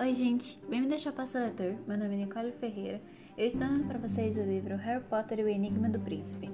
Oi, 0.00 0.14
gente, 0.14 0.56
bem-vindos 0.70 1.04
ao 1.08 1.12
Passo 1.12 1.36
Leitor. 1.36 1.74
Meu 1.88 1.98
nome 1.98 2.14
é 2.14 2.18
Nicole 2.18 2.52
Ferreira. 2.52 3.02
Eu 3.36 3.48
estou 3.48 3.62
dando 3.62 3.84
para 3.84 3.98
vocês 3.98 4.36
o 4.36 4.42
livro 4.42 4.76
Harry 4.76 5.02
Potter 5.02 5.40
e 5.40 5.42
o 5.42 5.48
Enigma 5.48 5.88
do 5.88 5.98
Príncipe. 5.98 6.48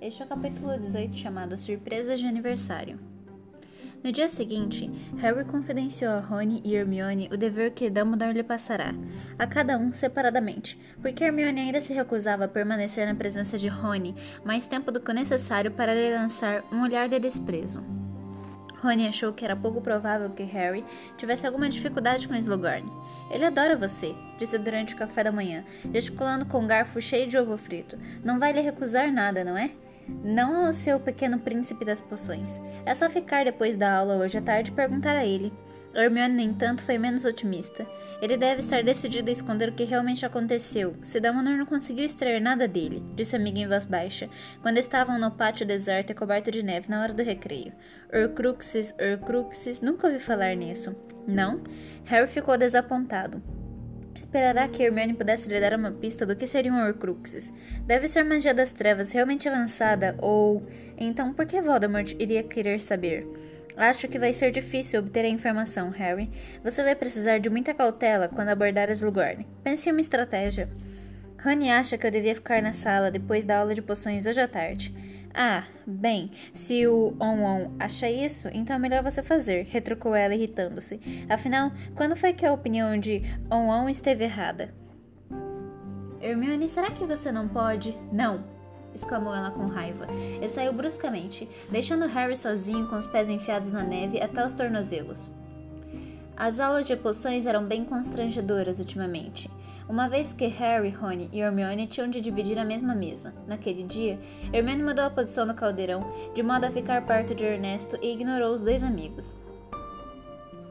Este 0.00 0.22
é 0.22 0.24
o 0.24 0.28
capítulo 0.28 0.78
18 0.78 1.16
chamado 1.16 1.58
Surpresa 1.58 2.14
de 2.14 2.24
Aniversário. 2.24 3.00
No 4.04 4.12
dia 4.12 4.28
seguinte, 4.28 4.88
Harry 5.18 5.44
confidenciou 5.44 6.12
a 6.12 6.20
Rony 6.20 6.62
e 6.64 6.76
Hermione 6.76 7.28
o 7.32 7.36
dever 7.36 7.72
que 7.72 7.90
Dumbledore 7.90 8.34
lhe 8.34 8.44
passará, 8.44 8.94
a 9.36 9.48
cada 9.48 9.76
um 9.76 9.92
separadamente, 9.92 10.78
porque 11.02 11.24
Hermione 11.24 11.60
ainda 11.60 11.80
se 11.80 11.92
recusava 11.92 12.44
a 12.44 12.48
permanecer 12.48 13.04
na 13.04 13.16
presença 13.16 13.58
de 13.58 13.66
Rony 13.66 14.14
mais 14.44 14.68
tempo 14.68 14.92
do 14.92 15.00
que 15.00 15.10
o 15.10 15.14
necessário 15.14 15.72
para 15.72 15.92
lhe 15.92 16.16
lançar 16.16 16.62
um 16.72 16.82
olhar 16.84 17.08
de 17.08 17.18
desprezo. 17.18 17.82
Rony 18.84 19.08
achou 19.08 19.32
que 19.32 19.44
era 19.44 19.56
pouco 19.56 19.80
provável 19.80 20.28
que 20.30 20.42
Harry 20.42 20.84
tivesse 21.16 21.46
alguma 21.46 21.70
dificuldade 21.70 22.28
com 22.28 22.34
Slughorn. 22.34 22.84
Ele 23.30 23.46
adora 23.46 23.76
você, 23.76 24.14
disse 24.38 24.58
durante 24.58 24.94
o 24.94 24.98
café 24.98 25.24
da 25.24 25.32
manhã, 25.32 25.64
gesticulando 25.90 26.44
com 26.44 26.60
um 26.60 26.66
garfo 26.66 27.00
cheio 27.00 27.26
de 27.26 27.38
ovo 27.38 27.56
frito. 27.56 27.98
Não 28.22 28.38
vai 28.38 28.52
lhe 28.52 28.60
recusar 28.60 29.10
nada, 29.10 29.42
não 29.42 29.56
é? 29.56 29.70
Não 30.08 30.66
ao 30.66 30.72
seu 30.72 31.00
pequeno 31.00 31.38
príncipe 31.38 31.84
das 31.84 32.00
poções. 32.00 32.60
É 32.84 32.94
só 32.94 33.08
ficar 33.08 33.44
depois 33.44 33.76
da 33.76 33.98
aula 33.98 34.16
hoje 34.16 34.38
à 34.38 34.42
tarde 34.42 34.70
e 34.70 34.74
perguntar 34.74 35.16
a 35.16 35.24
ele. 35.24 35.52
Hermione, 35.94 36.34
no 36.34 36.40
entanto, 36.40 36.82
foi 36.82 36.98
menos 36.98 37.24
otimista. 37.24 37.86
Ele 38.20 38.36
deve 38.36 38.60
estar 38.60 38.82
decidido 38.82 39.30
a 39.30 39.32
esconder 39.32 39.68
o 39.68 39.74
que 39.74 39.84
realmente 39.84 40.26
aconteceu, 40.26 40.96
se 41.02 41.20
Dumbledore 41.20 41.56
não 41.56 41.66
conseguiu 41.66 42.04
extrair 42.04 42.40
nada 42.40 42.66
dele, 42.66 43.02
disse 43.14 43.36
a 43.36 43.38
amiga 43.38 43.60
em 43.60 43.68
voz 43.68 43.84
baixa, 43.84 44.28
quando 44.62 44.78
estavam 44.78 45.18
no 45.18 45.30
pátio 45.30 45.66
deserto 45.66 46.10
e 46.10 46.14
coberto 46.14 46.50
de 46.50 46.62
neve 46.62 46.90
na 46.90 47.00
hora 47.00 47.12
do 47.12 47.22
recreio. 47.22 47.72
Horcruxes, 48.12 48.94
Horcruxes, 48.98 49.80
nunca 49.80 50.06
ouvi 50.06 50.18
falar 50.18 50.56
nisso. 50.56 50.96
Não? 51.26 51.62
Harry 52.04 52.26
ficou 52.26 52.58
desapontado. 52.58 53.42
Esperará 54.14 54.68
que 54.68 54.82
Hermione 54.82 55.14
pudesse 55.14 55.48
lhe 55.48 55.60
dar 55.60 55.74
uma 55.74 55.90
pista 55.90 56.24
do 56.24 56.36
que 56.36 56.46
seriam 56.46 56.76
Horcruxes. 56.76 57.52
Deve 57.86 58.08
ser 58.08 58.24
magia 58.24 58.54
das 58.54 58.72
trevas 58.72 59.12
realmente 59.12 59.48
avançada, 59.48 60.14
ou... 60.18 60.66
Então 60.96 61.32
por 61.32 61.46
que 61.46 61.60
Voldemort 61.60 62.14
iria 62.18 62.42
querer 62.42 62.80
saber? 62.80 63.26
Acho 63.76 64.06
que 64.06 64.18
vai 64.18 64.32
ser 64.32 64.52
difícil 64.52 65.00
obter 65.00 65.24
a 65.24 65.28
informação, 65.28 65.90
Harry. 65.90 66.30
Você 66.62 66.82
vai 66.82 66.94
precisar 66.94 67.38
de 67.38 67.50
muita 67.50 67.74
cautela 67.74 68.28
quando 68.28 68.50
abordar 68.50 68.88
Slughorn. 68.90 69.44
Pense 69.64 69.88
em 69.88 69.92
uma 69.92 70.00
estratégia. 70.00 70.68
Rony 71.42 71.70
acha 71.70 71.98
que 71.98 72.06
eu 72.06 72.10
devia 72.10 72.34
ficar 72.34 72.62
na 72.62 72.72
sala 72.72 73.10
depois 73.10 73.44
da 73.44 73.58
aula 73.58 73.74
de 73.74 73.82
poções 73.82 74.26
hoje 74.26 74.40
à 74.40 74.46
tarde. 74.46 74.94
Ah, 75.36 75.64
bem, 75.84 76.30
se 76.52 76.86
o 76.86 77.16
On-On 77.18 77.72
acha 77.80 78.08
isso, 78.08 78.48
então 78.52 78.76
é 78.76 78.78
melhor 78.78 79.02
você 79.02 79.20
fazer, 79.20 79.66
retrucou 79.68 80.14
ela 80.14 80.32
irritando-se. 80.32 81.00
Afinal, 81.28 81.72
quando 81.96 82.14
foi 82.14 82.32
que 82.32 82.46
a 82.46 82.52
opinião 82.52 82.96
de 82.96 83.20
On-On 83.50 83.88
esteve 83.88 84.22
errada? 84.22 84.72
Hermione, 86.20 86.68
será 86.68 86.92
que 86.92 87.04
você 87.04 87.32
não 87.32 87.48
pode? 87.48 87.98
Não, 88.12 88.44
exclamou 88.94 89.34
ela 89.34 89.50
com 89.50 89.66
raiva, 89.66 90.06
e 90.40 90.48
saiu 90.48 90.72
bruscamente, 90.72 91.48
deixando 91.68 92.06
Harry 92.06 92.36
sozinho 92.36 92.86
com 92.86 92.96
os 92.96 93.06
pés 93.08 93.28
enfiados 93.28 93.72
na 93.72 93.82
neve 93.82 94.20
até 94.20 94.46
os 94.46 94.54
tornozelos. 94.54 95.32
As 96.36 96.60
aulas 96.60 96.86
de 96.86 96.94
poções 96.94 97.44
eram 97.44 97.64
bem 97.64 97.84
constrangedoras 97.84 98.78
ultimamente, 98.78 99.50
uma 99.88 100.08
vez 100.08 100.32
que 100.32 100.46
Harry, 100.46 100.90
Rony 100.90 101.28
e 101.32 101.40
Hermione 101.40 101.86
tinham 101.86 102.08
de 102.08 102.20
dividir 102.20 102.58
a 102.58 102.64
mesma 102.64 102.94
mesa. 102.94 103.34
Naquele 103.46 103.82
dia, 103.82 104.18
Hermione 104.52 104.82
mudou 104.82 105.04
a 105.04 105.10
posição 105.10 105.44
no 105.44 105.54
caldeirão, 105.54 106.04
de 106.34 106.42
modo 106.42 106.64
a 106.64 106.70
ficar 106.70 107.06
perto 107.06 107.34
de 107.34 107.44
Ernesto 107.44 107.98
e 108.02 108.12
ignorou 108.12 108.54
os 108.54 108.62
dois 108.62 108.82
amigos. 108.82 109.36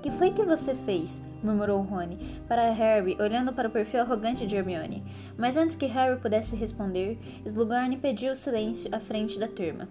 Que 0.01 0.11
foi 0.11 0.31
que 0.31 0.43
você 0.43 0.75
fez? 0.75 1.21
murmurou 1.43 1.81
Rony 1.81 2.41
para 2.47 2.71
Harry, 2.71 3.17
olhando 3.21 3.53
para 3.53 3.67
o 3.67 3.71
perfil 3.71 4.01
arrogante 4.01 4.47
de 4.47 4.55
Hermione. 4.55 5.03
Mas 5.37 5.57
antes 5.57 5.75
que 5.75 5.85
Harry 5.85 6.19
pudesse 6.19 6.55
responder, 6.55 7.19
Slughorn 7.45 7.97
pediu 7.97 8.35
silêncio 8.35 8.89
à 8.93 8.99
frente 8.99 9.37
da 9.37 9.47
turma. 9.47 9.89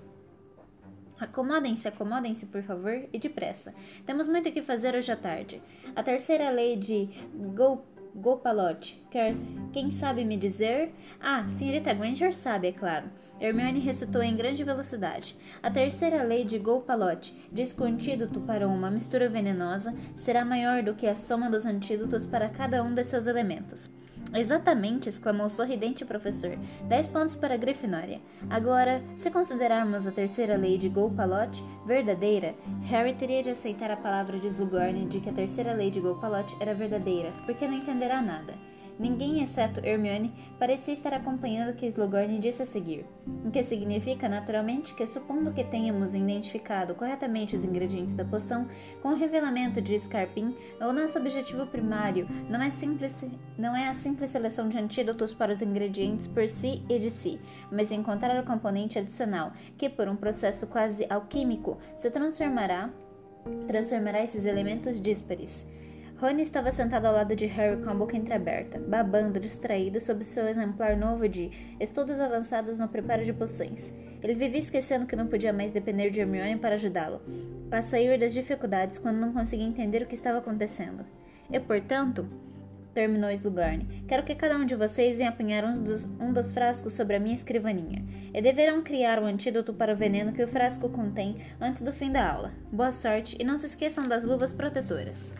Acomodem-se, 1.20 1.86
acomodem-se, 1.86 2.46
por 2.46 2.62
favor, 2.62 3.06
e 3.12 3.18
depressa. 3.18 3.72
Temos 4.04 4.26
muito 4.26 4.48
o 4.48 4.52
que 4.52 4.60
fazer 4.60 4.94
hoje 4.96 5.12
à 5.12 5.16
tarde. 5.16 5.62
A 5.94 6.02
terceira 6.02 6.50
lei 6.50 6.76
de 6.76 7.08
Go 7.54 7.84
Gopalote, 8.14 9.02
quer 9.10 9.34
quem 9.72 9.90
sabe 9.90 10.22
me 10.22 10.36
dizer? 10.36 10.92
Ah, 11.18 11.48
senhorita 11.48 11.94
Granger 11.94 12.34
sabe, 12.34 12.68
é 12.68 12.72
claro. 12.72 13.08
Hermione 13.40 13.80
recitou 13.80 14.22
em 14.22 14.36
grande 14.36 14.62
velocidade. 14.62 15.34
A 15.62 15.70
terceira 15.70 16.22
lei 16.22 16.44
de 16.44 16.58
Gopalote 16.58 17.34
diz 17.50 17.72
que 17.72 17.80
o 17.80 17.86
antídoto 17.86 18.38
para 18.42 18.68
uma 18.68 18.90
mistura 18.90 19.30
venenosa 19.30 19.94
será 20.14 20.44
maior 20.44 20.82
do 20.82 20.94
que 20.94 21.06
a 21.06 21.16
soma 21.16 21.48
dos 21.48 21.64
antídotos 21.64 22.26
para 22.26 22.50
cada 22.50 22.82
um 22.82 22.94
de 22.94 23.02
seus 23.02 23.26
elementos. 23.26 23.90
Exatamente, 24.34 25.08
exclamou 25.08 25.46
o 25.46 25.50
sorridente 25.50 26.04
professor. 26.04 26.58
Dez 26.86 27.08
pontos 27.08 27.34
para 27.34 27.54
a 27.54 27.56
Grifinória. 27.56 28.20
Agora, 28.50 29.02
se 29.16 29.30
considerarmos 29.30 30.06
a 30.06 30.12
terceira 30.12 30.56
lei 30.56 30.76
de 30.76 30.90
Gopalote 30.90 31.64
verdadeira, 31.84 32.54
Harry 32.88 33.14
teria 33.14 33.42
de 33.42 33.50
aceitar 33.50 33.90
a 33.90 33.96
palavra 33.96 34.38
de 34.38 34.48
Slughorn 34.48 35.06
de 35.06 35.20
que 35.20 35.30
a 35.30 35.32
terceira 35.32 35.72
lei 35.72 35.90
de 35.90 36.00
Gopalote 36.00 36.56
era 36.60 36.74
verdadeira, 36.74 37.32
porque 37.44 37.66
não 37.66 37.74
entenderá 37.74 38.22
nada. 38.22 38.54
Ninguém, 38.98 39.42
exceto 39.42 39.84
Hermione, 39.84 40.32
parecia 40.58 40.94
estar 40.94 41.14
acompanhando 41.14 41.70
o 41.70 41.74
que 41.74 41.86
Slughorn 41.86 42.38
disse 42.38 42.62
a 42.62 42.66
seguir, 42.66 43.04
o 43.44 43.50
que 43.50 43.64
significa, 43.64 44.28
naturalmente, 44.28 44.94
que, 44.94 45.06
supondo 45.06 45.52
que 45.52 45.64
tenhamos 45.64 46.14
identificado 46.14 46.94
corretamente 46.94 47.56
os 47.56 47.64
ingredientes 47.64 48.14
da 48.14 48.24
poção, 48.24 48.68
com 49.02 49.08
o 49.08 49.16
revelamento 49.16 49.80
de 49.80 49.98
Scarpin, 49.98 50.54
o 50.80 50.92
nosso 50.92 51.18
objetivo 51.18 51.66
primário 51.66 52.28
não 52.48 52.62
é, 52.62 52.70
simples, 52.70 53.24
não 53.58 53.74
é 53.74 53.88
a 53.88 53.94
simples 53.94 54.30
seleção 54.30 54.68
de 54.68 54.78
antídotos 54.78 55.34
para 55.34 55.52
os 55.52 55.62
ingredientes 55.62 56.26
por 56.26 56.48
si 56.48 56.82
e 56.88 56.98
de 56.98 57.10
si, 57.10 57.40
mas 57.70 57.90
encontrar 57.90 58.40
o 58.40 58.46
componente 58.46 58.98
adicional, 58.98 59.52
que, 59.76 59.88
por 59.88 60.06
um 60.06 60.16
processo 60.16 60.66
quase 60.66 61.06
alquímico, 61.08 61.78
se 61.96 62.10
transformará 62.10 62.90
transformará 63.66 64.22
esses 64.22 64.46
elementos 64.46 65.00
díspares. 65.00 65.66
Rony 66.22 66.42
estava 66.42 66.70
sentado 66.70 67.06
ao 67.06 67.14
lado 67.14 67.34
de 67.34 67.46
Harry 67.46 67.82
com 67.82 67.90
a 67.90 67.94
boca 67.94 68.16
entreaberta, 68.16 68.78
babando, 68.78 69.40
distraído 69.40 70.00
sob 70.00 70.22
seu 70.22 70.46
exemplar 70.46 70.96
novo 70.96 71.28
de 71.28 71.50
Estudos 71.80 72.20
Avançados 72.20 72.78
no 72.78 72.86
Preparo 72.86 73.24
de 73.24 73.32
Poções. 73.32 73.92
Ele 74.22 74.36
vivia 74.36 74.60
esquecendo 74.60 75.04
que 75.04 75.16
não 75.16 75.26
podia 75.26 75.52
mais 75.52 75.72
depender 75.72 76.10
de 76.10 76.20
Hermione 76.20 76.58
para 76.58 76.76
ajudá-lo, 76.76 77.20
para 77.68 77.82
sair 77.82 78.20
das 78.20 78.32
dificuldades 78.32 78.98
quando 78.98 79.16
não 79.16 79.32
conseguia 79.32 79.66
entender 79.66 80.00
o 80.02 80.06
que 80.06 80.14
estava 80.14 80.38
acontecendo. 80.38 81.04
E, 81.50 81.58
portanto, 81.58 82.24
terminou 82.94 83.32
Slughorn, 83.32 84.04
quero 84.06 84.22
que 84.22 84.36
cada 84.36 84.56
um 84.56 84.64
de 84.64 84.76
vocês 84.76 85.18
venha 85.18 85.30
apanhar 85.30 85.64
um 85.64 85.82
dos, 85.82 86.04
um 86.20 86.32
dos 86.32 86.52
frascos 86.52 86.94
sobre 86.94 87.16
a 87.16 87.20
minha 87.20 87.34
escrivaninha. 87.34 88.04
E 88.32 88.40
deverão 88.40 88.80
criar 88.80 89.18
o 89.18 89.22
um 89.22 89.26
antídoto 89.26 89.74
para 89.74 89.92
o 89.92 89.96
veneno 89.96 90.32
que 90.32 90.44
o 90.44 90.46
frasco 90.46 90.88
contém 90.88 91.38
antes 91.60 91.82
do 91.82 91.92
fim 91.92 92.12
da 92.12 92.30
aula. 92.30 92.52
Boa 92.70 92.92
sorte 92.92 93.36
e 93.40 93.42
não 93.42 93.58
se 93.58 93.66
esqueçam 93.66 94.06
das 94.06 94.24
luvas 94.24 94.52
protetoras. 94.52 95.32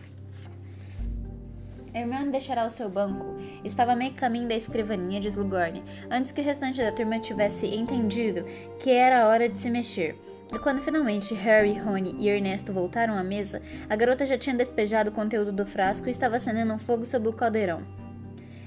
Hermione 1.93 2.31
deixará 2.31 2.65
o 2.65 2.69
seu 2.69 2.89
banco. 2.89 3.35
Estava 3.63 3.95
meio 3.95 4.13
caminho 4.13 4.47
da 4.47 4.55
escrivaninha 4.55 5.21
de 5.21 5.27
Slughorn, 5.27 5.83
antes 6.09 6.31
que 6.31 6.41
o 6.41 6.43
restante 6.43 6.81
da 6.81 6.91
turma 6.91 7.19
tivesse 7.19 7.67
entendido 7.67 8.43
que 8.79 8.89
era 8.89 9.27
hora 9.27 9.47
de 9.47 9.57
se 9.57 9.69
mexer. 9.69 10.17
E 10.51 10.59
quando 10.59 10.81
finalmente 10.81 11.33
Harry, 11.33 11.77
Rony 11.77 12.15
e 12.17 12.29
Ernesto 12.29 12.73
voltaram 12.73 13.17
à 13.17 13.23
mesa, 13.23 13.61
a 13.89 13.95
garota 13.95 14.25
já 14.25 14.37
tinha 14.37 14.55
despejado 14.55 15.09
o 15.09 15.13
conteúdo 15.13 15.51
do 15.51 15.65
frasco 15.65 16.07
e 16.07 16.11
estava 16.11 16.37
acendendo 16.37 16.73
um 16.73 16.79
fogo 16.79 17.05
sob 17.05 17.27
o 17.27 17.33
caldeirão. 17.33 17.81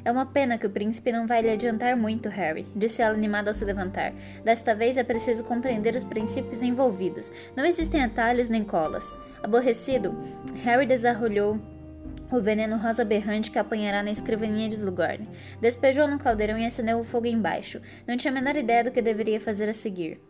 É 0.04 0.12
uma 0.12 0.26
pena 0.26 0.56
que 0.56 0.66
o 0.66 0.70
príncipe 0.70 1.10
não 1.10 1.26
vai 1.26 1.42
lhe 1.42 1.50
adiantar 1.50 1.96
muito, 1.96 2.28
Harry, 2.28 2.64
disse 2.76 3.02
ela 3.02 3.14
animada 3.14 3.50
ao 3.50 3.54
se 3.54 3.64
levantar. 3.64 4.12
Desta 4.44 4.72
vez 4.72 4.96
é 4.96 5.02
preciso 5.02 5.42
compreender 5.42 5.96
os 5.96 6.04
princípios 6.04 6.62
envolvidos. 6.62 7.32
Não 7.56 7.64
existem 7.64 8.04
atalhos 8.04 8.48
nem 8.48 8.62
colas. 8.62 9.12
Aborrecido, 9.42 10.16
Harry 10.62 10.86
desarrolhou 10.86 11.60
o 12.30 12.40
veneno 12.40 12.76
rosa 12.76 13.04
berrante 13.04 13.50
que 13.50 13.58
apanhará 13.58 14.02
na 14.02 14.10
escrivaninha 14.10 14.68
de 14.68 14.74
Slughorn. 14.74 15.28
Despejou 15.60 16.08
no 16.08 16.18
caldeirão 16.18 16.58
e 16.58 16.66
acendeu 16.66 16.98
o 16.98 17.04
fogo 17.04 17.26
embaixo. 17.26 17.80
Não 18.06 18.16
tinha 18.16 18.30
a 18.30 18.34
menor 18.34 18.56
ideia 18.56 18.84
do 18.84 18.90
que 18.90 19.00
deveria 19.00 19.40
fazer 19.40 19.68
a 19.68 19.74
seguir. 19.74 20.20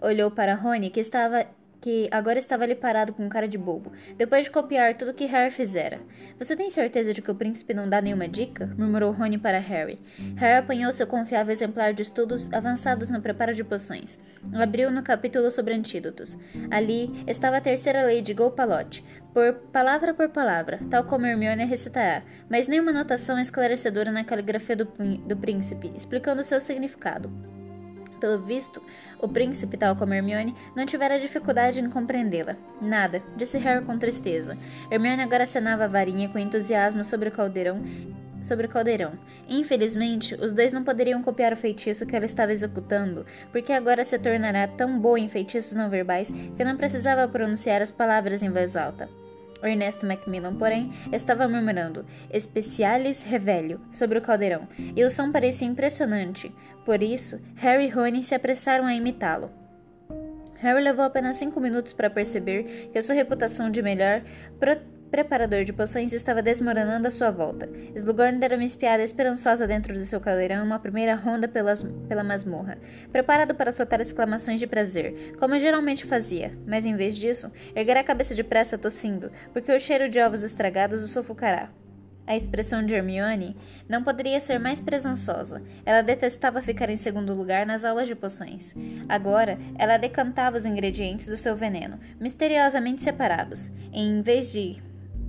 Olhou 0.00 0.30
para 0.30 0.54
Rony, 0.54 0.90
que 0.90 1.00
estava 1.00 1.46
que 1.80 2.08
agora 2.10 2.38
estava 2.38 2.64
ali 2.64 2.74
parado 2.74 3.12
com 3.12 3.28
cara 3.28 3.46
de 3.48 3.56
bobo, 3.56 3.92
depois 4.16 4.44
de 4.44 4.50
copiar 4.50 4.96
tudo 4.96 5.14
que 5.14 5.26
Harry 5.26 5.50
fizera. 5.50 6.00
Você 6.38 6.56
tem 6.56 6.70
certeza 6.70 7.12
de 7.12 7.22
que 7.22 7.30
o 7.30 7.34
príncipe 7.34 7.74
não 7.74 7.88
dá 7.88 8.00
nenhuma 8.00 8.28
dica? 8.28 8.66
murmurou 8.76 9.12
Rony 9.12 9.38
para 9.38 9.58
Harry. 9.58 9.98
Harry 10.36 10.58
apanhou 10.58 10.92
seu 10.92 11.06
confiável 11.06 11.52
exemplar 11.52 11.92
de 11.94 12.02
estudos 12.02 12.52
avançados 12.52 13.10
no 13.10 13.20
preparo 13.20 13.54
de 13.54 13.64
poções. 13.64 14.18
Abriu 14.52 14.90
no 14.90 15.02
capítulo 15.02 15.50
sobre 15.50 15.74
antídotos. 15.74 16.36
Ali 16.70 17.24
estava 17.26 17.58
a 17.58 17.60
terceira 17.60 18.02
lei 18.02 18.22
de 18.22 18.34
Golpalote, 18.34 19.04
por 19.32 19.54
palavra 19.72 20.12
por 20.14 20.28
palavra, 20.30 20.80
tal 20.90 21.04
como 21.04 21.26
Hermione 21.26 21.64
recitará, 21.64 22.22
mas 22.48 22.66
nenhuma 22.66 22.90
anotação 22.90 23.38
esclarecedora 23.38 24.10
na 24.10 24.24
caligrafia 24.24 24.76
do, 24.76 24.84
do 24.84 25.36
príncipe, 25.36 25.92
explicando 25.94 26.42
seu 26.42 26.60
significado. 26.60 27.30
Pelo 28.20 28.40
visto, 28.40 28.82
o 29.20 29.28
príncipe, 29.28 29.76
tal 29.76 29.94
como 29.96 30.14
Hermione, 30.14 30.54
não 30.74 30.86
tivera 30.86 31.20
dificuldade 31.20 31.80
em 31.80 31.88
compreendê-la. 31.88 32.56
Nada, 32.80 33.22
disse 33.36 33.58
Harry 33.58 33.84
com 33.84 33.98
tristeza. 33.98 34.56
Hermione 34.90 35.22
agora 35.22 35.44
acenava 35.44 35.84
a 35.84 35.88
varinha 35.88 36.28
com 36.28 36.38
entusiasmo 36.38 37.04
sobre 37.04 37.28
o 37.28 37.32
caldeirão 37.32 37.82
sobre 38.42 38.66
o 38.66 38.68
caldeirão. 38.68 39.12
Infelizmente, 39.48 40.34
os 40.34 40.52
dois 40.52 40.72
não 40.72 40.84
poderiam 40.84 41.22
copiar 41.22 41.52
o 41.52 41.56
feitiço 41.56 42.06
que 42.06 42.14
ela 42.14 42.24
estava 42.24 42.52
executando, 42.52 43.26
porque 43.50 43.72
agora 43.72 44.04
se 44.04 44.18
tornará 44.18 44.66
tão 44.68 44.98
boa 44.98 45.18
em 45.18 45.28
feitiços 45.28 45.74
não 45.74 45.90
verbais 45.90 46.32
que 46.56 46.64
não 46.64 46.76
precisava 46.76 47.28
pronunciar 47.28 47.82
as 47.82 47.90
palavras 47.90 48.42
em 48.42 48.50
voz 48.50 48.76
alta. 48.76 49.08
Ernesto 49.66 50.06
Macmillan, 50.06 50.54
porém, 50.56 50.92
estava 51.12 51.48
murmurando 51.48 52.04
Specialis 52.38 53.22
Revelio 53.22 53.80
sobre 53.92 54.18
o 54.18 54.22
caldeirão, 54.22 54.68
e 54.78 55.02
o 55.04 55.10
som 55.10 55.30
parecia 55.30 55.66
impressionante. 55.66 56.52
Por 56.84 57.02
isso, 57.02 57.40
Harry 57.56 57.86
e 57.86 57.88
Rony 57.88 58.22
se 58.22 58.34
apressaram 58.34 58.86
a 58.86 58.94
imitá-lo. 58.94 59.50
Harry 60.60 60.82
levou 60.82 61.04
apenas 61.04 61.36
cinco 61.36 61.60
minutos 61.60 61.92
para 61.92 62.10
perceber 62.10 62.90
que 62.92 62.98
a 62.98 63.02
sua 63.02 63.14
reputação 63.14 63.70
de 63.70 63.80
melhor 63.80 64.22
preparador 65.10 65.64
de 65.64 65.72
poções 65.72 66.12
estava 66.12 66.42
desmoronando 66.42 67.08
à 67.08 67.10
sua 67.10 67.30
volta. 67.30 67.68
Slughorn 67.94 68.38
dera 68.38 68.56
uma 68.56 68.64
espiada 68.64 69.02
esperançosa 69.02 69.66
dentro 69.66 69.92
de 69.92 70.04
seu 70.04 70.20
caldeirão 70.20 70.64
uma 70.64 70.78
primeira 70.78 71.14
ronda 71.14 71.48
pelas, 71.48 71.84
pela 72.08 72.22
masmorra, 72.22 72.78
preparado 73.10 73.54
para 73.54 73.72
soltar 73.72 74.00
exclamações 74.00 74.60
de 74.60 74.66
prazer, 74.66 75.34
como 75.38 75.58
geralmente 75.58 76.04
fazia, 76.04 76.56
mas 76.66 76.84
em 76.84 76.96
vez 76.96 77.16
disso, 77.16 77.50
erguerá 77.74 78.00
a 78.00 78.04
cabeça 78.04 78.34
depressa 78.34 78.78
tossindo, 78.78 79.30
porque 79.52 79.72
o 79.72 79.80
cheiro 79.80 80.08
de 80.08 80.20
ovos 80.20 80.42
estragados 80.42 81.02
o 81.02 81.08
sufocará. 81.08 81.70
A 82.28 82.36
expressão 82.36 82.84
de 82.84 82.94
Hermione 82.94 83.56
não 83.88 84.04
poderia 84.04 84.38
ser 84.38 84.60
mais 84.60 84.82
presunçosa. 84.82 85.62
Ela 85.86 86.02
detestava 86.02 86.60
ficar 86.60 86.90
em 86.90 86.96
segundo 86.98 87.32
lugar 87.32 87.64
nas 87.64 87.86
aulas 87.86 88.06
de 88.06 88.14
poções. 88.14 88.76
Agora, 89.08 89.58
ela 89.78 89.96
decantava 89.96 90.58
os 90.58 90.66
ingredientes 90.66 91.26
do 91.26 91.38
seu 91.38 91.56
veneno, 91.56 91.98
misteriosamente 92.20 93.02
separados, 93.02 93.70
em 93.90 94.20
vez 94.20 94.52
de 94.52 94.76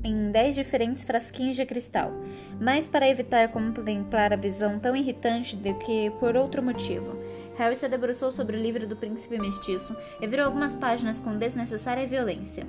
em 0.03 0.31
dez 0.31 0.55
diferentes 0.55 1.03
frasquinhos 1.03 1.55
de 1.55 1.65
cristal, 1.65 2.11
mais 2.59 2.87
para 2.87 3.09
evitar 3.09 3.49
contemplar 3.49 4.31
a 4.31 4.37
visão 4.37 4.79
tão 4.79 4.95
irritante 4.95 5.55
do 5.55 5.73
que 5.75 6.09
por 6.19 6.35
outro 6.35 6.63
motivo. 6.63 7.17
Harry 7.57 7.75
se 7.75 7.89
debruçou 7.89 8.31
sobre 8.31 8.55
o 8.55 8.59
livro 8.59 8.87
do 8.87 8.95
príncipe 8.95 9.37
mestiço 9.37 9.95
e 10.21 10.27
virou 10.27 10.45
algumas 10.45 10.73
páginas 10.73 11.19
com 11.19 11.37
desnecessária 11.37 12.07
violência. 12.07 12.65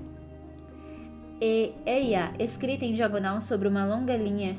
E 1.40 1.72
EIA, 1.86 2.32
escrita 2.38 2.84
em 2.84 2.94
diagonal 2.94 3.40
sobre 3.40 3.68
uma 3.68 3.86
longa 3.86 4.16
linha, 4.16 4.58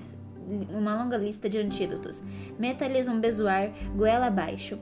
uma 0.70 0.96
longa 0.96 1.18
lista 1.18 1.50
de 1.50 1.58
antídotos. 1.58 2.24
Meta-lhes 2.58 3.08
um 3.08 3.20
bezoar, 3.20 3.72
goela 3.96 4.28
abaixo. 4.28 4.80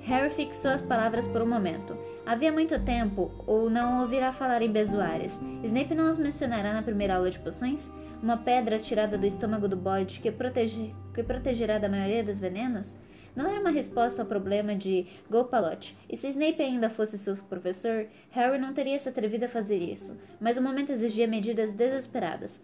Harry 0.00 0.30
fixou 0.30 0.70
as 0.70 0.80
palavras 0.80 1.26
por 1.26 1.42
um 1.42 1.46
momento. 1.46 1.96
Havia 2.24 2.52
muito 2.52 2.78
tempo, 2.78 3.32
ou 3.48 3.68
não 3.68 4.02
ouvirá 4.02 4.32
falar 4.32 4.62
em 4.62 4.70
bezoares. 4.70 5.40
Snape 5.64 5.92
não 5.92 6.08
os 6.08 6.16
mencionará 6.16 6.72
na 6.72 6.82
primeira 6.82 7.16
aula 7.16 7.28
de 7.28 7.38
poções? 7.40 7.90
Uma 8.22 8.36
pedra 8.36 8.78
tirada 8.78 9.18
do 9.18 9.26
estômago 9.26 9.66
do 9.66 9.76
bode 9.76 10.20
que, 10.20 10.30
protege, 10.30 10.94
que 11.12 11.24
protegerá 11.24 11.78
da 11.78 11.88
maioria 11.88 12.22
dos 12.22 12.38
venenos? 12.38 12.96
Não 13.34 13.48
era 13.48 13.60
uma 13.60 13.70
resposta 13.70 14.22
ao 14.22 14.28
problema 14.28 14.76
de 14.76 15.06
Gopalot, 15.28 15.96
e 16.08 16.16
se 16.16 16.28
Snape 16.28 16.62
ainda 16.62 16.88
fosse 16.88 17.18
seu 17.18 17.34
professor, 17.34 18.06
Harry 18.30 18.58
não 18.58 18.72
teria 18.72 19.00
se 19.00 19.08
atrevido 19.08 19.46
a 19.46 19.48
fazer 19.48 19.78
isso, 19.78 20.16
mas 20.40 20.56
o 20.56 20.62
momento 20.62 20.92
exigia 20.92 21.26
medidas 21.26 21.72
desesperadas. 21.72 22.62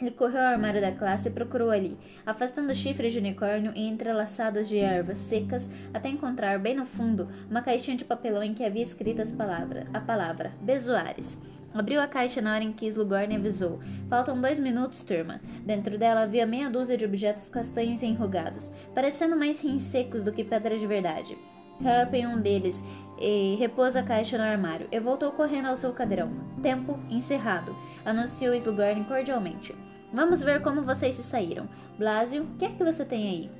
Ele 0.00 0.12
correu 0.12 0.40
ao 0.40 0.52
armário 0.52 0.80
da 0.80 0.92
classe 0.92 1.28
e 1.28 1.32
procurou 1.32 1.70
ali, 1.70 1.98
afastando 2.24 2.72
chifres 2.72 3.12
de 3.12 3.18
unicórnio 3.18 3.72
e 3.74 3.84
entrelaçados 3.88 4.68
de 4.68 4.78
ervas 4.78 5.18
secas, 5.18 5.68
até 5.92 6.08
encontrar, 6.08 6.56
bem 6.60 6.76
no 6.76 6.86
fundo, 6.86 7.28
uma 7.50 7.62
caixinha 7.62 7.96
de 7.96 8.04
papelão 8.04 8.44
em 8.44 8.54
que 8.54 8.64
havia 8.64 8.84
escrito 8.84 9.22
as 9.22 9.32
palavras, 9.32 9.88
a 9.92 9.98
palavra 9.98 10.52
Bezoares. 10.60 11.36
Abriu 11.74 12.00
a 12.00 12.06
caixa 12.06 12.40
na 12.40 12.54
hora 12.54 12.62
em 12.62 12.72
que 12.72 12.86
Slughorn 12.86 13.34
avisou. 13.34 13.80
Faltam 14.08 14.40
dois 14.40 14.58
minutos, 14.58 15.02
turma. 15.02 15.40
Dentro 15.66 15.98
dela 15.98 16.22
havia 16.22 16.46
meia 16.46 16.70
dúzia 16.70 16.96
de 16.96 17.04
objetos 17.04 17.48
castanhos 17.48 18.00
e 18.00 18.06
enrugados, 18.06 18.70
parecendo 18.94 19.36
mais 19.36 19.60
rins 19.60 19.82
secos 19.82 20.22
do 20.22 20.32
que 20.32 20.44
pedra 20.44 20.78
de 20.78 20.86
verdade. 20.86 21.36
Harry 21.80 22.24
um 22.26 22.40
deles 22.40 22.82
e 23.20 23.56
repôs 23.56 23.96
a 23.96 24.02
caixa 24.02 24.38
no 24.38 24.44
armário 24.44 24.88
e 24.90 25.00
voltou 25.00 25.32
correndo 25.32 25.66
ao 25.66 25.76
seu 25.76 25.92
cadeirão. 25.92 26.30
Tempo 26.62 26.98
encerrado, 27.10 27.76
anunciou 28.04 28.54
Slughorn 28.54 29.04
cordialmente. 29.04 29.74
Vamos 30.12 30.42
ver 30.42 30.62
como 30.62 30.82
vocês 30.82 31.14
se 31.14 31.22
saíram. 31.22 31.68
Blasio, 31.98 32.42
o 32.42 32.56
que 32.58 32.64
é 32.64 32.70
que 32.70 32.84
você 32.84 33.04
tem 33.04 33.28
aí? 33.28 33.50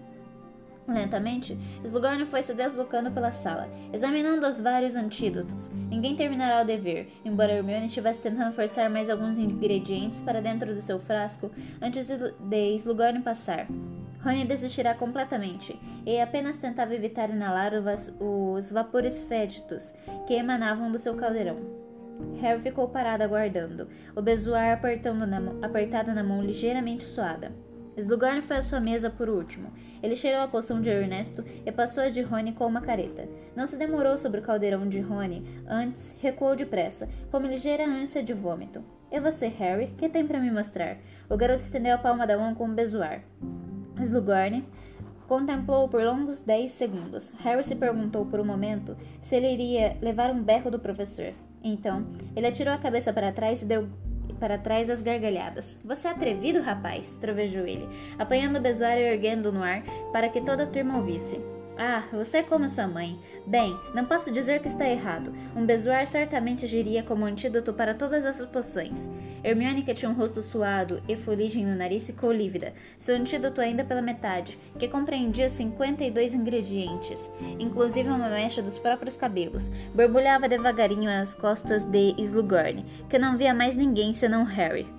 Lentamente, 0.88 1.58
Slughorn 1.84 2.24
foi 2.24 2.42
se 2.42 2.54
deslocando 2.54 3.10
pela 3.10 3.30
sala, 3.30 3.68
examinando 3.92 4.46
os 4.46 4.58
vários 4.58 4.96
antídotos. 4.96 5.70
Ninguém 5.90 6.16
terminará 6.16 6.62
o 6.62 6.66
dever, 6.66 7.12
embora 7.26 7.52
Hermione 7.52 7.84
estivesse 7.84 8.22
tentando 8.22 8.52
forçar 8.52 8.88
mais 8.88 9.10
alguns 9.10 9.36
ingredientes 9.36 10.22
para 10.22 10.40
dentro 10.40 10.74
do 10.74 10.80
seu 10.80 10.98
frasco 10.98 11.50
antes 11.82 12.08
de 12.08 12.74
Slughorn 12.76 13.20
passar. 13.20 13.66
Rony 14.24 14.46
desistirá 14.46 14.94
completamente 14.94 15.78
e 16.06 16.18
apenas 16.18 16.56
tentava 16.56 16.94
evitar 16.94 17.28
inalar 17.28 17.72
os 18.18 18.72
vapores 18.72 19.20
fétidos 19.20 19.92
que 20.26 20.32
emanavam 20.32 20.90
do 20.90 20.98
seu 20.98 21.14
caldeirão. 21.14 21.77
Harry 22.40 22.62
ficou 22.62 22.88
parado 22.88 23.22
aguardando, 23.22 23.88
o 24.14 24.22
bezoar 24.22 24.72
apertado 24.72 25.26
na, 25.26 25.38
apertado 25.62 26.14
na 26.14 26.22
mão 26.22 26.42
ligeiramente 26.42 27.04
suada. 27.04 27.52
Slughorn 27.98 28.42
foi 28.42 28.56
à 28.58 28.62
sua 28.62 28.80
mesa 28.80 29.10
por 29.10 29.28
último. 29.28 29.72
Ele 30.00 30.14
cheirou 30.14 30.40
a 30.40 30.46
poção 30.46 30.80
de 30.80 30.88
Ernesto 30.88 31.44
e 31.66 31.72
passou 31.72 32.04
a 32.04 32.08
de 32.08 32.22
Rony 32.22 32.52
com 32.52 32.64
uma 32.64 32.80
careta. 32.80 33.28
Não 33.56 33.66
se 33.66 33.76
demorou 33.76 34.16
sobre 34.16 34.38
o 34.38 34.42
caldeirão 34.42 34.88
de 34.88 35.00
Rony, 35.00 35.44
antes 35.66 36.14
recuou 36.20 36.54
depressa, 36.54 37.08
com 37.30 37.38
uma 37.38 37.48
ligeira 37.48 37.84
ânsia 37.84 38.22
de 38.22 38.32
vômito. 38.32 38.84
E 39.10 39.18
você, 39.18 39.48
Harry, 39.48 39.88
que 39.98 40.08
tem 40.08 40.24
para 40.24 40.38
me 40.38 40.50
mostrar? 40.50 40.98
O 41.28 41.36
garoto 41.36 41.62
estendeu 41.62 41.94
a 41.94 41.98
palma 41.98 42.24
da 42.24 42.38
mão 42.38 42.54
com 42.54 42.66
um 42.66 42.74
bezoar. 42.74 43.22
Slughorn 44.00 44.64
contemplou 45.26 45.88
por 45.88 46.02
longos 46.02 46.40
dez 46.40 46.70
segundos. 46.70 47.32
Harry 47.40 47.64
se 47.64 47.74
perguntou 47.74 48.24
por 48.26 48.38
um 48.38 48.44
momento 48.44 48.96
se 49.20 49.34
ele 49.34 49.52
iria 49.52 49.96
levar 50.00 50.30
um 50.30 50.42
berro 50.42 50.70
do 50.70 50.78
professor. 50.78 51.34
Então, 51.62 52.06
ele 52.36 52.46
atirou 52.46 52.72
a 52.72 52.78
cabeça 52.78 53.12
para 53.12 53.32
trás 53.32 53.62
e 53.62 53.64
deu 53.64 53.88
para 54.38 54.58
trás 54.58 54.88
as 54.88 55.02
gargalhadas. 55.02 55.78
Você 55.84 56.06
é 56.08 56.10
atrevido, 56.10 56.60
rapaz, 56.60 57.16
trovejou 57.16 57.66
ele, 57.66 57.88
apanhando 58.18 58.58
o 58.58 58.62
besoário 58.62 59.02
e 59.02 59.12
erguendo 59.12 59.52
no 59.52 59.62
ar 59.62 59.82
para 60.12 60.28
que 60.28 60.40
toda 60.40 60.64
a 60.64 60.66
turma 60.66 60.98
ouvisse. 60.98 61.40
Ah, 61.80 62.02
você 62.12 62.38
é 62.38 62.42
como 62.42 62.68
sua 62.68 62.88
mãe. 62.88 63.16
Bem, 63.46 63.78
não 63.94 64.04
posso 64.04 64.32
dizer 64.32 64.60
que 64.60 64.66
está 64.66 64.84
errado. 64.88 65.32
Um 65.54 65.64
bezoar 65.64 66.04
certamente 66.08 66.64
agiria 66.64 67.04
como 67.04 67.24
antídoto 67.24 67.72
para 67.72 67.94
todas 67.94 68.26
as 68.26 68.44
poções. 68.46 69.08
Hermione, 69.44 69.84
que 69.84 69.94
tinha 69.94 70.10
um 70.10 70.14
rosto 70.14 70.42
suado 70.42 71.00
e 71.06 71.16
fuligem 71.16 71.64
no 71.64 71.76
nariz, 71.76 72.04
ficou 72.04 72.32
lívida, 72.32 72.74
seu 72.98 73.14
antídoto 73.14 73.60
ainda 73.60 73.84
pela 73.84 74.02
metade, 74.02 74.58
que 74.76 74.88
compreendia 74.88 75.48
52 75.48 76.34
ingredientes, 76.34 77.30
inclusive 77.60 78.08
uma 78.08 78.28
mecha 78.28 78.60
dos 78.60 78.76
próprios 78.76 79.16
cabelos. 79.16 79.70
Borbulhava 79.94 80.48
devagarinho 80.48 81.08
às 81.08 81.32
costas 81.32 81.84
de 81.84 82.12
Slughorn, 82.18 82.84
que 83.08 83.20
não 83.20 83.36
via 83.36 83.54
mais 83.54 83.76
ninguém 83.76 84.12
senão 84.12 84.42
Harry. 84.42 84.97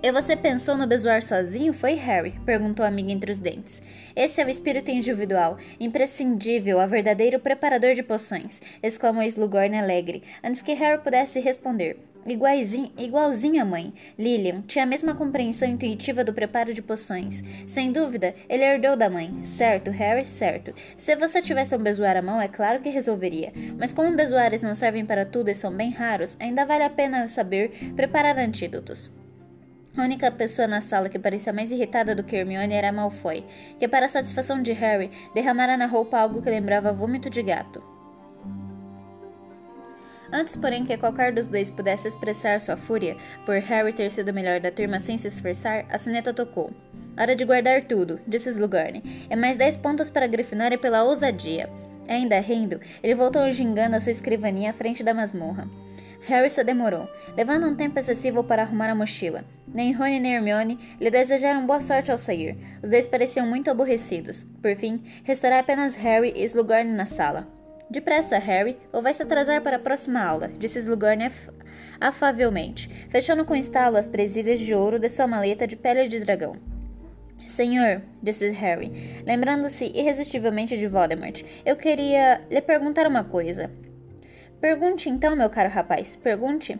E 0.00 0.12
você 0.12 0.36
pensou 0.36 0.76
no 0.76 0.86
bezoar 0.86 1.20
sozinho? 1.24 1.72
Foi 1.72 1.94
Harry, 1.94 2.38
perguntou 2.46 2.84
a 2.84 2.88
amiga 2.88 3.10
entre 3.10 3.32
os 3.32 3.40
dentes. 3.40 3.82
Esse 4.14 4.40
é 4.40 4.46
o 4.46 4.48
espírito 4.48 4.92
individual, 4.92 5.58
imprescindível, 5.80 6.78
a 6.78 6.86
verdadeiro 6.86 7.40
preparador 7.40 7.94
de 7.94 8.04
poções, 8.04 8.62
exclamou 8.80 9.24
Slughorn 9.24 9.76
alegre, 9.76 10.22
antes 10.42 10.62
que 10.62 10.72
Harry 10.74 11.02
pudesse 11.02 11.40
responder. 11.40 11.98
Igualzinho, 12.24 13.60
a 13.60 13.64
mãe, 13.64 13.92
Lilian 14.16 14.62
tinha 14.68 14.84
a 14.84 14.86
mesma 14.86 15.16
compreensão 15.16 15.68
intuitiva 15.68 16.22
do 16.22 16.32
preparo 16.32 16.72
de 16.72 16.82
poções. 16.82 17.42
Sem 17.66 17.90
dúvida, 17.90 18.36
ele 18.48 18.62
herdou 18.62 18.96
da 18.96 19.10
mãe. 19.10 19.44
Certo, 19.44 19.90
Harry, 19.90 20.26
certo. 20.26 20.72
Se 20.96 21.16
você 21.16 21.42
tivesse 21.42 21.74
um 21.74 21.82
bezoar 21.82 22.16
à 22.16 22.22
mão, 22.22 22.40
é 22.40 22.46
claro 22.46 22.80
que 22.80 22.88
resolveria. 22.88 23.52
Mas 23.76 23.92
como 23.92 24.14
bezoares 24.14 24.62
não 24.62 24.76
servem 24.76 25.04
para 25.04 25.26
tudo 25.26 25.48
e 25.48 25.54
são 25.54 25.72
bem 25.72 25.90
raros, 25.90 26.36
ainda 26.38 26.64
vale 26.64 26.84
a 26.84 26.90
pena 26.90 27.26
saber 27.26 27.92
preparar 27.96 28.38
antídotos. 28.38 29.10
A 29.98 30.04
única 30.04 30.30
pessoa 30.30 30.68
na 30.68 30.80
sala 30.80 31.08
que 31.08 31.18
parecia 31.18 31.52
mais 31.52 31.72
irritada 31.72 32.14
do 32.14 32.22
que 32.22 32.36
Hermione 32.36 32.72
era 32.72 32.92
Malfoy, 32.92 33.44
que 33.80 33.88
para 33.88 34.06
satisfação 34.06 34.62
de 34.62 34.72
Harry, 34.72 35.10
derramara 35.34 35.76
na 35.76 35.86
roupa 35.86 36.20
algo 36.20 36.40
que 36.40 36.48
lembrava 36.48 36.92
vômito 36.92 37.28
de 37.28 37.42
gato. 37.42 37.82
Antes, 40.32 40.56
porém, 40.56 40.84
que 40.84 40.96
qualquer 40.96 41.32
dos 41.32 41.48
dois 41.48 41.68
pudesse 41.68 42.06
expressar 42.06 42.60
sua 42.60 42.76
fúria 42.76 43.16
por 43.44 43.56
Harry 43.56 43.92
ter 43.92 44.08
sido 44.12 44.28
o 44.28 44.32
melhor 44.32 44.60
da 44.60 44.70
turma 44.70 45.00
sem 45.00 45.18
se 45.18 45.26
esforçar, 45.26 45.84
a 45.90 45.98
sineta 45.98 46.32
tocou. 46.32 46.70
Hora 47.18 47.34
de 47.34 47.44
guardar 47.44 47.82
tudo, 47.86 48.20
disse 48.24 48.50
Slughorn. 48.50 49.26
É 49.28 49.34
mais 49.34 49.56
dez 49.56 49.76
pontos 49.76 50.10
para 50.10 50.26
a 50.26 50.28
Grifinória 50.28 50.78
pela 50.78 51.02
ousadia. 51.02 51.68
Ainda 52.06 52.38
rindo, 52.38 52.80
ele 53.02 53.16
voltou 53.16 53.50
gingando 53.50 53.96
a 53.96 54.00
sua 54.00 54.12
escrivaninha 54.12 54.70
à 54.70 54.74
frente 54.74 55.02
da 55.02 55.12
masmorra. 55.12 55.68
Harry 56.28 56.50
se 56.50 56.62
demorou, 56.62 57.08
levando 57.34 57.66
um 57.66 57.74
tempo 57.74 57.98
excessivo 57.98 58.44
para 58.44 58.62
arrumar 58.62 58.90
a 58.90 58.94
mochila. 58.94 59.46
Nem 59.66 59.92
Rony 59.92 60.20
nem 60.20 60.34
Hermione 60.34 60.78
lhe 61.00 61.10
desejaram 61.10 61.66
boa 61.66 61.80
sorte 61.80 62.12
ao 62.12 62.18
sair. 62.18 62.54
Os 62.82 62.90
dois 62.90 63.06
pareciam 63.06 63.46
muito 63.46 63.70
aborrecidos. 63.70 64.44
Por 64.60 64.76
fim, 64.76 65.02
restará 65.24 65.58
apenas 65.58 65.94
Harry 65.94 66.34
e 66.36 66.44
Slughorn 66.44 66.92
na 66.92 67.06
sala. 67.06 67.48
Depressa, 67.88 68.36
Harry, 68.36 68.76
ou 68.92 69.00
vai 69.00 69.14
se 69.14 69.22
atrasar 69.22 69.62
para 69.62 69.76
a 69.76 69.80
próxima 69.80 70.22
aula, 70.22 70.48
disse 70.58 70.78
Slughorn 70.78 71.24
af 71.24 71.48
afavelmente, 71.98 72.88
fechando 73.08 73.46
com 73.46 73.56
estalo 73.56 73.96
as 73.96 74.06
presilhas 74.06 74.60
de 74.60 74.74
ouro 74.74 74.98
de 74.98 75.08
sua 75.08 75.26
maleta 75.26 75.66
de 75.66 75.76
pele 75.76 76.08
de 76.08 76.20
dragão. 76.20 76.56
Senhor, 77.46 78.02
disse 78.22 78.50
Harry, 78.50 79.22
lembrando-se 79.24 79.86
irresistivelmente 79.86 80.76
de 80.76 80.86
Voldemort, 80.86 81.42
eu 81.64 81.74
queria 81.76 82.42
lhe 82.50 82.60
perguntar 82.60 83.06
uma 83.06 83.24
coisa. 83.24 83.70
Pergunte 84.60 85.08
então, 85.08 85.36
meu 85.36 85.48
caro 85.48 85.70
rapaz, 85.70 86.16
pergunte. 86.16 86.78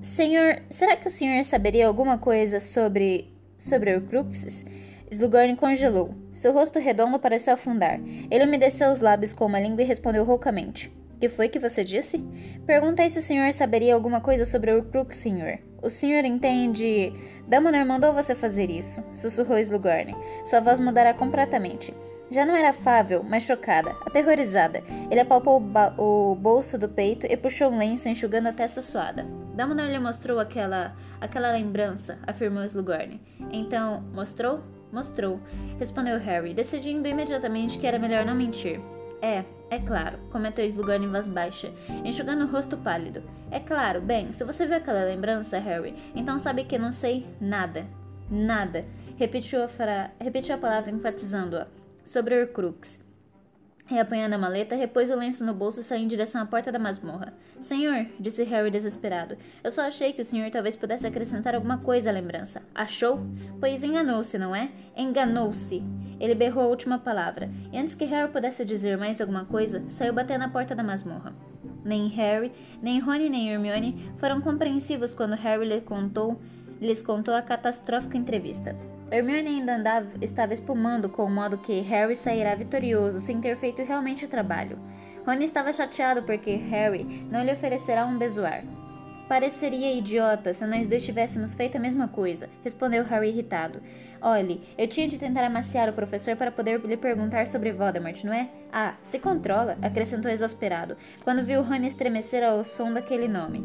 Senhor, 0.00 0.62
será 0.70 0.96
que 0.96 1.06
o 1.06 1.10
senhor 1.10 1.44
saberia 1.44 1.86
alguma 1.86 2.18
coisa 2.18 2.58
sobre. 2.60 3.32
sobre 3.58 3.94
Horcruxes? 3.94 4.64
Slughorn 5.10 5.56
congelou. 5.56 6.14
Seu 6.32 6.52
rosto 6.52 6.78
redondo 6.78 7.18
pareceu 7.18 7.52
afundar. 7.52 8.00
Ele 8.30 8.44
umedeceu 8.44 8.90
os 8.90 9.00
lábios 9.02 9.34
com 9.34 9.44
uma 9.44 9.60
língua 9.60 9.82
e 9.82 9.86
respondeu 9.86 10.24
roucamente. 10.24 10.90
Que 11.20 11.28
foi 11.28 11.48
que 11.48 11.58
você 11.58 11.84
disse? 11.84 12.18
Perguntei 12.66 13.10
se 13.10 13.18
o 13.18 13.22
senhor 13.22 13.52
saberia 13.52 13.94
alguma 13.94 14.20
coisa 14.20 14.44
sobre 14.44 14.74
o 14.74 14.82
Crook, 14.82 15.14
senhor. 15.14 15.58
O 15.82 15.90
senhor 15.90 16.24
entende. 16.24 17.12
Dumbledore 17.46 17.84
mandou 17.84 18.14
você 18.14 18.34
fazer 18.34 18.70
isso, 18.70 19.04
sussurrou 19.12 19.58
Slughorn. 19.58 20.16
Sua 20.44 20.60
voz 20.60 20.80
mudara 20.80 21.12
completamente. 21.12 21.94
Já 22.32 22.46
não 22.46 22.56
era 22.56 22.70
afável, 22.70 23.22
mas 23.22 23.42
chocada, 23.42 23.94
aterrorizada. 24.06 24.82
Ele 25.10 25.20
apalpou 25.20 25.60
o, 25.60 26.32
o 26.32 26.34
bolso 26.34 26.78
do 26.78 26.88
peito 26.88 27.26
e 27.26 27.36
puxou 27.36 27.70
um 27.70 27.76
lenço, 27.76 28.08
enxugando 28.08 28.46
a 28.46 28.52
testa 28.54 28.80
suada. 28.80 29.24
Dumbledore 29.54 29.92
lhe 29.92 29.98
mostrou 29.98 30.40
aquela, 30.40 30.96
aquela 31.20 31.52
lembrança, 31.52 32.18
afirmou 32.26 32.64
Slughorn. 32.64 33.20
Então, 33.52 34.02
mostrou? 34.14 34.62
Mostrou, 34.90 35.40
respondeu 35.78 36.18
Harry, 36.18 36.54
decidindo 36.54 37.06
imediatamente 37.06 37.78
que 37.78 37.86
era 37.86 37.98
melhor 37.98 38.24
não 38.24 38.34
mentir. 38.34 38.80
É, 39.20 39.44
é 39.68 39.78
claro, 39.78 40.18
comentou 40.30 40.64
Slughorn 40.64 41.04
em 41.04 41.10
voz 41.10 41.28
baixa, 41.28 41.70
enxugando 42.02 42.46
o 42.46 42.50
rosto 42.50 42.78
pálido. 42.78 43.22
É 43.50 43.60
claro, 43.60 44.00
bem, 44.00 44.32
se 44.32 44.42
você 44.42 44.66
viu 44.66 44.76
aquela 44.76 45.04
lembrança, 45.04 45.58
Harry, 45.58 45.94
então 46.14 46.38
sabe 46.38 46.64
que 46.64 46.78
não 46.78 46.92
sei 46.92 47.26
nada. 47.38 47.84
Nada. 48.30 48.86
Repetiu 49.18 49.62
a, 49.62 49.68
fra... 49.68 50.10
Repetiu 50.18 50.54
a 50.54 50.58
palavra 50.58 50.90
enfatizando-a. 50.90 51.81
Sobre 52.04 52.40
Horcrux. 52.40 53.00
Reapanhando 53.86 54.34
a 54.34 54.38
maleta, 54.38 54.74
repôs 54.74 55.10
o 55.10 55.16
lenço 55.16 55.44
no 55.44 55.52
bolso 55.52 55.80
e 55.80 55.84
saiu 55.84 56.02
em 56.02 56.08
direção 56.08 56.40
à 56.40 56.46
porta 56.46 56.72
da 56.72 56.78
masmorra. 56.78 57.34
Senhor, 57.60 58.06
disse 58.18 58.42
Harry 58.44 58.70
desesperado, 58.70 59.36
eu 59.62 59.70
só 59.70 59.82
achei 59.82 60.12
que 60.12 60.22
o 60.22 60.24
senhor 60.24 60.50
talvez 60.50 60.76
pudesse 60.76 61.06
acrescentar 61.06 61.54
alguma 61.54 61.78
coisa 61.78 62.08
à 62.08 62.12
lembrança. 62.12 62.62
Achou? 62.74 63.20
Pois 63.60 63.84
enganou-se, 63.84 64.38
não 64.38 64.54
é? 64.54 64.70
Enganou-se. 64.96 65.82
Ele 66.18 66.34
berrou 66.34 66.64
a 66.64 66.68
última 66.68 66.98
palavra, 66.98 67.50
e 67.72 67.78
antes 67.78 67.94
que 67.94 68.04
Harry 68.04 68.30
pudesse 68.32 68.64
dizer 68.64 68.96
mais 68.96 69.20
alguma 69.20 69.44
coisa, 69.44 69.82
saiu 69.88 70.14
batendo 70.14 70.40
na 70.40 70.48
porta 70.48 70.74
da 70.74 70.82
masmorra. 70.82 71.34
Nem 71.84 72.08
Harry, 72.08 72.52
nem 72.80 73.00
Rony 73.00 73.28
nem 73.28 73.50
Hermione 73.50 74.12
foram 74.18 74.40
compreensivos 74.40 75.12
quando 75.12 75.34
Harry 75.34 75.66
lhe 75.66 75.80
contou, 75.80 76.40
lhes 76.80 77.02
contou 77.02 77.34
a 77.34 77.42
catastrófica 77.42 78.16
entrevista. 78.16 78.76
Hermione 79.12 79.48
ainda 79.48 79.76
andava, 79.76 80.08
estava 80.22 80.54
espumando 80.54 81.06
com 81.06 81.24
o 81.24 81.30
modo 81.30 81.58
que 81.58 81.80
Harry 81.82 82.16
sairá 82.16 82.54
vitorioso 82.54 83.20
sem 83.20 83.42
ter 83.42 83.58
feito 83.58 83.82
realmente 83.82 84.24
o 84.24 84.28
trabalho. 84.28 84.78
Rony 85.26 85.44
estava 85.44 85.70
chateado 85.70 86.22
porque 86.22 86.54
Harry 86.54 87.04
não 87.30 87.44
lhe 87.44 87.52
oferecerá 87.52 88.06
um 88.06 88.16
bezoar. 88.16 88.64
Pareceria 89.28 89.92
idiota 89.92 90.54
se 90.54 90.64
nós 90.66 90.86
dois 90.86 91.04
tivéssemos 91.04 91.52
feito 91.52 91.76
a 91.76 91.80
mesma 91.80 92.08
coisa, 92.08 92.48
respondeu 92.64 93.04
Harry 93.04 93.28
irritado. 93.28 93.82
Olhe, 94.18 94.62
eu 94.78 94.88
tinha 94.88 95.06
de 95.06 95.18
tentar 95.18 95.44
amaciar 95.44 95.90
o 95.90 95.92
professor 95.92 96.34
para 96.34 96.50
poder 96.50 96.80
lhe 96.80 96.96
perguntar 96.96 97.46
sobre 97.48 97.70
Voldemort, 97.70 98.24
não 98.24 98.32
é? 98.32 98.48
Ah, 98.72 98.94
se 99.02 99.18
controla, 99.18 99.76
acrescentou 99.82 100.30
exasperado, 100.30 100.96
quando 101.22 101.44
viu 101.44 101.62
Rony 101.62 101.86
estremecer 101.86 102.42
ao 102.42 102.64
som 102.64 102.90
daquele 102.90 103.28
nome. 103.28 103.62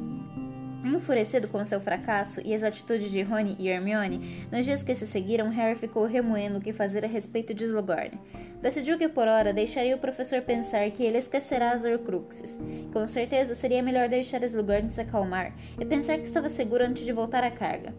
Enfurecido 0.95 1.49
com 1.49 1.65
seu 1.65 1.81
fracasso 1.81 2.39
e 2.45 2.55
as 2.55 2.63
atitudes 2.63 3.11
de 3.11 3.21
Rony 3.21 3.57
e 3.59 3.67
Hermione, 3.67 4.47
nos 4.49 4.65
dias 4.65 4.81
que 4.81 4.95
se 4.95 5.05
seguiram, 5.05 5.49
Harry 5.49 5.77
ficou 5.77 6.05
remoendo 6.05 6.59
o 6.59 6.61
que 6.61 6.71
fazer 6.71 7.03
a 7.03 7.07
respeito 7.09 7.53
de 7.53 7.65
Slughorn. 7.65 8.17
Decidiu 8.61 8.97
que 8.97 9.09
por 9.09 9.27
hora 9.27 9.51
deixaria 9.51 9.97
o 9.97 9.99
professor 9.99 10.41
pensar 10.41 10.89
que 10.91 11.03
ele 11.03 11.17
esquecerá 11.17 11.71
as 11.71 11.83
Horcruxes. 11.83 12.57
Com 12.93 13.05
certeza 13.05 13.53
seria 13.53 13.83
melhor 13.83 14.07
deixar 14.07 14.41
Slughorn 14.43 14.89
se 14.89 15.01
acalmar 15.01 15.53
e 15.77 15.85
pensar 15.85 16.17
que 16.19 16.23
estava 16.23 16.47
seguro 16.47 16.85
antes 16.85 17.05
de 17.05 17.11
voltar 17.11 17.43
à 17.43 17.51
carga. 17.51 17.93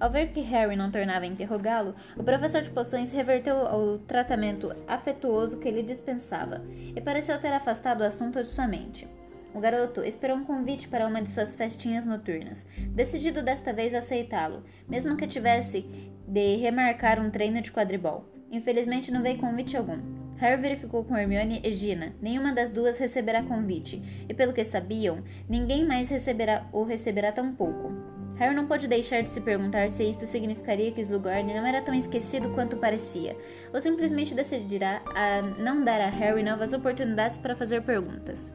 Ao 0.00 0.10
ver 0.10 0.32
que 0.32 0.40
Harry 0.40 0.74
não 0.74 0.90
tornava 0.90 1.24
a 1.24 1.28
interrogá-lo, 1.28 1.94
o 2.16 2.24
professor 2.24 2.60
de 2.60 2.70
poções 2.70 3.12
reverteu 3.12 3.68
ao 3.68 3.98
tratamento 3.98 4.74
afetuoso 4.88 5.58
que 5.58 5.70
lhe 5.70 5.82
dispensava 5.82 6.60
e 6.94 7.00
pareceu 7.00 7.38
ter 7.38 7.52
afastado 7.52 8.00
o 8.00 8.04
assunto 8.04 8.42
de 8.42 8.48
sua 8.48 8.66
mente. 8.66 9.06
O 9.54 9.60
garoto 9.60 10.02
esperou 10.02 10.36
um 10.36 10.44
convite 10.44 10.88
para 10.88 11.06
uma 11.06 11.22
de 11.22 11.30
suas 11.30 11.54
festinhas 11.54 12.04
noturnas, 12.04 12.66
decidido 12.88 13.40
desta 13.40 13.72
vez 13.72 13.94
a 13.94 13.98
aceitá-lo, 13.98 14.64
mesmo 14.88 15.16
que 15.16 15.28
tivesse 15.28 15.82
de 16.26 16.56
remarcar 16.56 17.20
um 17.20 17.30
treino 17.30 17.62
de 17.62 17.70
quadribol. 17.70 18.24
Infelizmente 18.50 19.12
não 19.12 19.22
veio 19.22 19.38
convite 19.38 19.76
algum. 19.76 20.00
Harry 20.38 20.60
verificou 20.60 21.04
com 21.04 21.16
Hermione 21.16 21.60
e 21.62 21.72
Gina. 21.72 22.16
Nenhuma 22.20 22.52
das 22.52 22.72
duas 22.72 22.98
receberá 22.98 23.44
convite, 23.44 24.02
e 24.28 24.34
pelo 24.34 24.52
que 24.52 24.64
sabiam, 24.64 25.22
ninguém 25.48 25.86
mais 25.86 26.08
receberá 26.08 26.66
ou 26.72 26.82
receberá 26.84 27.30
tão 27.30 27.54
pouco. 27.54 27.92
Harry 28.34 28.56
não 28.56 28.66
pôde 28.66 28.88
deixar 28.88 29.22
de 29.22 29.28
se 29.28 29.40
perguntar 29.40 29.88
se 29.90 30.02
isto 30.02 30.26
significaria 30.26 30.90
que 30.90 31.00
Slughorn 31.00 31.54
não 31.54 31.64
era 31.64 31.80
tão 31.80 31.94
esquecido 31.94 32.50
quanto 32.54 32.76
parecia, 32.76 33.36
ou 33.72 33.80
simplesmente 33.80 34.34
decidirá 34.34 35.00
a 35.14 35.40
não 35.42 35.84
dar 35.84 36.00
a 36.00 36.08
Harry 36.08 36.42
novas 36.42 36.72
oportunidades 36.72 37.36
para 37.36 37.54
fazer 37.54 37.82
perguntas. 37.82 38.52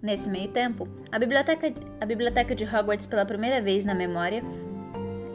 Nesse 0.00 0.28
meio 0.28 0.48
tempo, 0.48 0.88
a 1.10 1.18
biblioteca, 1.18 1.72
a 2.00 2.06
biblioteca 2.06 2.54
de 2.54 2.64
Hogwarts, 2.64 3.04
pela 3.04 3.26
primeira 3.26 3.60
vez 3.60 3.84
na 3.84 3.94
memória, 3.94 4.44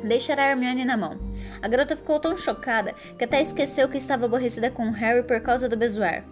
deixará 0.02 0.50
Hermione 0.50 0.86
na 0.86 0.96
mão. 0.96 1.18
A 1.62 1.68
garota 1.68 1.98
ficou 1.98 2.18
tão 2.18 2.38
chocada 2.38 2.94
que 3.18 3.26
até 3.26 3.42
esqueceu 3.42 3.90
que 3.90 3.98
estava 3.98 4.26
aborrecida 4.26 4.72
com 4.72 4.90
Harry 4.92 5.24
por 5.24 5.42
causa 5.42 5.68
do 5.68 5.76
bezoar. 5.76 6.24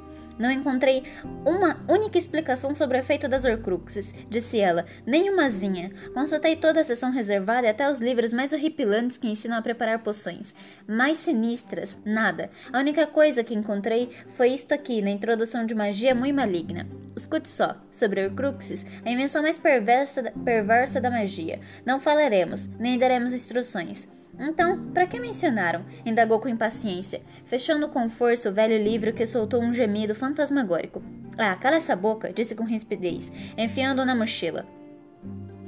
Não 0.42 0.50
encontrei 0.50 1.04
uma 1.46 1.80
única 1.88 2.18
explicação 2.18 2.74
sobre 2.74 2.98
o 2.98 3.00
efeito 3.00 3.28
das 3.28 3.46
Horcruxes, 3.46 4.12
disse 4.28 4.60
ela, 4.60 4.88
nem 5.06 5.30
umazinha. 5.30 5.92
Consultei 6.16 6.56
toda 6.56 6.82
a 6.82 6.84
sessão 6.84 7.12
reservada 7.12 7.68
e 7.68 7.70
até 7.70 7.88
os 7.88 8.00
livros 8.00 8.34
mais 8.34 8.52
horripilantes 8.52 9.18
que 9.18 9.28
ensinam 9.28 9.60
a 9.60 9.62
preparar 9.62 10.00
poções. 10.00 10.56
Mais 10.88 11.18
sinistras, 11.18 11.96
nada. 12.04 12.50
A 12.74 12.80
única 12.80 13.06
coisa 13.06 13.44
que 13.44 13.54
encontrei 13.54 14.10
foi 14.30 14.50
isto 14.50 14.74
aqui, 14.74 15.00
na 15.00 15.12
introdução 15.12 15.64
de 15.64 15.76
magia 15.76 16.16
muito 16.16 16.36
maligna. 16.36 16.88
Escute 17.16 17.48
só, 17.48 17.76
sobre 17.92 18.26
Horcruxes, 18.26 18.84
a 19.06 19.12
invenção 19.12 19.44
mais 19.44 19.60
perversa, 19.60 20.34
perversa 20.44 21.00
da 21.00 21.12
magia. 21.12 21.60
Não 21.86 22.00
falaremos, 22.00 22.66
nem 22.80 22.98
daremos 22.98 23.32
instruções. 23.32 24.10
Então, 24.42 24.92
para 24.92 25.06
que 25.06 25.20
mencionaram? 25.20 25.86
indagou 26.04 26.40
com 26.40 26.50
impaciência, 26.50 27.22
fechando 27.46 27.88
com 27.90 28.10
força 28.10 28.50
o 28.50 28.52
velho 28.52 28.84
livro 28.84 29.14
que 29.14 29.28
soltou 29.28 29.62
um 29.62 29.72
gemido 29.72 30.16
fantasmagórico. 30.16 31.04
Ah, 31.38 31.56
cala 31.56 31.78
essa 31.78 31.96
boca, 31.96 32.34
disse 32.34 32.56
com 32.56 32.64
rispidez, 32.64 33.32
enfiando-o 33.56 34.06
na 34.06 34.16
mochila. 34.16 34.66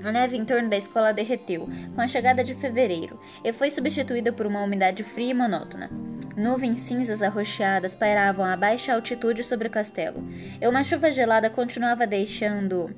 A 0.03 0.11
neve 0.11 0.35
em 0.35 0.43
torno 0.43 0.69
da 0.69 0.75
escola 0.75 1.13
derreteu, 1.13 1.69
com 1.93 2.01
a 2.01 2.07
chegada 2.07 2.43
de 2.43 2.55
fevereiro, 2.55 3.19
e 3.43 3.53
foi 3.53 3.69
substituída 3.69 4.33
por 4.33 4.47
uma 4.47 4.63
umidade 4.63 5.03
fria 5.03 5.29
e 5.29 5.33
monótona. 5.35 5.89
Nuvens 6.35 6.79
cinzas 6.79 7.21
arroxeadas 7.21 7.93
pairavam 7.93 8.43
a 8.43 8.57
baixa 8.57 8.93
altitude 8.93 9.43
sobre 9.43 9.67
o 9.67 9.71
castelo, 9.71 10.27
e 10.59 10.67
uma 10.67 10.83
chuva 10.83 11.11
gelada 11.11 11.49
continuava 11.49 12.07
deixando 12.07 12.89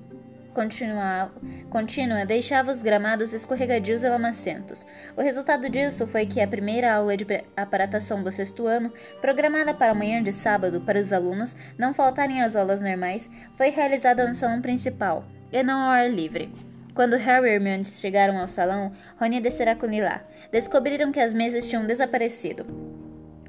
contínua 1.69 2.25
deixava 2.25 2.71
os 2.71 2.81
gramados 2.81 3.33
escorregadios 3.33 4.03
e 4.03 4.09
lamacentos. 4.09 4.85
O 5.15 5.21
resultado 5.21 5.69
disso 5.69 6.07
foi 6.07 6.25
que 6.25 6.41
a 6.41 6.47
primeira 6.47 6.93
aula 6.93 7.17
de 7.17 7.25
aparatação 7.55 8.23
do 8.23 8.31
sexto 8.31 8.65
ano, 8.65 8.91
programada 9.21 9.73
para 9.73 9.91
amanhã 9.91 10.23
de 10.23 10.31
sábado 10.31 10.81
para 10.81 10.99
os 10.99 11.11
alunos 11.11 11.55
não 11.77 11.93
faltarem 11.93 12.41
às 12.41 12.55
aulas 12.55 12.81
normais, 12.81 13.29
foi 13.53 13.69
realizada 13.69 14.27
no 14.27 14.33
salão 14.33 14.61
principal, 14.61 15.25
e 15.51 15.61
não 15.61 15.79
ao 15.79 15.91
ar 15.91 16.09
livre. 16.09 16.51
Quando 16.95 17.17
Harry 17.17 17.49
e 17.49 17.51
Hermione 17.55 17.83
chegaram 17.83 18.39
ao 18.39 18.47
salão, 18.47 18.93
Rony 19.19 19.41
descerá 19.41 19.75
com 19.75 19.85
Lila. 19.85 20.21
Descobriram 20.49 21.11
que 21.11 21.19
as 21.19 21.33
mesas 21.33 21.67
tinham 21.67 21.85
desaparecido. 21.85 22.65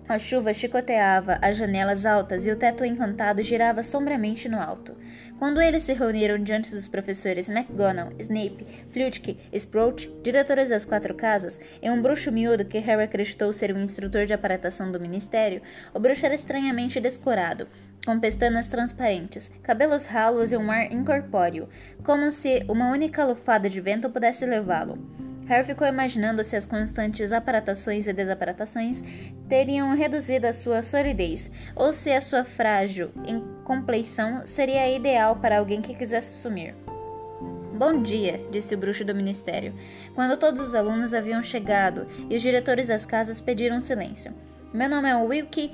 A 0.09 0.19
chuva 0.19 0.53
chicoteava 0.53 1.39
as 1.43 1.57
janelas 1.57 2.07
altas 2.07 2.47
e 2.47 2.51
o 2.51 2.57
teto 2.57 2.85
encantado 2.85 3.43
girava 3.43 3.83
sombriamente 3.83 4.49
no 4.49 4.61
alto. 4.61 4.97
Quando 5.39 5.61
eles 5.61 5.83
se 5.83 5.93
reuniram 5.93 6.43
diante 6.43 6.71
dos 6.71 6.89
professores 6.89 7.51
McGonagall, 7.51 8.15
Snape, 8.19 8.67
Flitwick, 8.91 9.39
Sprout, 9.53 10.11
diretores 10.23 10.71
das 10.71 10.87
quatro 10.87 11.15
casas, 11.15 11.61
e 11.83 11.91
um 11.91 12.01
bruxo 12.01 12.33
miúdo 12.33 12.65
que 12.65 12.79
Harry 12.79 13.03
acreditou 13.03 13.53
ser 13.53 13.75
um 13.75 13.83
instrutor 13.83 14.25
de 14.25 14.33
aparatação 14.33 14.91
do 14.91 14.99
ministério, 14.99 15.61
o 15.93 16.01
bruxo 16.01 16.25
era 16.25 16.35
estranhamente 16.35 16.99
descorado, 17.01 17.69
com 18.07 18.19
pestanas 18.19 18.69
transparentes, 18.69 19.51
cabelos 19.63 20.07
ralos 20.07 20.53
e 20.53 20.57
um 20.57 20.71
ar 20.71 20.91
incorpóreo, 20.91 21.69
como 22.03 22.31
se 22.31 22.65
uma 22.67 22.91
única 22.91 23.23
lufada 23.23 23.69
de 23.69 23.81
vento 23.81 24.09
pudesse 24.09 24.47
levá-lo. 24.47 25.26
Harry 25.47 25.65
ficou 25.65 25.87
imaginando 25.87 26.43
se 26.43 26.57
as 26.57 26.67
constantes 26.67 27.33
aparatações 27.33 28.09
e 28.09 28.13
desaparatações 28.13 29.03
teriam 29.49 29.95
reduzido 29.95 30.47
a 30.47 30.53
sua 30.53 30.83
solidez, 30.83 31.51
ou 31.75 31.93
se 31.93 32.11
a 32.11 32.21
sua 32.21 32.45
frágil 32.45 33.11
compleição 33.65 34.45
seria 34.45 34.91
ideal 34.95 35.37
para 35.37 35.59
alguém 35.59 35.81
que 35.81 35.95
quisesse 35.95 36.43
sumir. 36.43 36.75
Bom 37.79 38.03
dia, 38.03 38.41
disse 38.51 38.75
o 38.75 38.79
bruxo 38.79 39.05
do 39.05 39.15
ministério, 39.15 39.75
quando 40.15 40.39
todos 40.39 40.61
os 40.61 40.75
alunos 40.75 41.15
haviam 41.15 41.43
chegado 41.43 42.07
e 42.29 42.37
os 42.37 42.43
diretores 42.43 42.89
das 42.89 43.07
casas 43.07 43.41
pediram 43.41 43.81
silêncio. 43.81 44.35
Meu 44.73 44.89
nome 44.89 45.09
é 45.09 45.17
Wilkie 45.17 45.73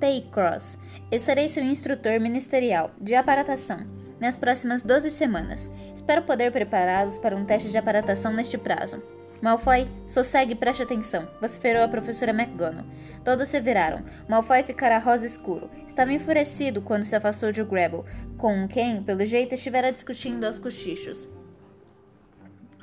Taycross 0.00 0.78
e 1.10 1.18
serei 1.18 1.48
seu 1.48 1.62
instrutor 1.62 2.20
ministerial 2.20 2.90
de 3.00 3.14
aparatação 3.14 4.05
nas 4.20 4.36
próximas 4.36 4.82
12 4.82 5.10
semanas. 5.10 5.70
Espero 5.94 6.22
poder 6.22 6.50
prepará-los 6.52 7.18
para 7.18 7.36
um 7.36 7.44
teste 7.44 7.70
de 7.70 7.78
aparatação 7.78 8.32
neste 8.32 8.56
prazo. 8.56 9.02
Malfoy, 9.42 9.86
sossegue 10.06 10.52
e 10.52 10.56
preste 10.56 10.82
atenção, 10.82 11.28
vociferou 11.40 11.82
a 11.82 11.88
professora 11.88 12.32
McGonagall. 12.32 12.86
Todos 13.22 13.48
se 13.48 13.60
viraram. 13.60 14.02
Malfoy 14.28 14.62
ficara 14.62 14.98
rosa 14.98 15.26
escuro. 15.26 15.70
Estava 15.86 16.12
enfurecido 16.12 16.80
quando 16.80 17.04
se 17.04 17.14
afastou 17.14 17.52
de 17.52 17.62
Grable, 17.62 18.04
com 18.38 18.66
quem, 18.66 19.02
pelo 19.02 19.26
jeito, 19.26 19.54
estivera 19.54 19.92
discutindo 19.92 20.44
aos 20.44 20.58
cochichos. 20.58 21.28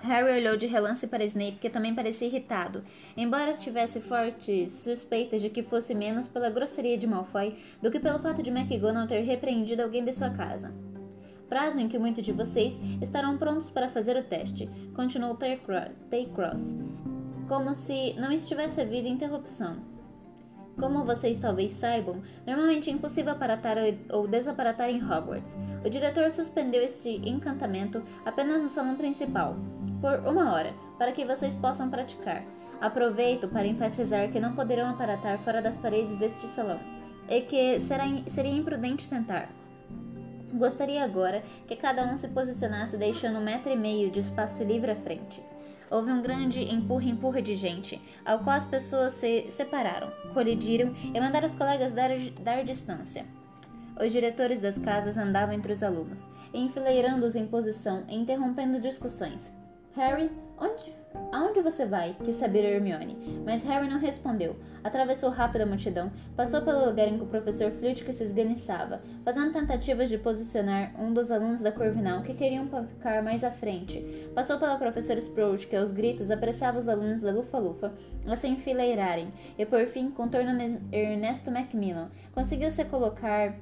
Harry 0.04 0.38
olhou 0.38 0.58
de 0.58 0.68
relance 0.68 1.08
para 1.08 1.24
Snape, 1.24 1.60
que 1.60 1.70
também 1.70 1.96
parecia 1.96 2.28
irritado, 2.28 2.84
embora 3.16 3.54
tivesse 3.54 4.02
fortes 4.02 4.74
suspeitas 4.74 5.42
de 5.42 5.50
que 5.50 5.64
fosse 5.64 5.96
menos 5.96 6.28
pela 6.28 6.50
grosseria 6.50 6.98
de 6.98 7.08
Malfoy 7.08 7.58
do 7.82 7.90
que 7.90 8.02
pelo 8.02 8.20
fato 8.20 8.44
de 8.44 8.50
McGonagall 8.50 9.08
ter 9.08 9.22
repreendido 9.22 9.82
alguém 9.82 10.04
de 10.04 10.12
sua 10.12 10.30
casa 10.30 10.74
prazo 11.50 11.80
em 11.80 11.88
que 11.88 12.00
muitos 12.00 12.26
de 12.26 12.32
vocês 12.32 12.80
estarão 13.02 13.38
prontos 13.38 13.70
para 13.70 13.90
fazer 13.90 14.18
o 14.18 14.24
teste, 14.24 14.70
continuou 14.96 15.38
Taycross, 16.10 16.82
como 17.48 17.74
se 17.74 18.14
não 18.14 18.32
estivesse 18.32 18.82
havido 18.82 19.08
interrupção. 19.08 19.78
Como 20.80 21.06
vocês 21.06 21.40
talvez 21.40 21.74
saibam, 21.74 22.24
normalmente 22.48 22.90
é 22.90 22.94
impossível 22.94 23.34
aparatar 23.34 23.78
ou 24.12 24.28
desaparatar 24.28 24.90
em 24.90 25.04
Hogwarts. 25.04 25.56
O 25.86 25.90
diretor 25.90 26.32
suspendeu 26.32 26.82
este 26.82 27.22
encantamento 27.30 28.02
apenas 28.26 28.64
no 28.64 28.70
salão 28.70 28.96
principal, 28.96 29.56
por 30.02 30.28
uma 30.28 30.52
hora, 30.52 30.74
para 30.98 31.12
que 31.12 31.26
vocês 31.26 31.54
possam 31.56 31.90
praticar. 31.90 32.44
Aproveito 32.82 33.48
para 33.48 33.68
enfatizar 33.68 34.32
que 34.32 34.40
não 34.40 34.56
poderão 34.56 34.90
aparatar 34.90 35.38
fora 35.40 35.62
das 35.62 35.78
paredes 35.78 36.18
deste 36.18 36.48
salão, 36.48 36.80
e 37.30 37.42
que 37.42 37.80
será, 37.82 38.06
seria 38.30 38.52
imprudente 38.52 39.08
tentar. 39.08 39.50
Gostaria 40.54 41.04
agora 41.04 41.44
que 41.68 41.76
cada 41.76 42.06
um 42.06 42.16
se 42.16 42.28
posicionasse 42.28 42.96
deixando 42.96 43.40
um 43.40 43.44
metro 43.44 43.72
e 43.72 43.76
meio 43.76 44.12
de 44.12 44.20
espaço 44.20 44.64
livre 44.64 44.92
à 44.92 44.96
frente. 44.96 45.44
Houve 45.90 46.12
um 46.12 46.22
grande 46.22 46.62
empurra-empurra 46.62 47.42
de 47.42 47.56
gente, 47.56 48.00
ao 48.24 48.40
qual 48.40 48.58
as 48.58 48.68
pessoas 48.68 49.14
se 49.14 49.50
separaram, 49.50 50.12
colidiram 50.32 50.94
e 51.12 51.20
mandaram 51.20 51.48
os 51.48 51.56
colegas 51.56 51.92
dar, 51.92 52.10
dar 52.42 52.64
distância. 52.64 53.26
Os 54.00 54.12
diretores 54.12 54.60
das 54.62 54.78
casas 54.78 55.18
andavam 55.18 55.56
entre 55.56 55.74
os 55.74 55.82
alunos, 55.82 56.24
enfileirando-os 56.54 57.36
em 57.36 57.48
posição 57.48 58.04
e 58.08 58.16
interrompendo 58.16 58.80
discussões. 58.80 59.52
Harry, 59.96 60.32
onde, 60.60 60.92
aonde 61.32 61.62
você 61.62 61.86
vai? 61.86 62.16
quis 62.26 62.38
saber 62.38 62.66
Hermione, 62.66 63.16
mas 63.46 63.64
Harry 63.64 63.88
não 63.88 64.00
respondeu. 64.00 64.56
Atravessou 64.84 65.30
rápido 65.30 65.62
a 65.62 65.66
multidão, 65.68 66.12
passou 66.36 66.64
pelo 66.64 66.88
lugar 66.88 67.08
em 67.08 67.18
que 67.18 67.24
o 67.24 67.28
professor 67.28 67.70
Flitwick 67.70 68.12
se 68.12 68.24
esganiçava, 68.24 69.04
fazendo 69.24 69.54
tentativas 69.54 70.10
de 70.10 70.18
posicionar 70.18 71.00
um 71.00 71.14
dos 71.14 71.30
alunos 71.30 71.62
da 71.62 71.72
Corvinal 71.72 72.24
que 72.24 72.34
queriam 72.34 72.68
ficar 72.88 73.22
mais 73.22 73.44
à 73.44 73.52
frente. 73.52 74.00
Passou 74.34 74.58
pela 74.58 74.80
professora 74.80 75.20
Sprout, 75.20 75.68
que 75.68 75.76
aos 75.76 75.92
gritos 75.92 76.32
apressava 76.32 76.80
os 76.80 76.90
alunos 76.90 77.22
da 77.22 77.32
Lufa-Lufa 77.32 77.94
a 78.28 78.36
se 78.36 78.48
enfileirarem, 78.48 79.32
e 79.60 79.64
por 79.64 79.86
fim, 79.86 80.10
contornando 80.10 80.82
Ernesto 80.92 81.52
Macmillan, 81.52 82.10
conseguiu 82.34 82.72
se 82.72 82.84
colocar 82.86 83.54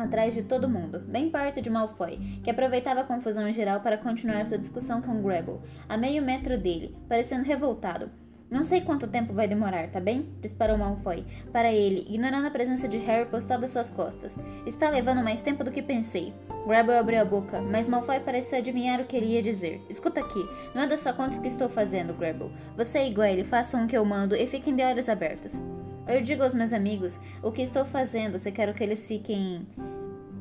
atrás 0.00 0.34
de 0.34 0.42
todo 0.42 0.68
mundo, 0.68 1.00
bem 1.00 1.30
perto 1.30 1.60
de 1.60 1.70
Malfoy, 1.70 2.40
que 2.42 2.50
aproveitava 2.50 3.00
a 3.00 3.04
confusão 3.04 3.52
geral 3.52 3.80
para 3.80 3.98
continuar 3.98 4.46
sua 4.46 4.58
discussão 4.58 5.00
com 5.02 5.22
Grable, 5.22 5.60
a 5.88 5.96
meio 5.96 6.22
metro 6.22 6.58
dele, 6.58 6.96
parecendo 7.08 7.44
revoltado. 7.44 8.10
Não 8.50 8.64
sei 8.64 8.80
quanto 8.80 9.06
tempo 9.06 9.34
vai 9.34 9.46
demorar, 9.46 9.88
tá 9.88 10.00
bem? 10.00 10.26
Disparou 10.40 10.78
Malfoy 10.78 11.22
para 11.52 11.70
ele, 11.70 12.06
ignorando 12.08 12.46
a 12.46 12.50
presença 12.50 12.88
de 12.88 12.96
Harry 12.96 13.28
postado 13.28 13.66
às 13.66 13.72
suas 13.72 13.90
costas. 13.90 14.38
Está 14.64 14.88
levando 14.88 15.22
mais 15.22 15.42
tempo 15.42 15.62
do 15.62 15.70
que 15.70 15.82
pensei. 15.82 16.32
Grable 16.66 16.94
abriu 16.94 17.20
a 17.20 17.26
boca, 17.26 17.60
mas 17.60 17.86
Malfoy 17.86 18.20
pareceu 18.20 18.58
adivinhar 18.58 19.02
o 19.02 19.04
que 19.04 19.16
ele 19.18 19.34
ia 19.34 19.42
dizer. 19.42 19.82
Escuta 19.90 20.20
aqui, 20.20 20.48
não 20.74 20.82
é 20.82 20.86
das 20.86 21.00
sua 21.00 21.12
contas 21.12 21.38
que 21.38 21.48
estou 21.48 21.68
fazendo, 21.68 22.14
Grable. 22.14 22.50
Você 22.74 23.04
e 23.04 23.12
Goyle 23.12 23.44
façam 23.44 23.84
o 23.84 23.86
que 23.86 23.96
eu 23.96 24.04
mando 24.04 24.34
e 24.34 24.46
fiquem 24.46 24.74
de 24.74 24.82
olhos 24.82 25.10
abertos. 25.10 25.60
Eu 26.08 26.22
digo 26.22 26.42
aos 26.42 26.54
meus 26.54 26.72
amigos 26.72 27.20
o 27.42 27.52
que 27.52 27.60
estou 27.60 27.84
fazendo 27.84 28.38
se 28.38 28.50
quero 28.50 28.72
que 28.72 28.82
eles 28.82 29.06
fiquem. 29.06 29.66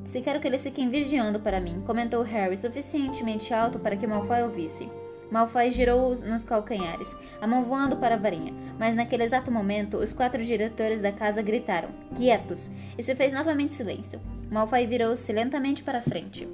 Se 0.07 0.21
quero 0.21 0.39
que 0.39 0.47
eles 0.47 0.63
fiquem 0.63 0.89
vigiando 0.89 1.37
para 1.37 1.59
mim, 1.59 1.83
comentou 1.85 2.23
Harry 2.23 2.55
suficientemente 2.55 3.53
alto 3.53 3.77
para 3.77 3.97
que 3.97 4.07
Malfoy 4.07 4.41
ouvisse. 4.41 4.89
Malfoy 5.29 5.69
girou 5.69 6.15
nos 6.15 6.45
calcanhares, 6.45 7.13
a 7.41 7.45
mão 7.45 7.65
voando 7.65 7.97
para 7.97 8.15
a 8.15 8.17
varinha, 8.17 8.53
mas 8.79 8.95
naquele 8.95 9.23
exato 9.23 9.51
momento 9.51 9.97
os 9.97 10.13
quatro 10.13 10.43
diretores 10.45 11.01
da 11.01 11.11
casa 11.11 11.41
gritaram: 11.41 11.89
Quietos! 12.15 12.71
e 12.97 13.03
se 13.03 13.13
fez 13.15 13.33
novamente 13.33 13.73
silêncio. 13.73 14.21
Malfoy 14.49 14.87
virou-se 14.87 15.31
lentamente 15.33 15.83
para 15.83 16.01
frente. 16.01 16.47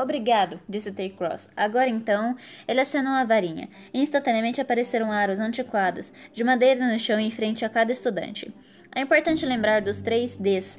Obrigado, 0.00 0.60
disse 0.68 0.92
Cross. 1.10 1.50
Agora 1.56 1.88
então, 1.88 2.36
ele 2.68 2.80
acenou 2.80 3.12
a 3.12 3.24
varinha. 3.24 3.68
Instantaneamente 3.92 4.60
apareceram 4.60 5.10
aros 5.10 5.40
antiquados, 5.40 6.12
de 6.32 6.44
madeira 6.44 6.86
no 6.86 6.98
chão 7.00 7.18
em 7.18 7.32
frente 7.32 7.64
a 7.64 7.68
cada 7.68 7.90
estudante. 7.90 8.54
É 8.94 9.00
importante 9.00 9.44
lembrar 9.44 9.82
dos 9.82 10.00
três 10.00 10.36
Ds 10.36 10.78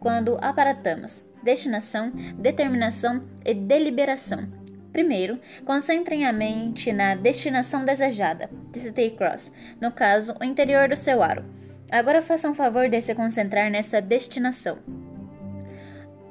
quando 0.00 0.36
aparatamos: 0.40 1.22
destinação, 1.40 2.10
determinação 2.36 3.22
e 3.44 3.54
deliberação. 3.54 4.48
Primeiro, 4.90 5.38
concentrem 5.64 6.26
a 6.26 6.32
mente 6.32 6.92
na 6.92 7.14
destinação 7.14 7.84
desejada, 7.84 8.50
disse 8.72 9.10
Cross, 9.10 9.52
no 9.80 9.92
caso, 9.92 10.34
o 10.40 10.44
interior 10.44 10.88
do 10.88 10.96
seu 10.96 11.22
aro. 11.22 11.44
Agora 11.90 12.20
façam 12.20 12.52
favor 12.52 12.88
de 12.88 13.00
se 13.00 13.14
concentrar 13.14 13.70
nessa 13.70 14.00
destinação. 14.00 14.78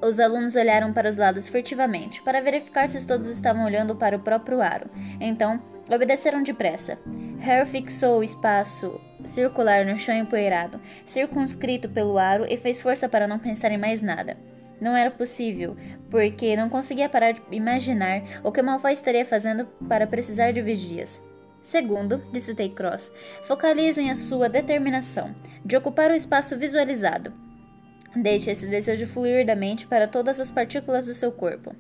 Os 0.02 0.20
alunos 0.20 0.56
olharam 0.56 0.94
para 0.94 1.10
os 1.10 1.18
lados 1.18 1.48
furtivamente, 1.48 2.22
para 2.22 2.42
verificar 2.42 2.88
se 2.88 3.06
todos 3.06 3.28
estavam 3.28 3.66
olhando 3.66 3.96
para 3.96 4.16
o 4.16 4.20
próprio 4.20 4.62
aro. 4.62 4.90
Então, 5.20 5.60
obedeceram 5.90 6.44
depressa. 6.44 7.00
Harry 7.40 7.68
fixou 7.68 8.20
o 8.20 8.24
espaço 8.24 9.02
circular 9.26 9.86
no 9.86 9.98
chão 9.98 10.16
empoeirado, 10.16 10.80
circunscrito 11.06 11.90
pelo 11.90 12.18
aro, 12.18 12.46
e 12.48 12.58
fez 12.58 12.82
força 12.82 13.10
para 13.10 13.28
não 13.28 13.40
pensar 13.40 13.72
em 13.72 13.78
mais 13.78 14.00
nada. 14.00 14.38
Não 14.80 14.96
era 14.96 15.10
possível, 15.10 15.76
porque 16.12 16.56
não 16.56 16.70
conseguia 16.70 17.10
parar 17.10 17.32
de 17.32 17.42
imaginar 17.52 18.22
o 18.44 18.52
que 18.52 18.62
Malfoy 18.62 18.94
estaria 18.94 19.26
fazendo 19.26 19.66
para 19.88 20.06
precisar 20.06 20.52
de 20.52 20.62
vigias. 20.62 21.20
Segundo, 21.64 22.22
disse 22.32 22.54
Cross, 22.70 23.12
focalizem 23.44 24.12
a 24.12 24.16
sua 24.16 24.48
determinação 24.48 25.36
de 25.66 25.76
ocupar 25.76 26.12
o 26.12 26.16
espaço 26.16 26.56
visualizado. 26.56 27.47
Deixe 28.16 28.52
esse 28.52 28.68
desejo 28.68 29.06
fluir 29.06 29.46
da 29.46 29.56
mente 29.56 29.86
para 29.86 30.08
todas 30.08 30.40
as 30.40 30.50
partículas 30.50 31.06
do 31.06 31.14
seu 31.14 31.32
corpo. 31.32 31.76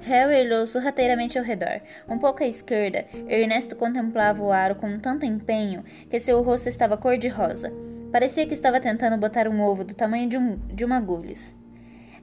Harry 0.00 0.46
olhou 0.46 0.66
sorrateiramente 0.66 1.38
ao 1.38 1.44
redor. 1.44 1.80
Um 2.08 2.18
pouco 2.18 2.42
à 2.42 2.46
esquerda, 2.46 3.06
Ernesto 3.28 3.74
contemplava 3.74 4.42
o 4.42 4.52
aro 4.52 4.76
com 4.76 4.98
tanto 4.98 5.24
empenho 5.24 5.84
que 6.10 6.20
seu 6.20 6.42
rosto 6.42 6.68
estava 6.68 6.96
cor-de-rosa. 6.96 7.72
Parecia 8.12 8.46
que 8.46 8.54
estava 8.54 8.80
tentando 8.80 9.18
botar 9.18 9.48
um 9.48 9.60
ovo 9.60 9.84
do 9.84 9.94
tamanho 9.94 10.28
de, 10.28 10.36
um, 10.36 10.56
de 10.72 10.84
uma 10.84 10.98
agulhas. 10.98 11.54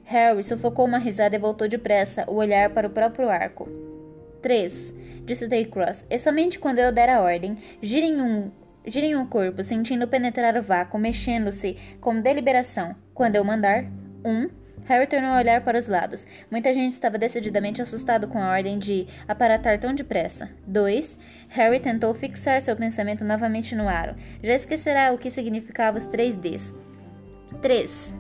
Harry 0.06 0.44
sufocou 0.44 0.86
uma 0.86 0.98
risada 0.98 1.36
e 1.36 1.40
voltou 1.40 1.68
depressa 1.68 2.26
o 2.28 2.36
olhar 2.36 2.70
para 2.70 2.88
o 2.88 2.92
próprio 2.92 3.30
arco. 3.30 3.68
Três, 4.42 4.94
disse 5.26 5.48
Cross. 5.66 6.06
E 6.10 6.20
somente 6.20 6.60
quando 6.60 6.80
eu 6.80 6.92
der 6.92 7.10
a 7.10 7.22
ordem, 7.22 7.58
girem 7.82 8.22
um 8.22 8.52
Girem 8.86 9.16
o 9.16 9.26
corpo, 9.28 9.64
sentindo 9.64 10.08
penetrar 10.08 10.58
o 10.58 10.62
vácuo, 10.62 11.00
mexendo-se 11.00 11.78
com 12.02 12.20
deliberação. 12.20 12.96
Quando 13.14 13.36
eu 13.36 13.44
mandar, 13.44 13.86
um, 14.26 14.50
Harry 14.86 15.08
tornou 15.08 15.32
a 15.32 15.38
olhar 15.38 15.64
para 15.64 15.78
os 15.78 15.88
lados. 15.88 16.28
Muita 16.52 16.74
gente 16.74 16.92
estava 16.92 17.18
decididamente 17.18 17.82
assustado 17.82 18.28
com 18.28 18.38
a 18.38 18.52
ordem 18.52 18.78
de 18.78 19.08
aparatar 19.26 19.80
tão 19.80 19.96
depressa. 19.96 20.50
2. 20.68 21.18
Harry 21.50 21.80
tentou 21.80 22.14
fixar 22.14 22.62
seu 22.62 22.76
pensamento 22.76 23.24
novamente 23.24 23.74
no 23.74 23.88
aro. 23.88 24.16
Já 24.44 24.54
esquecerá 24.54 25.14
o 25.14 25.18
que 25.18 25.32
significava 25.32 25.98
os 25.98 26.06
três 26.06 26.36
Ds. 26.36 26.74
3. 27.62 28.14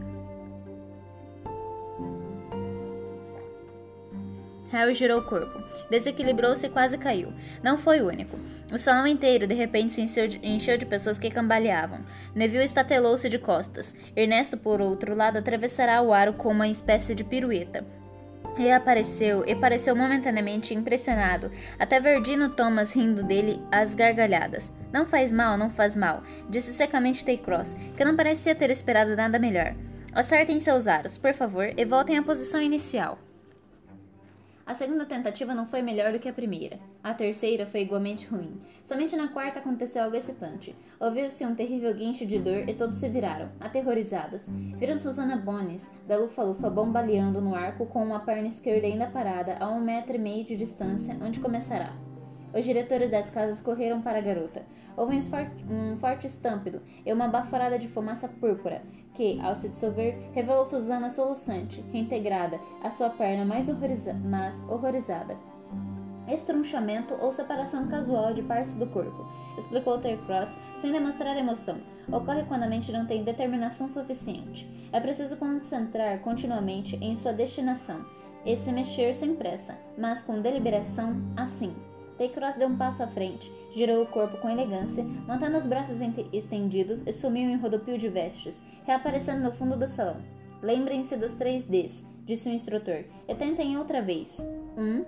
Harry 4.72 4.96
girou 4.96 5.20
o 5.20 5.26
corpo. 5.26 5.73
Desequilibrou-se 5.94 6.66
e 6.66 6.70
quase 6.72 6.98
caiu. 6.98 7.32
Não 7.62 7.78
foi 7.78 8.02
o 8.02 8.08
único. 8.08 8.36
O 8.72 8.80
salão 8.80 9.06
inteiro 9.06 9.46
de 9.46 9.54
repente 9.54 9.94
se 9.94 10.02
encheu 10.42 10.76
de, 10.76 10.86
pessoas 10.88 11.20
que 11.20 11.30
cambaleavam. 11.30 12.00
Neville 12.34 12.66
estatelou-se 12.66 13.30
de 13.30 13.38
costas. 13.38 13.94
Ernesto, 14.16 14.58
por 14.58 14.82
outro 14.82 15.14
lado, 15.14 15.38
atravessará 15.38 16.02
o 16.02 16.12
aro 16.12 16.34
com 16.34 16.50
uma 16.50 16.68
espécie 16.68 17.14
de 17.14 17.24
pirueta. 17.24 17.86
E 18.58 18.72
apareceu, 18.72 19.44
e 19.48 19.54
pareceu 19.54 19.96
momentaneamente 19.96 20.74
impressionado, 20.74 21.52
até 21.78 22.00
ver 22.00 22.24
Dino 22.24 22.50
Thomas 22.50 22.96
rindo 22.96 23.24
dele 23.24 23.62
às 23.72 23.94
gargalhadas. 23.94 24.74
Não 24.92 25.06
faz 25.06 25.32
mal, 25.32 25.60
não 25.60 25.70
faz 25.70 25.96
mal, 25.96 26.24
disse 26.50 26.74
secamente 26.74 27.24
Taycross, 27.24 27.76
que 27.96 28.04
não 28.04 28.16
parecia 28.16 28.56
ter 28.56 28.72
esperado 28.72 29.16
nada 29.16 29.38
melhor. 29.38 29.76
Acertem 30.12 30.60
seus 30.60 30.88
aros, 30.88 31.20
por 31.20 31.36
favor, 31.36 31.72
e 31.78 31.86
voltem 31.86 32.18
à 32.18 32.24
posição 32.24 32.60
inicial. 32.60 33.20
A 34.66 34.74
segunda 34.74 35.06
tentativa 35.06 35.54
não 35.54 35.66
foi 35.66 35.82
melhor 35.82 36.14
do 36.14 36.20
que 36.20 36.30
a 36.30 36.34
primeira. 36.34 36.80
A 37.04 37.14
terceira 37.14 37.66
foi 37.66 37.82
igualmente 37.82 38.26
ruim. 38.26 38.62
Somente 38.86 39.14
na 39.14 39.28
quarta 39.28 39.60
aconteceu 39.60 40.04
algo 40.04 40.16
excitante. 40.16 40.74
Ouviu-se 41.02 41.46
um 41.46 41.54
terrível 41.54 41.94
guincho 41.94 42.26
de 42.26 42.40
dor 42.40 42.70
e 42.70 42.74
todos 42.74 42.96
se 42.98 43.10
viraram, 43.10 43.52
aterrorizados. 43.60 44.48
Viram 44.78 44.98
Susana 44.98 45.36
Bones, 45.36 45.92
da 46.08 46.18
lufa-lufa, 46.18 46.70
bombaleando 46.70 47.42
no 47.42 47.54
arco 47.54 47.86
com 47.88 48.02
uma 48.02 48.22
perna 48.22 48.48
esquerda 48.48 48.88
ainda 48.88 49.08
parada 49.08 49.58
a 49.60 49.70
um 49.70 49.82
metro 49.82 50.16
e 50.16 50.20
meio 50.20 50.46
de 50.46 50.56
distância, 50.56 51.18
onde 51.22 51.42
começará. 51.42 51.94
Os 52.54 52.64
diretores 52.64 53.12
das 53.12 53.30
casas 53.30 53.60
correram 53.60 54.02
para 54.02 54.20
a 54.20 54.22
garota. 54.22 54.64
Houve 54.96 55.20
um 55.70 55.98
forte 55.98 56.28
estampido 56.28 56.82
e 57.06 57.12
uma 57.12 57.28
baforada 57.28 57.80
de 57.80 57.88
fumaça 57.88 58.28
púrpura, 58.28 58.82
que, 59.14 59.40
ao 59.42 59.56
se 59.56 59.70
dissolver, 59.70 60.18
revelou 60.34 60.66
Susana 60.66 61.10
soluçante, 61.10 61.84
reintegrada, 61.92 62.60
a 62.84 62.92
sua 62.92 63.10
perna 63.10 63.46
mais 63.46 63.70
horroriza 63.70 64.16
horrorizada. 64.70 65.38
Estrunchamento 66.28 67.16
ou 67.20 67.34
separação 67.34 67.88
casual 67.88 68.34
de 68.34 68.42
partes 68.44 68.76
do 68.76 68.88
corpo, 68.88 69.26
explicou 69.58 69.98
Tercross 69.98 70.50
sem 70.80 70.92
demonstrar 70.92 71.38
emoção. 71.38 71.78
Ocorre 72.12 72.44
quando 72.44 72.64
a 72.64 72.68
mente 72.68 72.92
não 72.92 73.06
tem 73.06 73.24
determinação 73.24 73.90
suficiente. 73.90 74.68
É 74.92 75.00
preciso 75.00 75.38
concentrar 75.38 76.20
continuamente 76.20 76.96
em 76.98 77.16
sua 77.16 77.34
destinação 77.34 78.06
e 78.46 78.56
se 78.58 78.72
mexer 78.72 79.16
sem 79.16 79.36
pressa, 79.36 79.78
mas 79.98 80.22
com 80.22 80.42
deliberação, 80.42 81.16
assim. 81.36 81.74
Taycross 82.18 82.58
deu 82.58 82.68
um 82.68 82.78
passo 82.78 83.04
à 83.04 83.08
frente, 83.08 83.52
girou 83.74 84.04
o 84.04 84.08
corpo 84.08 84.38
com 84.38 84.50
elegância, 84.50 85.04
mantendo 85.28 85.58
os 85.58 85.66
braços 85.66 85.98
estendidos 86.32 87.06
e 87.06 87.14
sumiu 87.14 87.50
em 87.50 87.58
rodopio 87.58 87.98
de 87.98 88.10
vestes, 88.10 88.62
reaparecendo 88.86 89.44
no 89.44 89.52
fundo 89.52 89.78
do 89.78 89.88
salão. 89.88 90.22
Lembrem-se 90.62 91.18
dos 91.18 91.34
três 91.34 91.64
Ds, 91.64 92.06
disse 92.26 92.50
o 92.50 92.54
instrutor, 92.54 93.04
e 93.28 93.36
tentem 93.36 93.78
outra 93.78 94.02
vez. 94.02 94.38
Um, 94.78 95.04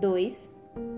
dois, 0.00 0.50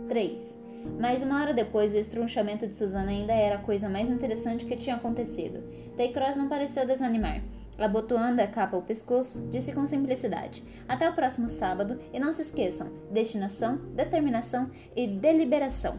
três. 0.09 0.57
Mas 0.99 1.23
uma 1.23 1.43
hora 1.43 1.53
depois, 1.53 1.93
o 1.93 1.97
estrunchamento 1.97 2.67
de 2.67 2.75
Susana 2.75 3.11
ainda 3.11 3.33
era 3.33 3.57
a 3.57 3.63
coisa 3.63 3.89
mais 3.89 4.09
interessante 4.09 4.65
que 4.65 4.77
tinha 4.77 4.97
acontecido. 4.97 5.63
Taycross 5.97 6.37
não 6.37 6.49
pareceu 6.49 6.87
desanimar. 6.87 7.43
Abotoando 7.81 8.43
a 8.43 8.47
capa 8.47 8.77
ao 8.77 8.83
pescoço, 8.83 9.41
disse 9.51 9.73
com 9.73 9.87
simplicidade: 9.87 10.63
Até 10.87 11.09
o 11.09 11.15
próximo 11.15 11.49
sábado 11.49 11.99
e 12.13 12.21
não 12.21 12.31
se 12.31 12.43
esqueçam: 12.43 12.89
destinação, 13.11 13.77
determinação 13.95 14.71
e 14.95 15.07
deliberação. 15.07 15.99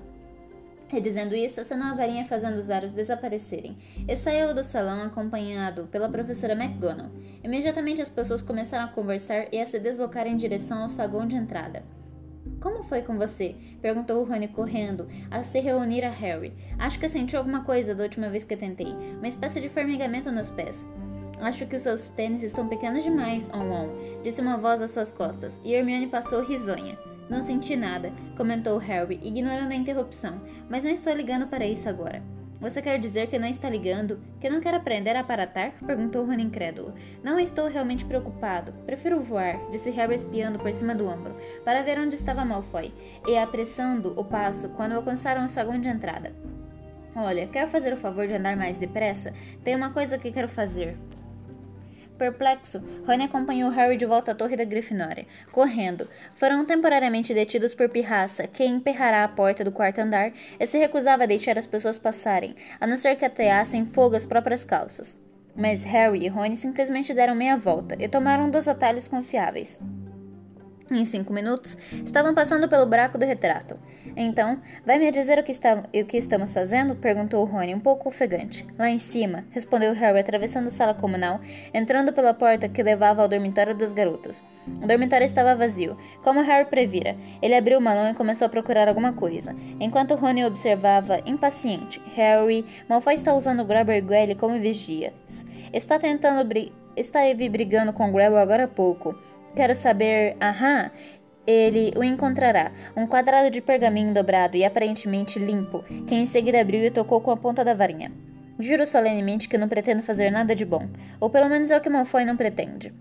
E 0.94 1.02
dizendo 1.02 1.34
isso, 1.34 1.60
acenou 1.60 1.88
a 1.88 1.96
varinha 1.96 2.26
fazendo 2.26 2.58
os 2.58 2.70
aros 2.70 2.92
desaparecerem, 2.92 3.78
e 4.08 4.16
saiu 4.16 4.54
do 4.54 4.64
salão 4.64 5.02
acompanhado 5.02 5.88
pela 5.88 6.10
professora 6.10 6.54
McGonagall. 6.54 7.10
Imediatamente 7.44 8.02
as 8.02 8.10
pessoas 8.10 8.42
começaram 8.42 8.86
a 8.86 8.90
conversar 8.90 9.48
e 9.52 9.60
a 9.60 9.66
se 9.66 9.80
deslocar 9.80 10.28
em 10.28 10.38
direção 10.38 10.84
ao 10.84 10.90
saguão 10.90 11.26
de 11.26 11.36
entrada. 11.36 11.82
Como 12.60 12.84
foi 12.84 13.02
com 13.02 13.18
você? 13.18 13.56
perguntou 13.82 14.24
Rony 14.24 14.50
correndo 14.50 15.08
a 15.32 15.42
se 15.42 15.60
reunir 15.60 16.04
a 16.04 16.12
Harry. 16.12 16.54
Acho 16.78 17.00
que 17.00 17.10
senti 17.10 17.36
alguma 17.36 17.64
coisa 17.64 17.96
da 17.96 18.04
última 18.04 18.30
vez 18.30 18.44
que 18.44 18.58
tentei, 18.58 18.94
uma 19.18 19.28
espécie 19.28 19.62
de 19.62 19.70
formigamento 19.70 20.32
nos 20.32 20.50
pés. 20.52 20.86
Acho 21.42 21.66
que 21.66 21.76
os 21.76 21.82
seus 21.82 22.08
tênis 22.10 22.44
estão 22.44 22.68
pequenos 22.68 23.04
demais, 23.04 23.50
On-On, 23.52 24.22
disse 24.24 24.40
uma 24.40 24.58
voz 24.58 24.80
às 24.80 24.92
suas 24.92 25.12
costas, 25.12 25.60
e 25.64 25.74
Hermione 25.74 26.06
passou 26.06 26.44
risonha. 26.44 26.98
Não 27.28 27.42
senti 27.42 27.76
nada, 27.76 28.14
comentou 28.38 28.78
Harry, 28.78 29.20
ignorando 29.24 29.72
a 29.72 29.76
interrupção, 29.76 30.40
mas 30.70 30.84
não 30.84 30.92
estou 30.92 31.14
ligando 31.14 31.48
para 31.48 31.66
isso 31.66 31.90
agora. 31.90 32.22
Você 32.60 32.80
quer 32.80 33.00
dizer 33.00 33.26
que 33.26 33.40
não 33.40 33.48
está 33.48 33.68
ligando? 33.68 34.20
Que 34.40 34.48
não 34.48 34.62
quer 34.62 34.76
aprender 34.76 35.16
a 35.16 35.22
aparatar? 35.22 35.74
Perguntou 35.84 36.24
Rony 36.24 36.44
incrédulo. 36.44 36.94
Não 37.24 37.40
estou 37.40 37.68
realmente 37.68 38.06
preocupado. 38.06 38.72
Prefiro 38.86 39.20
voar, 39.20 39.60
disse 39.72 39.90
Harry 39.90 40.14
espiando 40.14 40.60
por 40.60 40.72
cima 40.72 40.94
do 40.94 41.08
ombro, 41.08 41.36
para 41.66 41.82
ver 41.82 41.98
onde 41.98 42.16
estava 42.16 42.46
Malfoy, 42.46 42.94
e 43.28 43.36
apressando 43.36 44.14
o 44.16 44.24
passo 44.24 44.70
quando 44.70 44.94
alcançaram 44.94 45.44
o 45.44 45.50
saguão 45.50 45.82
de 45.82 45.88
entrada. 45.88 46.36
Olha, 47.16 47.48
quer 47.48 47.68
fazer 47.68 47.94
o 47.94 47.98
favor 47.98 48.28
de 48.28 48.36
andar 48.36 48.56
mais 48.56 48.78
depressa? 48.78 49.34
Tem 49.64 49.76
uma 49.76 49.90
coisa 49.90 50.20
que 50.20 50.32
quero 50.32 50.48
fazer. 50.48 50.96
Perplexo, 52.22 52.84
Rony 53.04 53.24
acompanhou 53.24 53.72
Harry 53.72 53.98
de 53.98 54.06
volta 54.06 54.32
à 54.32 54.36
torre 54.36 54.56
da 54.56 54.64
Grifinória, 54.64 55.26
correndo. 55.52 56.08
Foram 56.36 56.64
temporariamente 56.64 57.34
detidos 57.34 57.74
por 57.74 57.90
Pirraça, 57.90 58.46
que 58.46 58.64
emperrara 58.64 59.24
a 59.24 59.28
porta 59.28 59.64
do 59.64 59.72
quarto 59.72 59.98
andar 59.98 60.32
e 60.60 60.68
se 60.68 60.78
recusava 60.78 61.24
a 61.24 61.26
deixar 61.26 61.58
as 61.58 61.66
pessoas 61.66 61.98
passarem, 61.98 62.56
a 62.80 62.86
não 62.86 62.96
ser 62.96 63.16
que 63.16 63.26
ateassem 63.26 63.88
fogo 63.88 64.16
às 64.16 64.24
próprias 64.24 64.64
calças. 64.64 65.20
Mas 65.56 65.84
Harry 65.84 66.24
e 66.24 66.28
Rony 66.28 66.56
simplesmente 66.58 67.12
deram 67.12 67.34
meia 67.34 67.58
volta 67.58 67.96
e 68.00 68.08
tomaram 68.08 68.52
dos 68.52 68.68
atalhos 68.68 69.08
confiáveis. 69.08 69.80
Em 70.92 71.06
cinco 71.06 71.32
minutos, 71.32 71.78
estavam 72.04 72.34
passando 72.34 72.68
pelo 72.68 72.86
buraco 72.86 73.18
do 73.18 73.24
retrato. 73.24 73.80
Então, 74.14 74.62
vai 74.86 75.00
me 75.00 75.10
dizer 75.10 75.40
o 75.40 75.44
que, 75.44 75.54
está, 75.54 75.86
o 75.94 76.06
que 76.06 76.18
estamos 76.18 76.54
fazendo? 76.54 76.96
perguntou 76.96 77.46
Rony, 77.46 77.74
um 77.74 77.80
pouco 77.80 78.10
ofegante. 78.10 78.68
Lá 78.78 78.90
em 78.90 78.98
cima, 78.98 79.46
respondeu 79.52 79.94
Harry, 79.94 80.20
atravessando 80.20 80.68
a 80.68 80.72
sala 80.72 80.94
comunal, 80.94 81.40
entrando 81.74 82.12
pela 82.12 82.34
porta 82.34 82.68
que 82.68 82.84
levava 82.84 83.22
ao 83.22 83.30
dormitório 83.30 83.74
dos 83.74 83.94
garotos. 83.94 84.44
O 84.84 84.86
dormitório 84.86 85.24
estava 85.24 85.56
vazio, 85.56 85.96
como 86.24 86.42
Harry 86.42 86.66
previra. 86.66 87.16
Ele 87.42 87.56
abriu 87.56 87.80
o 87.80 87.82
malão 87.82 88.12
e 88.12 88.14
começou 88.14 88.48
a 88.48 88.50
procurar 88.50 88.90
alguma 88.90 89.14
coisa. 89.14 89.56
Enquanto 89.80 90.16
Rony 90.16 90.44
observava, 90.44 91.22
impaciente, 91.26 92.02
Harry, 92.16 92.66
Malfoy 92.90 93.14
está 93.14 93.34
usando 93.34 93.64
Grabber 93.64 94.04
Gwelly 94.04 94.36
como 94.36 94.60
vigia. 94.60 95.14
Está 95.72 95.98
tentando 95.98 96.46
bri 96.46 96.74
está 96.98 97.22
brigando 97.50 97.94
com 97.94 98.12
Grabber 98.12 98.40
agora 98.40 98.66
há 98.66 98.68
pouco. 98.68 99.16
Quero 99.56 99.76
saber. 99.76 100.36
Aham. 100.42 100.92
Ele 101.46 101.92
o 101.98 102.04
encontrará, 102.04 102.72
um 102.96 103.08
quadrado 103.08 103.50
de 103.50 103.62
pergaminho 103.62 104.14
dobrado 104.14 104.56
e 104.56 104.64
aparentemente 104.64 105.40
limpo, 105.40 105.84
que 106.06 106.14
em 106.14 106.26
seguida 106.26 106.62
abriu 106.62 106.86
e 106.86 106.92
tocou 106.92 107.20
com 107.20 107.32
a 107.32 107.38
ponta 107.38 107.66
da 107.66 107.74
varinha. 107.74 108.12
Juro 108.60 108.86
solenemente 108.86 109.50
que 109.50 109.58
não 109.58 109.68
pretendo 109.68 110.04
fazer 110.04 110.30
nada 110.30 110.56
de 110.56 110.64
bom, 110.64 110.88
ou 111.20 111.32
pelo 111.32 111.50
menos 111.50 111.72
é 111.72 111.78
o 111.78 111.82
que 111.82 111.90
Malfoy 111.90 112.26
não 112.26 112.38
pretende. 112.38 112.94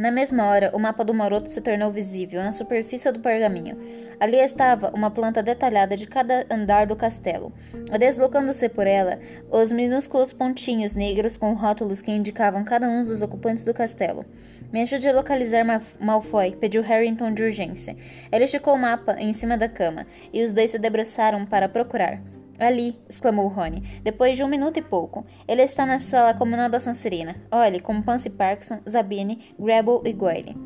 Na 0.00 0.10
mesma 0.10 0.46
hora, 0.46 0.70
o 0.74 0.78
mapa 0.78 1.04
do 1.04 1.12
maroto 1.12 1.50
se 1.50 1.60
tornou 1.60 1.92
visível 1.92 2.42
na 2.42 2.52
superfície 2.52 3.12
do 3.12 3.20
pergaminho. 3.20 3.76
Ali 4.18 4.38
estava 4.38 4.90
uma 4.94 5.10
planta 5.10 5.42
detalhada 5.42 5.94
de 5.94 6.06
cada 6.06 6.46
andar 6.50 6.86
do 6.86 6.96
castelo. 6.96 7.52
Deslocando-se 7.98 8.66
por 8.70 8.86
ela, 8.86 9.18
os 9.50 9.70
minúsculos 9.70 10.32
pontinhos 10.32 10.94
negros 10.94 11.36
com 11.36 11.52
rótulos 11.52 12.00
que 12.00 12.10
indicavam 12.10 12.64
cada 12.64 12.88
um 12.88 13.04
dos 13.04 13.20
ocupantes 13.20 13.62
do 13.62 13.74
castelo. 13.74 14.24
Me 14.72 14.80
ajude 14.80 15.06
a 15.06 15.12
localizar 15.12 15.66
Malfoy, 16.00 16.56
pediu 16.56 16.80
Harrington 16.80 17.34
de 17.34 17.42
urgência. 17.42 17.94
Ele 18.32 18.44
esticou 18.44 18.76
o 18.76 18.78
mapa 18.78 19.16
em 19.18 19.34
cima 19.34 19.58
da 19.58 19.68
cama, 19.68 20.06
e 20.32 20.42
os 20.42 20.50
dois 20.50 20.70
se 20.70 20.78
debruçaram 20.78 21.44
para 21.44 21.68
procurar. 21.68 22.22
Ali, 22.60 23.00
exclamou 23.08 23.48
Rony, 23.48 24.00
depois 24.02 24.36
de 24.36 24.44
um 24.44 24.48
minuto 24.48 24.76
e 24.76 24.82
pouco. 24.82 25.24
Ele 25.48 25.62
está 25.62 25.86
na 25.86 25.98
sala 25.98 26.34
comunal 26.34 26.68
da 26.68 26.78
Sonserina. 26.78 27.36
Olhe, 27.50 27.80
com 27.80 28.02
Pansy 28.02 28.28
Parkinson, 28.28 28.80
Zabine, 28.88 29.54
Grable 29.58 30.02
e 30.04 30.12
Goyle. 30.12 30.56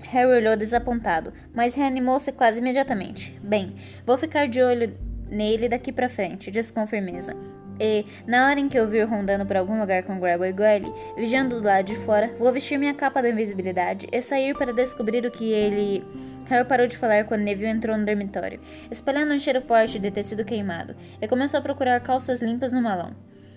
Harry 0.00 0.32
olhou 0.32 0.56
desapontado, 0.56 1.32
mas 1.54 1.74
reanimou-se 1.74 2.32
quase 2.32 2.60
imediatamente. 2.60 3.38
Bem, 3.42 3.74
vou 4.06 4.16
ficar 4.16 4.48
de 4.48 4.62
olho 4.62 4.96
nele 5.28 5.68
daqui 5.68 5.92
para 5.92 6.08
frente, 6.08 6.50
disse 6.50 6.72
com 6.72 6.86
firmeza. 6.86 7.36
E, 7.80 8.04
na 8.26 8.46
hora 8.46 8.60
em 8.60 8.68
que 8.68 8.78
eu 8.78 8.86
vir 8.86 9.06
rondando 9.06 9.46
por 9.46 9.56
algum 9.56 9.80
lugar 9.80 10.02
com 10.02 10.20
Grable 10.20 10.48
e 10.48 10.52
Goyle, 10.52 10.92
vigiando 11.16 11.58
do 11.58 11.66
lado 11.66 11.86
de 11.86 11.96
fora, 11.96 12.30
vou 12.38 12.52
vestir 12.52 12.78
minha 12.78 12.92
capa 12.92 13.22
da 13.22 13.30
invisibilidade 13.30 14.06
e 14.12 14.20
sair 14.20 14.54
para 14.54 14.72
descobrir 14.72 15.24
o 15.24 15.30
que 15.30 15.50
ele. 15.50 16.04
Harry 16.44 16.68
parou 16.68 16.86
de 16.86 16.98
falar 16.98 17.24
quando 17.24 17.40
Neville 17.40 17.70
entrou 17.70 17.96
no 17.96 18.04
dormitório, 18.04 18.60
espalhando 18.90 19.32
um 19.32 19.38
cheiro 19.38 19.62
forte 19.62 19.98
de 19.98 20.10
tecido 20.10 20.44
queimado, 20.44 20.94
e 21.22 21.26
começou 21.26 21.58
a 21.58 21.62
procurar 21.62 22.00
calças 22.00 22.42
limpas 22.42 22.70
no 22.70 22.82
malão. 22.82 23.16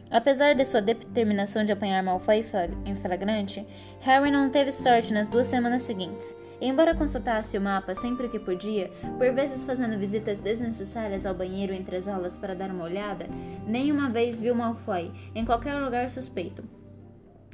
Apesar 0.09 0.53
de 0.53 0.63
sua 0.63 0.79
determinação 0.79 1.65
de 1.65 1.71
apanhar 1.71 2.03
Malfoy 2.03 2.45
em 2.85 2.95
flagrante, 2.95 3.65
Harry 4.01 4.29
não 4.29 4.47
teve 4.47 4.71
sorte 4.71 5.11
nas 5.11 5.27
duas 5.27 5.47
semanas 5.47 5.81
seguintes. 5.83 6.37
Embora 6.67 6.95
consultasse 6.95 7.57
o 7.57 7.61
mapa 7.61 7.95
sempre 7.95 8.29
que 8.29 8.39
podia, 8.39 8.89
por 9.17 9.31
vezes 9.33 9.65
fazendo 9.65 9.97
visitas 9.97 10.39
desnecessárias 10.39 11.25
ao 11.25 11.35
banheiro 11.35 11.73
entre 11.73 11.97
as 11.97 12.07
aulas 12.07 12.37
para 12.37 12.55
dar 12.55 12.71
uma 12.71 12.85
olhada, 12.85 13.27
nenhuma 13.67 14.09
vez 14.09 14.39
viu 14.39 14.55
Malfoy 14.55 15.11
em 15.35 15.45
qualquer 15.45 15.75
lugar 15.75 16.09
suspeito. 16.09 16.63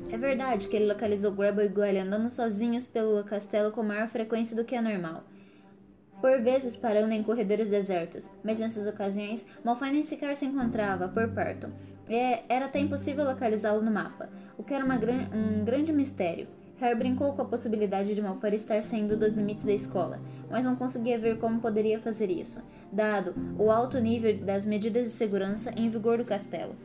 É 0.10 0.18
verdade 0.18 0.68
que 0.68 0.76
ele 0.76 0.92
localizou 0.92 1.32
Grubble 1.32 1.66
e 1.66 1.70
Goyle 1.70 2.00
andando 2.00 2.30
sozinhos 2.30 2.86
pelo 2.86 3.24
castelo 3.24 3.72
com 3.72 3.84
maior 3.84 4.08
frequência 4.08 4.56
do 4.56 4.64
que 4.64 4.76
a 4.76 4.82
normal 4.82 5.24
por 6.22 6.42
vezes 6.42 6.76
parando 6.76 7.14
em 7.14 7.24
corredores 7.24 7.70
desertos, 7.70 8.30
mas 8.44 8.60
nessas 8.60 8.88
ocasiões 8.88 9.46
Malfoy 9.64 9.92
nem 9.92 10.04
sequer 10.04 10.36
se 10.36 10.46
encontrava 10.46 11.08
por 11.08 11.30
perto, 11.30 11.72
e 12.08 12.16
é, 12.16 12.44
era 12.50 12.66
até 12.66 12.80
impossível 12.80 13.26
localizá-lo 13.26 13.82
no 13.82 13.92
mapa, 13.92 14.30
o 14.58 14.64
que 14.64 14.74
era 14.74 14.86
gran 14.98 15.30
um 15.34 15.64
grande 15.64 15.94
mistério. 15.94 16.48
Harry 16.80 16.96
brincou 16.96 17.34
com 17.34 17.42
a 17.42 17.46
possibilidade 17.46 18.16
de 18.16 18.22
Malfoy 18.22 18.56
estar 18.56 18.84
saindo 18.84 19.18
dos 19.18 19.34
limites 19.34 19.66
da 19.66 19.74
escola, 19.74 20.20
mas 20.50 20.64
não 20.64 20.76
conseguia 20.76 21.20
ver 21.20 21.38
como 21.38 21.60
poderia 21.60 22.00
fazer 22.00 22.30
isso, 22.30 22.62
dado 22.92 23.36
o 23.58 23.70
alto 23.70 24.00
nível 24.00 24.38
das 24.46 24.66
medidas 24.66 25.04
de 25.06 25.12
segurança 25.12 25.72
em 25.76 25.90
vigor 25.90 26.18
do 26.18 26.26
castelo. 26.26 26.76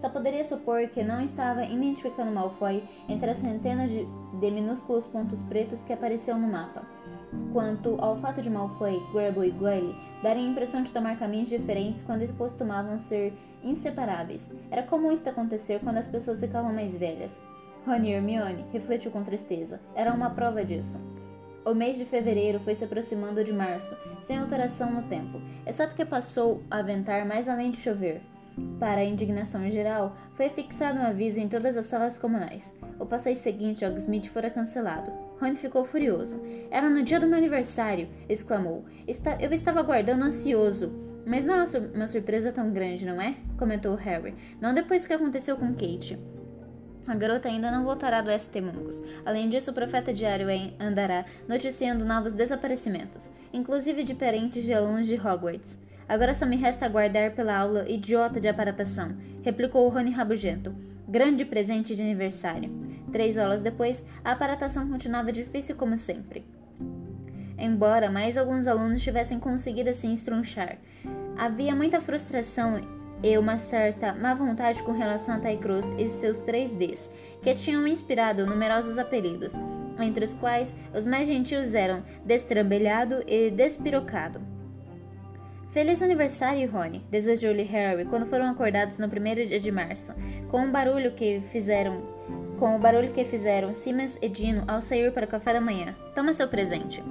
Só 0.00 0.08
poderia 0.08 0.44
supor 0.44 0.88
que 0.88 1.04
não 1.04 1.20
estava 1.20 1.64
identificando 1.64 2.32
Malfoy 2.32 2.82
entre 3.08 3.30
as 3.30 3.38
centenas 3.38 3.88
de, 3.88 4.04
de 4.40 4.50
minúsculos 4.50 5.06
pontos 5.06 5.40
pretos 5.42 5.84
que 5.84 5.92
apareciam 5.92 6.40
no 6.40 6.48
mapa 6.48 6.84
quanto 7.52 7.96
ao 8.00 8.16
fato 8.16 8.40
de 8.40 8.50
Malfoy, 8.50 9.00
Grable 9.12 9.48
e 9.48 9.50
Goyle 9.50 9.94
darem 10.22 10.46
a 10.46 10.50
impressão 10.50 10.82
de 10.82 10.90
tomar 10.90 11.18
caminhos 11.18 11.48
diferentes 11.48 12.04
quando 12.04 12.26
costumavam 12.36 12.98
ser 12.98 13.32
inseparáveis. 13.62 14.48
Era 14.70 14.82
comum 14.82 15.12
isso 15.12 15.28
acontecer 15.28 15.80
quando 15.80 15.98
as 15.98 16.08
pessoas 16.08 16.40
ficavam 16.40 16.72
mais 16.72 16.96
velhas. 16.96 17.38
Rony 17.86 18.10
e 18.10 18.12
Hermione 18.12 18.64
refletiu 18.72 19.10
com 19.10 19.24
tristeza. 19.24 19.80
Era 19.94 20.12
uma 20.12 20.30
prova 20.30 20.64
disso. 20.64 21.00
O 21.64 21.74
mês 21.74 21.96
de 21.96 22.04
fevereiro 22.04 22.60
foi 22.60 22.74
se 22.74 22.84
aproximando 22.84 23.44
de 23.44 23.52
março, 23.52 23.96
sem 24.22 24.38
alteração 24.38 24.92
no 24.92 25.02
tempo, 25.04 25.40
exceto 25.66 25.94
que 25.94 26.04
passou 26.04 26.62
a 26.70 26.82
ventar 26.82 27.24
mais 27.24 27.48
além 27.48 27.70
de 27.70 27.78
chover. 27.78 28.20
Para 28.78 29.00
a 29.00 29.04
indignação 29.04 29.68
geral, 29.70 30.16
foi 30.34 30.50
fixado 30.50 30.98
um 30.98 31.06
aviso 31.06 31.40
em 31.40 31.48
todas 31.48 31.76
as 31.76 31.86
salas 31.86 32.18
comunais. 32.18 32.74
O 32.98 33.06
passeio 33.06 33.36
seguinte 33.36 33.84
ao 33.84 33.92
Hogsmeade 33.92 34.28
fora 34.28 34.50
cancelado. 34.50 35.10
Rony 35.40 35.56
ficou 35.56 35.84
furioso. 35.84 36.40
Era 36.70 36.90
no 36.90 37.02
dia 37.02 37.18
do 37.18 37.26
meu 37.26 37.38
aniversário, 37.38 38.08
exclamou. 38.28 38.84
Eu 39.40 39.52
estava 39.52 39.80
aguardando 39.80 40.24
ansioso. 40.24 40.92
Mas 41.24 41.44
não 41.44 41.54
é 41.54 41.66
uma 41.94 42.08
surpresa 42.08 42.52
tão 42.52 42.72
grande, 42.72 43.06
não 43.06 43.20
é? 43.20 43.36
comentou 43.56 43.94
Harry. 43.94 44.34
Não 44.60 44.74
depois 44.74 45.06
que 45.06 45.12
aconteceu 45.12 45.56
com 45.56 45.72
Kate. 45.72 46.18
A 47.06 47.14
garota 47.16 47.48
ainda 47.48 47.70
não 47.70 47.84
voltará 47.84 48.20
do 48.20 48.30
ST 48.30 48.60
Mungus. 48.60 49.02
Além 49.24 49.48
disso, 49.48 49.70
o 49.70 49.74
profeta 49.74 50.12
diário 50.12 50.46
andará 50.78 51.24
noticiando 51.48 52.04
novos 52.04 52.32
desaparecimentos, 52.32 53.28
inclusive 53.52 54.04
de 54.04 54.14
parentes 54.14 54.64
de 54.64 54.72
alunos 54.72 55.06
de 55.06 55.16
Hogwarts. 55.16 55.78
Agora 56.08 56.34
só 56.34 56.46
me 56.46 56.56
resta 56.56 56.86
aguardar 56.86 57.32
pela 57.32 57.56
aula 57.56 57.88
idiota 57.88 58.38
de 58.38 58.48
aparatação, 58.48 59.16
replicou 59.42 59.88
Rony 59.88 60.10
rabugento. 60.10 60.74
Grande 61.08 61.44
presente 61.44 61.96
de 61.96 62.02
aniversário. 62.02 62.70
Três 63.10 63.36
aulas 63.36 63.62
depois, 63.62 64.04
a 64.24 64.32
aparatação 64.32 64.88
continuava 64.88 65.32
difícil 65.32 65.74
como 65.76 65.96
sempre. 65.96 66.44
Embora 67.58 68.10
mais 68.10 68.36
alguns 68.36 68.66
alunos 68.66 69.02
tivessem 69.02 69.38
conseguido 69.38 69.92
se 69.92 70.06
estrunchar, 70.12 70.78
havia 71.36 71.74
muita 71.74 72.00
frustração 72.00 73.01
e 73.22 73.38
uma 73.38 73.58
certa 73.58 74.12
má 74.12 74.34
vontade 74.34 74.82
com 74.82 74.92
relação 74.92 75.36
a 75.36 75.38
Tai 75.38 75.56
Cruz 75.58 75.92
e 75.98 76.08
seus 76.08 76.40
3Ds, 76.40 77.08
que 77.42 77.54
tinham 77.54 77.86
inspirado 77.86 78.46
numerosos 78.46 78.98
apelidos, 78.98 79.54
entre 80.00 80.24
os 80.24 80.34
quais 80.34 80.74
os 80.94 81.06
mais 81.06 81.28
gentios 81.28 81.74
eram 81.74 82.02
Destrambelhado 82.24 83.22
e 83.26 83.50
Despirocado. 83.50 84.40
Feliz 85.70 86.02
aniversário, 86.02 86.70
Rony, 86.70 87.02
desejou-lhe 87.10 87.62
Harry 87.62 88.04
quando 88.04 88.26
foram 88.26 88.50
acordados 88.50 88.98
no 88.98 89.08
primeiro 89.08 89.46
dia 89.46 89.58
de 89.58 89.72
março, 89.72 90.14
com 90.50 90.60
um 90.60 90.70
barulho 90.70 91.12
que 91.12 91.40
fizeram 91.50 92.02
com 92.62 92.76
o 92.76 92.78
barulho 92.78 93.12
que 93.12 93.24
fizeram 93.24 93.74
Simmons 93.74 94.16
e 94.22 94.28
Dino 94.28 94.62
ao 94.68 94.80
sair 94.80 95.12
para 95.12 95.26
o 95.26 95.28
café 95.28 95.52
da 95.52 95.60
manhã. 95.60 95.96
Toma 96.14 96.32
seu 96.32 96.46
presente. 96.46 97.02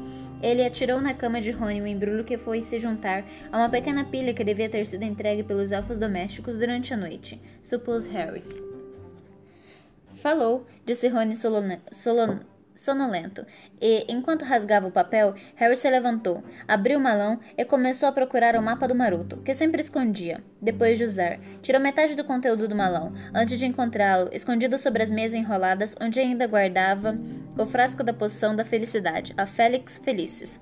Ele 0.41 0.63
atirou 0.63 1.01
na 1.01 1.13
cama 1.13 1.41
de 1.41 1.51
Rony 1.51 1.81
o 1.81 1.87
embrulho 1.87 2.23
que 2.23 2.37
foi 2.37 2.61
se 2.61 2.79
juntar 2.79 3.25
a 3.51 3.57
uma 3.57 3.67
pequena 3.67 4.05
pilha 4.05 4.33
que 4.33 4.45
devia 4.45 4.69
ter 4.69 4.85
sido 4.85 5.03
entregue 5.03 5.43
pelos 5.43 5.73
elfos 5.73 5.97
domésticos 5.97 6.55
durante 6.55 6.93
a 6.93 6.97
noite, 6.97 7.37
supôs 7.61 8.05
Harry. 8.05 8.45
Falou, 10.21 10.65
disse 10.85 11.09
Rony 11.09 11.35
solon, 11.35 11.79
solon, 11.91 12.39
sonolento, 12.81 13.45
e, 13.79 14.11
enquanto 14.11 14.43
rasgava 14.43 14.87
o 14.87 14.91
papel, 14.91 15.35
Harry 15.55 15.75
se 15.75 15.87
levantou, 15.87 16.43
abriu 16.67 16.97
o 16.97 17.01
malão 17.01 17.39
e 17.55 17.63
começou 17.63 18.09
a 18.09 18.11
procurar 18.11 18.55
o 18.55 18.61
mapa 18.61 18.87
do 18.87 18.95
maroto, 18.95 19.37
que 19.37 19.53
sempre 19.53 19.81
escondia, 19.81 20.43
depois 20.59 20.97
de 20.97 21.03
usar. 21.03 21.39
Tirou 21.61 21.79
metade 21.79 22.15
do 22.15 22.23
conteúdo 22.23 22.67
do 22.67 22.75
malão, 22.75 23.13
antes 23.35 23.59
de 23.59 23.67
encontrá-lo, 23.67 24.29
escondido 24.33 24.79
sobre 24.79 25.03
as 25.03 25.11
mesas 25.11 25.39
enroladas, 25.39 25.95
onde 26.01 26.19
ainda 26.19 26.47
guardava 26.47 27.15
o 27.55 27.65
frasco 27.67 28.03
da 28.03 28.13
poção 28.13 28.55
da 28.55 28.65
felicidade, 28.65 29.33
a 29.37 29.45
Félix 29.45 29.99
Felicis. 30.03 30.59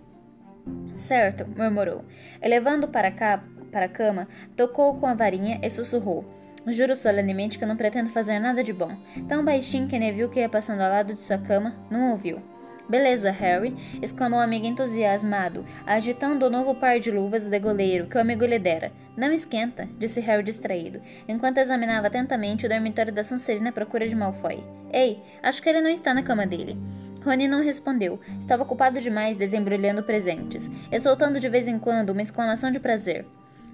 Certo, 0.97 1.47
murmurou. 1.57 2.03
Elevando 2.41 2.89
para 2.89 3.11
cá, 3.11 3.41
para 3.71 3.85
a 3.85 3.89
cama, 3.89 4.27
tocou 4.57 4.99
com 4.99 5.07
a 5.07 5.13
varinha 5.13 5.59
e 5.63 5.69
sussurrou. 5.69 6.38
Juro 6.67 6.95
solenemente 6.95 7.57
que 7.57 7.65
não 7.65 7.77
pretendo 7.77 8.09
fazer 8.09 8.39
nada 8.39 8.63
de 8.63 8.73
bom. 8.73 8.95
Tão 9.27 9.43
baixinho 9.43 9.87
que 9.87 10.11
viu 10.11 10.29
que 10.29 10.39
ia 10.39 10.49
passando 10.49 10.81
ao 10.81 10.89
lado 10.89 11.13
de 11.13 11.19
sua 11.19 11.37
cama, 11.37 11.75
não 11.89 12.11
ouviu. 12.11 12.41
Beleza, 12.89 13.29
Harry, 13.29 13.75
exclamou 14.01 14.39
o 14.39 14.41
amigo 14.41 14.65
entusiasmado, 14.65 15.63
agitando 15.85 16.47
o 16.47 16.49
novo 16.49 16.73
par 16.73 16.99
de 16.99 17.11
luvas 17.11 17.47
de 17.47 17.59
goleiro 17.59 18.07
que 18.07 18.17
o 18.17 18.21
amigo 18.21 18.43
lhe 18.45 18.57
dera. 18.57 18.91
Não 19.15 19.31
esquenta, 19.31 19.87
disse 19.99 20.19
Harry 20.19 20.41
distraído, 20.41 20.99
enquanto 21.27 21.59
examinava 21.59 22.07
atentamente 22.07 22.65
o 22.65 22.69
dormitório 22.69 23.13
da 23.13 23.23
Sonserina 23.23 23.69
à 23.69 23.71
procura 23.71 24.07
de 24.07 24.15
Malfoy. 24.15 24.63
Ei, 24.91 25.21
acho 25.43 25.61
que 25.61 25.69
ele 25.69 25.81
não 25.81 25.89
está 25.89 26.15
na 26.15 26.23
cama 26.23 26.47
dele. 26.47 26.77
Rony 27.23 27.47
não 27.47 27.63
respondeu. 27.63 28.19
Estava 28.39 28.63
ocupado 28.63 28.99
demais 28.99 29.37
desembrulhando 29.37 30.01
presentes, 30.01 30.67
e 30.91 30.99
soltando 30.99 31.39
de 31.39 31.47
vez 31.47 31.67
em 31.67 31.77
quando 31.77 32.09
uma 32.09 32.23
exclamação 32.23 32.71
de 32.71 32.79
prazer. 32.79 33.23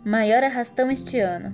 Maior 0.03 0.43
arrastão 0.43 0.91
este 0.91 1.19
ano 1.19 1.53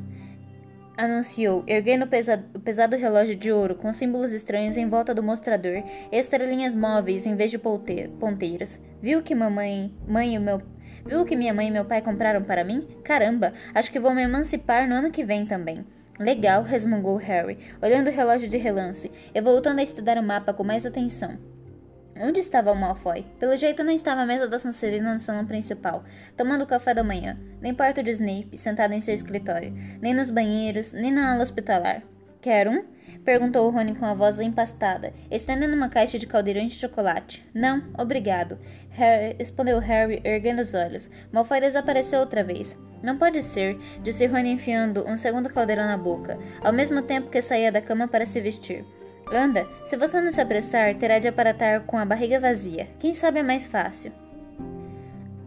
anunciou, 1.01 1.63
erguendo 1.65 2.05
o 2.05 2.07
pesado, 2.07 2.43
o 2.53 2.59
pesado, 2.59 2.95
relógio 2.95 3.35
de 3.35 3.51
ouro 3.51 3.75
com 3.75 3.91
símbolos 3.91 4.31
estranhos 4.31 4.77
em 4.77 4.87
volta 4.87 5.15
do 5.15 5.23
mostrador 5.23 5.83
estrelinhas 6.11 6.75
móveis 6.75 7.25
em 7.25 7.35
vez 7.35 7.49
de 7.49 7.57
ponteiras. 7.57 8.79
Viu 9.01 9.23
que 9.23 9.33
mamãe, 9.33 9.91
mãe 10.07 10.35
e 10.35 10.39
meu 10.39 10.61
Viu 11.03 11.25
que 11.25 11.35
minha 11.35 11.51
mãe 11.51 11.69
e 11.69 11.71
meu 11.71 11.83
pai 11.83 11.99
compraram 12.03 12.43
para 12.43 12.63
mim? 12.63 12.87
Caramba, 13.03 13.53
acho 13.73 13.91
que 13.91 13.99
vou 13.99 14.13
me 14.13 14.21
emancipar 14.21 14.87
no 14.87 14.93
ano 14.93 15.09
que 15.09 15.23
vem 15.23 15.47
também. 15.47 15.83
Legal, 16.19 16.61
resmungou 16.61 17.15
Harry, 17.15 17.57
olhando 17.81 18.09
o 18.09 18.13
relógio 18.13 18.47
de 18.47 18.57
relance 18.57 19.11
e 19.33 19.41
voltando 19.41 19.79
a 19.79 19.83
estudar 19.83 20.19
o 20.19 20.23
mapa 20.23 20.53
com 20.53 20.63
mais 20.63 20.85
atenção. 20.85 21.39
Onde 22.23 22.39
estava 22.39 22.71
o 22.71 22.75
Malfoy? 22.75 23.25
Pelo 23.39 23.57
jeito 23.57 23.83
não 23.83 23.91
estava 23.91 24.21
à 24.21 24.25
mesa 24.27 24.47
da 24.47 24.59
Sonserina 24.59 25.11
no 25.11 25.19
salão 25.19 25.43
principal, 25.43 26.03
tomando 26.37 26.67
café 26.67 26.93
da 26.93 27.03
manhã, 27.03 27.35
nem 27.59 27.73
perto 27.73 28.03
de 28.03 28.11
Snape, 28.11 28.55
sentado 28.59 28.93
em 28.93 29.01
seu 29.01 29.15
escritório, 29.15 29.73
nem 29.99 30.13
nos 30.13 30.29
banheiros, 30.29 30.91
nem 30.91 31.11
na 31.11 31.33
ala 31.33 31.41
hospitalar. 31.41 32.03
Quer 32.39 32.67
um? 32.67 32.85
Perguntou 33.23 33.69
Rony 33.69 33.93
com 33.93 34.05
a 34.05 34.15
voz 34.15 34.39
empastada, 34.39 35.13
estendendo 35.29 35.75
uma 35.75 35.89
caixa 35.89 36.17
de 36.17 36.25
caldeirões 36.25 36.71
de 36.71 36.79
chocolate. 36.79 37.45
Não, 37.53 37.83
obrigado. 37.95 38.57
Harry, 38.89 39.35
respondeu 39.37 39.77
Harry, 39.77 40.19
erguendo 40.23 40.61
os 40.61 40.73
olhos. 40.73 41.11
Malfoy 41.31 41.61
desapareceu 41.61 42.19
outra 42.19 42.43
vez. 42.43 42.75
Não 43.03 43.17
pode 43.17 43.43
ser, 43.43 43.77
disse 44.01 44.25
Rony 44.25 44.53
enfiando 44.53 45.07
um 45.07 45.15
segundo 45.15 45.53
caldeirão 45.53 45.85
na 45.85 45.97
boca, 45.97 46.39
ao 46.61 46.73
mesmo 46.73 47.03
tempo 47.03 47.29
que 47.29 47.41
saía 47.43 47.71
da 47.71 47.81
cama 47.81 48.07
para 48.07 48.25
se 48.25 48.41
vestir. 48.41 48.83
Anda, 49.31 49.67
se 49.85 49.95
você 49.95 50.19
não 50.19 50.31
se 50.31 50.41
apressar, 50.41 50.95
terá 50.95 51.19
de 51.19 51.27
aparatar 51.27 51.81
com 51.81 51.97
a 51.97 52.05
barriga 52.05 52.39
vazia. 52.39 52.87
Quem 52.99 53.13
sabe 53.13 53.39
é 53.39 53.43
mais 53.43 53.67
fácil. 53.67 54.11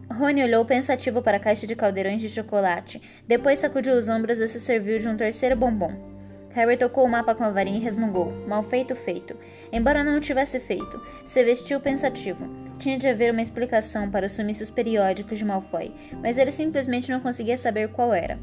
Rony 0.09 0.43
olhou 0.43 0.63
pensativo 0.65 1.21
para 1.21 1.37
a 1.37 1.41
caixa 1.41 1.67
de 1.67 1.75
caldeirões 1.75 2.21
de 2.21 2.29
chocolate, 2.29 3.01
depois 3.27 3.59
sacudiu 3.59 3.95
os 3.95 4.07
ombros 4.07 4.39
e 4.39 4.47
se 4.47 4.61
serviu 4.61 4.97
de 4.97 5.09
um 5.09 5.17
terceiro 5.17 5.57
bombom. 5.57 6.14
Harry 6.55 6.77
tocou 6.77 7.03
o 7.03 7.09
mapa 7.09 7.35
com 7.35 7.43
a 7.43 7.49
varinha 7.49 7.77
e 7.77 7.81
resmungou. 7.81 8.31
Mal 8.47 8.63
feito, 8.63 8.95
feito. 8.95 9.35
Embora 9.73 10.05
não 10.05 10.15
o 10.15 10.21
tivesse 10.21 10.57
feito, 10.57 11.05
se 11.25 11.43
vestiu 11.43 11.81
pensativo. 11.81 12.47
Tinha 12.79 12.97
de 12.97 13.09
haver 13.09 13.33
uma 13.33 13.41
explicação 13.41 14.09
para 14.09 14.25
os 14.25 14.31
sumiços 14.31 14.69
periódicos 14.69 15.37
de 15.37 15.43
Malfoy, 15.43 15.93
mas 16.21 16.37
ele 16.37 16.53
simplesmente 16.53 17.11
não 17.11 17.19
conseguia 17.19 17.57
saber 17.57 17.89
qual 17.89 18.13
era. 18.13 18.39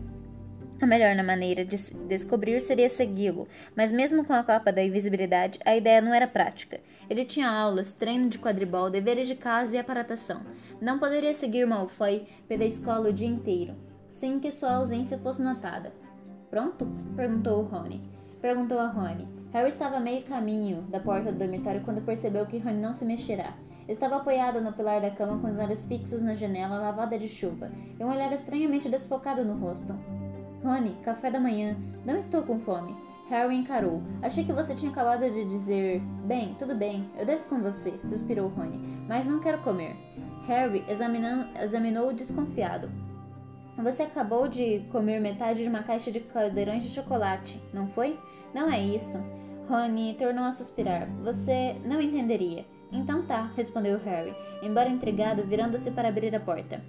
A 0.78 0.86
melhor 0.86 1.14
maneira 1.24 1.64
de 1.64 1.76
descobrir 2.06 2.60
seria 2.60 2.90
segui-lo, 2.90 3.48
mas 3.74 3.90
mesmo 3.90 4.26
com 4.26 4.34
a 4.34 4.44
capa 4.44 4.70
da 4.70 4.84
invisibilidade, 4.84 5.58
a 5.64 5.74
ideia 5.74 6.02
não 6.02 6.12
era 6.12 6.26
prática. 6.26 6.80
Ele 7.08 7.24
tinha 7.24 7.48
aulas, 7.48 7.92
treino 7.92 8.28
de 8.28 8.38
quadribol, 8.38 8.90
deveres 8.90 9.26
de 9.26 9.36
casa 9.36 9.74
e 9.74 9.78
aparatação. 9.78 10.42
Não 10.82 10.98
poderia 10.98 11.32
seguir 11.32 11.66
Malfoy 11.66 12.26
pela 12.46 12.64
escola 12.64 13.08
o 13.08 13.12
dia 13.12 13.28
inteiro, 13.28 13.74
sem 14.10 14.38
que 14.38 14.52
sua 14.52 14.74
ausência 14.74 15.16
fosse 15.16 15.40
notada. 15.40 16.01
Pronto? 16.52 16.86
Perguntou 17.16 17.62
Rony. 17.62 17.98
Perguntou 18.42 18.78
a 18.78 18.88
Rony. 18.88 19.26
Harry 19.54 19.70
estava 19.70 19.96
a 19.96 20.00
meio 20.00 20.22
caminho 20.24 20.82
da 20.82 21.00
porta 21.00 21.32
do 21.32 21.38
dormitório 21.38 21.80
quando 21.80 22.04
percebeu 22.04 22.44
que 22.44 22.58
Rony 22.58 22.78
não 22.78 22.92
se 22.92 23.06
mexerá. 23.06 23.54
Estava 23.88 24.16
apoiado 24.16 24.60
no 24.60 24.70
pilar 24.74 25.00
da 25.00 25.10
cama 25.10 25.38
com 25.38 25.50
os 25.50 25.58
olhos 25.58 25.82
fixos 25.86 26.20
na 26.20 26.34
janela 26.34 26.78
lavada 26.78 27.18
de 27.18 27.26
chuva 27.26 27.70
e 27.98 28.04
um 28.04 28.10
olhar 28.10 28.30
estranhamente 28.34 28.90
desfocado 28.90 29.42
no 29.42 29.58
rosto. 29.58 29.98
Rony, 30.62 30.94
café 31.02 31.30
da 31.30 31.40
manhã. 31.40 31.74
Não 32.04 32.18
estou 32.18 32.42
com 32.42 32.60
fome. 32.60 32.94
Harry 33.30 33.56
encarou. 33.56 34.02
Achei 34.20 34.44
que 34.44 34.52
você 34.52 34.74
tinha 34.74 34.92
acabado 34.92 35.22
de 35.22 35.46
dizer. 35.46 36.02
Bem, 36.26 36.54
tudo 36.58 36.74
bem, 36.74 37.08
eu 37.18 37.24
desço 37.24 37.48
com 37.48 37.62
você, 37.62 37.98
suspirou 38.04 38.48
Rony, 38.48 38.78
mas 39.08 39.26
não 39.26 39.40
quero 39.40 39.62
comer. 39.62 39.96
Harry 40.46 40.84
examinou-o 40.86 42.12
desconfiado. 42.12 42.90
Você 43.78 44.02
acabou 44.02 44.48
de 44.48 44.80
comer 44.92 45.20
metade 45.20 45.62
de 45.62 45.68
uma 45.68 45.82
caixa 45.82 46.12
de 46.12 46.20
caldeirões 46.20 46.84
de 46.84 46.90
chocolate, 46.90 47.60
não 47.72 47.88
foi? 47.88 48.18
Não 48.54 48.70
é 48.70 48.80
isso. 48.80 49.18
Rony 49.68 50.14
tornou 50.18 50.44
a 50.44 50.52
suspirar. 50.52 51.08
Você 51.22 51.76
não 51.84 52.00
entenderia. 52.00 52.66
Então 52.92 53.22
tá, 53.22 53.50
respondeu 53.56 53.98
Harry, 53.98 54.34
embora 54.62 54.90
intrigado, 54.90 55.42
virando-se 55.42 55.90
para 55.90 56.08
abrir 56.08 56.34
a 56.36 56.40
porta. 56.40 56.82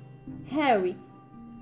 Harry! 0.52 0.98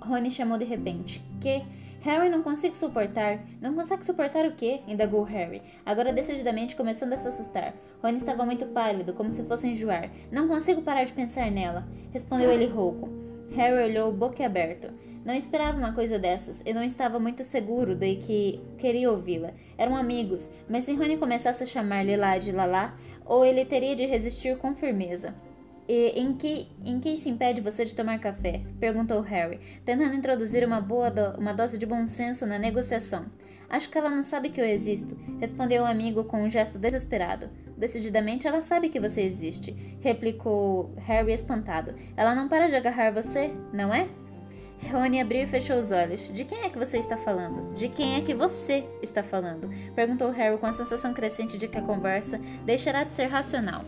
Rony 0.01 0.31
chamou 0.31 0.57
de 0.57 0.65
repente. 0.65 1.23
Que? 1.39 1.63
Harry 2.01 2.29
não 2.29 2.41
consigo 2.41 2.75
suportar. 2.75 3.39
Não 3.61 3.75
consegue 3.75 4.03
suportar 4.03 4.47
o 4.47 4.55
quê? 4.55 4.81
indagou 4.87 5.21
Harry, 5.21 5.61
agora 5.85 6.11
decididamente 6.11 6.75
começando 6.75 7.13
a 7.13 7.17
se 7.17 7.27
assustar. 7.27 7.75
Rony 8.01 8.17
estava 8.17 8.43
muito 8.43 8.65
pálido, 8.65 9.13
como 9.13 9.29
se 9.29 9.43
fosse 9.43 9.67
enjoar. 9.67 10.09
Não 10.31 10.47
consigo 10.47 10.81
parar 10.81 11.03
de 11.03 11.13
pensar 11.13 11.51
nela, 11.51 11.87
respondeu 12.11 12.51
ele 12.51 12.65
rouco. 12.65 13.07
Harry 13.55 13.91
olhou 13.91 14.11
boquiaberto. 14.11 14.91
Não 15.23 15.35
esperava 15.35 15.77
uma 15.77 15.93
coisa 15.93 16.17
dessas 16.17 16.63
e 16.65 16.73
não 16.73 16.83
estava 16.83 17.19
muito 17.19 17.43
seguro 17.43 17.95
de 17.95 18.15
que 18.15 18.59
queria 18.77 19.11
ouvi-la. 19.11 19.51
Eram 19.77 19.95
amigos, 19.95 20.49
mas 20.67 20.83
se 20.83 20.93
Rony 20.93 21.17
começasse 21.17 21.63
a 21.63 21.67
chamar 21.67 22.03
Lilá 22.03 22.37
de 22.37 22.51
Lalá, 22.51 22.97
ou 23.25 23.45
ele 23.45 23.63
teria 23.63 23.95
de 23.95 24.05
resistir 24.05 24.57
com 24.57 24.73
firmeza. 24.73 25.33
E 25.87 26.19
em 26.19 26.33
que, 26.33 26.67
em 26.83 26.99
que 26.99 27.17
se 27.17 27.29
impede 27.29 27.61
você 27.61 27.85
de 27.85 27.95
tomar 27.95 28.19
café? 28.19 28.61
perguntou 28.79 29.21
Harry, 29.21 29.59
tentando 29.85 30.15
introduzir 30.15 30.65
uma 30.65 30.81
boa 30.81 31.11
do, 31.11 31.39
uma 31.39 31.53
dose 31.53 31.77
de 31.77 31.85
bom 31.85 32.05
senso 32.05 32.45
na 32.45 32.57
negociação. 32.57 33.25
Acho 33.69 33.89
que 33.89 33.97
ela 33.97 34.09
não 34.09 34.21
sabe 34.21 34.49
que 34.49 34.59
eu 34.59 34.65
existo, 34.65 35.17
respondeu 35.39 35.83
o 35.83 35.85
amigo 35.85 36.25
com 36.25 36.43
um 36.43 36.49
gesto 36.49 36.77
desesperado. 36.77 37.49
Decididamente 37.77 38.47
ela 38.47 38.61
sabe 38.61 38.89
que 38.89 38.99
você 38.99 39.21
existe, 39.21 39.71
replicou 40.01 40.93
Harry 40.97 41.33
espantado. 41.33 41.95
Ela 42.17 42.35
não 42.35 42.49
para 42.49 42.67
de 42.67 42.75
agarrar 42.75 43.11
você, 43.11 43.51
não 43.71 43.93
é? 43.93 44.07
Rony 44.89 45.21
abriu 45.21 45.43
e 45.43 45.47
fechou 45.47 45.77
os 45.77 45.91
olhos. 45.91 46.21
De 46.33 46.43
quem 46.43 46.63
é 46.63 46.69
que 46.69 46.77
você 46.77 46.97
está 46.97 47.17
falando? 47.17 47.73
De 47.75 47.87
quem 47.89 48.15
é 48.15 48.21
que 48.21 48.33
você 48.33 48.83
está 49.01 49.21
falando? 49.21 49.69
Perguntou 49.93 50.31
Harry 50.31 50.57
com 50.57 50.65
a 50.65 50.71
sensação 50.71 51.13
crescente 51.13 51.57
de 51.57 51.67
que 51.67 51.77
a 51.77 51.81
conversa 51.81 52.39
deixará 52.65 53.03
de 53.03 53.13
ser 53.13 53.27
racional. 53.27 53.83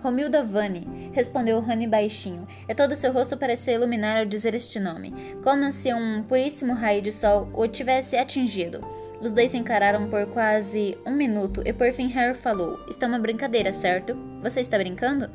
Romilda 0.00 0.44
Vane, 0.44 1.10
respondeu 1.12 1.60
Rony 1.60 1.86
baixinho, 1.86 2.46
e 2.68 2.74
todo 2.74 2.94
seu 2.94 3.12
rosto 3.12 3.36
parecia 3.36 3.74
iluminar 3.74 4.18
ao 4.18 4.24
dizer 4.24 4.54
este 4.54 4.78
nome, 4.78 5.12
como 5.42 5.72
se 5.72 5.92
um 5.92 6.22
puríssimo 6.22 6.72
raio 6.72 7.02
de 7.02 7.10
sol 7.10 7.48
o 7.52 7.66
tivesse 7.66 8.16
atingido. 8.16 8.80
Os 9.20 9.32
dois 9.32 9.50
se 9.50 9.56
encararam 9.58 10.08
por 10.08 10.24
quase 10.26 10.96
um 11.04 11.10
minuto 11.10 11.60
e 11.66 11.72
por 11.72 11.92
fim 11.92 12.06
Harry 12.06 12.38
falou: 12.38 12.78
Está 12.88 13.08
uma 13.08 13.18
brincadeira, 13.18 13.72
certo? 13.72 14.16
Você 14.42 14.60
está 14.60 14.78
brincando? 14.78 15.28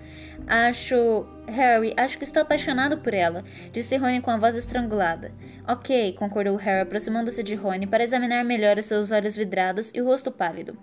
Acho. 0.48 1.26
Harry, 1.46 1.94
acho 1.98 2.18
que 2.18 2.24
estou 2.24 2.42
apaixonado 2.42 3.00
por 3.00 3.14
ela, 3.14 3.44
disse 3.74 3.98
Rony 3.98 4.22
com 4.22 4.32
a 4.32 4.38
voz 4.38 4.56
estrangulada. 4.56 5.34
Ok, 5.68 6.14
concordou 6.14 6.56
Harry, 6.56 6.84
aproximando-se 6.84 7.44
de 7.44 7.56
Rony 7.56 7.86
para 7.86 8.06
examinar 8.06 8.46
melhor 8.46 8.78
os 8.78 8.86
seus 8.86 9.12
olhos 9.12 9.36
vidrados 9.36 9.92
e 9.94 10.02
o 10.02 10.06
rosto 10.06 10.32
pálido. 10.32 10.78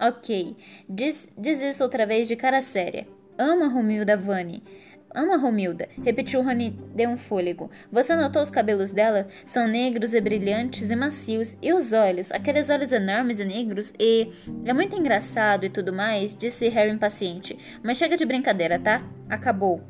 Ok, 0.00 0.56
diz, 0.88 1.32
diz 1.38 1.62
isso 1.62 1.82
outra 1.82 2.04
vez 2.04 2.26
de 2.26 2.36
cara 2.36 2.60
séria. 2.62 3.06
Ama 3.38 3.68
Romilda 3.68 4.16
Vane. 4.16 4.62
Ama 5.14 5.36
Romilda, 5.36 5.88
repetiu 6.02 6.42
Rony 6.42 6.76
de 6.92 7.06
um 7.06 7.16
fôlego. 7.16 7.70
Você 7.92 8.16
notou 8.16 8.42
os 8.42 8.50
cabelos 8.50 8.92
dela? 8.92 9.28
São 9.46 9.68
negros 9.68 10.12
e 10.12 10.20
brilhantes 10.20 10.90
e 10.90 10.96
macios. 10.96 11.56
E 11.62 11.72
os 11.72 11.92
olhos? 11.92 12.32
Aqueles 12.32 12.68
olhos 12.68 12.90
enormes 12.90 13.38
e 13.38 13.44
negros 13.44 13.92
e. 13.96 14.28
É 14.64 14.72
muito 14.72 14.96
engraçado 14.96 15.64
e 15.64 15.70
tudo 15.70 15.92
mais, 15.92 16.34
disse 16.34 16.68
Harry 16.68 16.90
impaciente. 16.90 17.56
Mas 17.80 17.96
chega 17.96 18.16
de 18.16 18.26
brincadeira, 18.26 18.76
tá? 18.76 19.08
Acabou. 19.30 19.80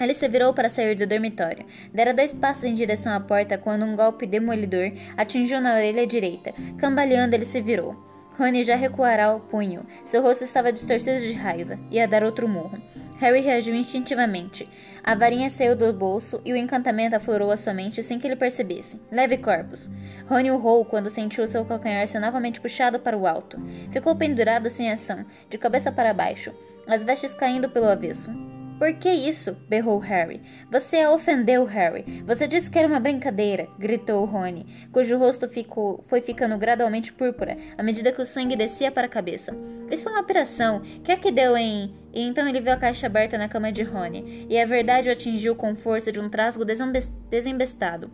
Ele 0.00 0.14
se 0.14 0.26
virou 0.28 0.52
para 0.52 0.68
sair 0.68 0.96
do 0.96 1.06
dormitório. 1.06 1.64
Dera 1.94 2.12
dois 2.12 2.32
passos 2.32 2.64
em 2.64 2.74
direção 2.74 3.12
à 3.12 3.20
porta 3.20 3.56
quando 3.56 3.84
um 3.84 3.94
golpe 3.94 4.26
demolidor 4.26 4.90
atingiu 5.16 5.60
na 5.60 5.74
orelha 5.74 6.04
direita. 6.06 6.52
Cambaleando, 6.76 7.36
ele 7.36 7.44
se 7.44 7.60
virou. 7.60 8.09
Rony 8.40 8.62
já 8.62 8.74
recuará 8.74 9.34
o 9.34 9.40
punho. 9.40 9.84
Seu 10.06 10.22
rosto 10.22 10.44
estava 10.44 10.72
distorcido 10.72 11.20
de 11.20 11.34
raiva. 11.34 11.78
Ia 11.90 12.08
dar 12.08 12.24
outro 12.24 12.48
murro. 12.48 12.80
Harry 13.18 13.42
reagiu 13.42 13.74
instintivamente. 13.74 14.66
A 15.04 15.14
varinha 15.14 15.50
saiu 15.50 15.76
do 15.76 15.92
bolso 15.92 16.40
e 16.42 16.50
o 16.50 16.56
encantamento 16.56 17.14
aflorou 17.14 17.50
a 17.50 17.56
sua 17.58 17.74
mente 17.74 18.02
sem 18.02 18.18
que 18.18 18.26
ele 18.26 18.36
percebesse. 18.36 18.98
Leve 19.12 19.36
corpos. 19.36 19.90
Rony 20.26 20.50
urrou 20.50 20.86
quando 20.86 21.10
sentiu 21.10 21.46
seu 21.46 21.66
calcanhar 21.66 22.08
ser 22.08 22.18
novamente 22.18 22.62
puxado 22.62 22.98
para 22.98 23.18
o 23.18 23.26
alto. 23.26 23.58
Ficou 23.90 24.16
pendurado 24.16 24.70
sem 24.70 24.90
ação, 24.90 25.26
de 25.50 25.58
cabeça 25.58 25.92
para 25.92 26.14
baixo, 26.14 26.50
as 26.86 27.04
vestes 27.04 27.34
caindo 27.34 27.68
pelo 27.68 27.90
avesso. 27.90 28.32
Por 28.80 28.94
que 28.94 29.10
isso? 29.10 29.58
berrou 29.68 29.98
Harry. 29.98 30.40
Você 30.70 31.00
a 31.00 31.12
ofendeu, 31.12 31.66
Harry. 31.66 32.22
Você 32.24 32.48
disse 32.48 32.70
que 32.70 32.78
era 32.78 32.88
uma 32.88 32.98
brincadeira, 32.98 33.68
gritou 33.78 34.24
Rony, 34.24 34.88
cujo 34.90 35.18
rosto 35.18 35.46
ficou, 35.46 36.02
foi 36.04 36.22
ficando 36.22 36.56
gradualmente 36.56 37.12
púrpura 37.12 37.58
à 37.76 37.82
medida 37.82 38.10
que 38.10 38.22
o 38.22 38.24
sangue 38.24 38.56
descia 38.56 38.90
para 38.90 39.04
a 39.04 39.10
cabeça. 39.10 39.54
Isso 39.90 40.08
é 40.08 40.12
uma 40.12 40.22
operação. 40.22 40.80
Quer 41.04 41.12
é 41.12 41.16
que 41.16 41.30
deu 41.30 41.58
em. 41.58 41.94
E 42.14 42.22
então 42.22 42.48
ele 42.48 42.62
viu 42.62 42.72
a 42.72 42.78
caixa 42.78 43.06
aberta 43.06 43.36
na 43.36 43.50
cama 43.50 43.70
de 43.70 43.82
Rony, 43.82 44.46
e 44.48 44.58
a 44.58 44.64
verdade 44.64 45.10
o 45.10 45.12
atingiu 45.12 45.54
com 45.54 45.76
força 45.76 46.10
de 46.10 46.18
um 46.18 46.30
trasgo 46.30 46.64
desembestado. 46.64 48.10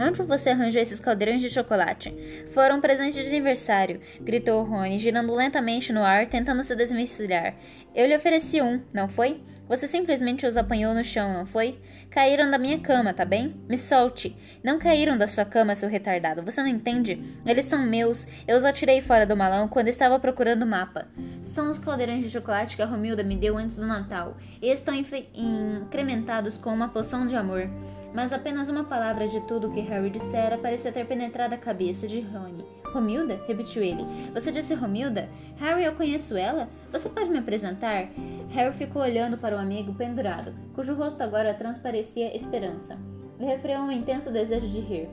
Onde 0.00 0.22
você 0.22 0.50
arranjou 0.50 0.80
esses 0.80 1.00
caldeirões 1.00 1.42
de 1.42 1.50
chocolate? 1.50 2.14
Foram 2.50 2.76
um 2.76 2.80
presente 2.80 3.20
de 3.20 3.28
aniversário, 3.28 4.00
gritou 4.20 4.62
Rony, 4.62 4.96
girando 4.96 5.34
lentamente 5.34 5.92
no 5.92 6.04
ar, 6.04 6.26
tentando 6.26 6.62
se 6.62 6.76
desvencilhar. 6.76 7.56
Eu 7.92 8.06
lhe 8.06 8.14
ofereci 8.14 8.62
um, 8.62 8.80
não 8.92 9.08
foi? 9.08 9.42
Você 9.68 9.86
simplesmente 9.86 10.46
os 10.46 10.56
apanhou 10.56 10.94
no 10.94 11.04
chão, 11.04 11.32
não 11.32 11.44
foi? 11.44 11.78
Caíram 12.10 12.50
da 12.50 12.58
minha 12.58 12.80
cama, 12.80 13.12
tá 13.12 13.24
bem? 13.24 13.54
Me 13.68 13.76
solte. 13.76 14.34
Não 14.64 14.78
caíram 14.78 15.18
da 15.18 15.26
sua 15.26 15.44
cama, 15.44 15.74
seu 15.74 15.88
retardado. 15.88 16.42
Você 16.42 16.62
não 16.62 16.68
entende? 16.68 17.22
Eles 17.44 17.66
são 17.66 17.86
meus. 17.86 18.26
Eu 18.46 18.56
os 18.56 18.64
atirei 18.64 19.02
fora 19.02 19.26
do 19.26 19.36
malão 19.36 19.68
quando 19.68 19.88
estava 19.88 20.18
procurando 20.18 20.62
o 20.62 20.66
mapa. 20.66 21.06
São 21.42 21.70
os 21.70 21.78
caldeirões 21.78 22.24
de 22.24 22.30
chocolate 22.30 22.76
que 22.76 22.82
a 22.82 22.86
Romilda 22.86 23.22
me 23.22 23.36
deu 23.36 23.58
antes 23.58 23.76
do 23.76 23.86
Natal. 23.86 24.36
E 24.62 24.70
estão 24.70 24.94
incrementados 24.94 26.56
com 26.56 26.72
uma 26.72 26.88
poção 26.88 27.26
de 27.26 27.36
amor. 27.36 27.68
Mas 28.14 28.32
apenas 28.32 28.68
uma 28.70 28.84
palavra 28.84 29.28
de 29.28 29.40
tudo 29.42 29.68
o 29.68 29.72
que 29.72 29.80
Harry 29.80 30.08
dissera 30.08 30.56
parecia 30.56 30.90
ter 30.90 31.06
penetrado 31.06 31.54
a 31.54 31.58
cabeça 31.58 32.08
de 32.08 32.20
Rony. 32.20 32.64
Romilda? 32.88 33.40
repetiu 33.46 33.82
ele. 33.82 34.04
Você 34.34 34.50
disse 34.50 34.74
Romilda? 34.74 35.28
Harry, 35.56 35.84
eu 35.84 35.94
conheço 35.94 36.36
ela? 36.36 36.68
Você 36.92 37.08
pode 37.08 37.30
me 37.30 37.38
apresentar? 37.38 38.08
Harry 38.50 38.72
ficou 38.72 39.02
olhando 39.02 39.38
para 39.38 39.56
o 39.56 39.58
amigo 39.58 39.94
pendurado, 39.94 40.54
cujo 40.74 40.94
rosto 40.94 41.22
agora 41.22 41.54
transparecia 41.54 42.36
esperança. 42.36 42.98
E 43.38 43.44
refreou 43.44 43.82
um 43.82 43.92
intenso 43.92 44.30
desejo 44.30 44.68
de 44.68 44.80
rir. 44.80 45.08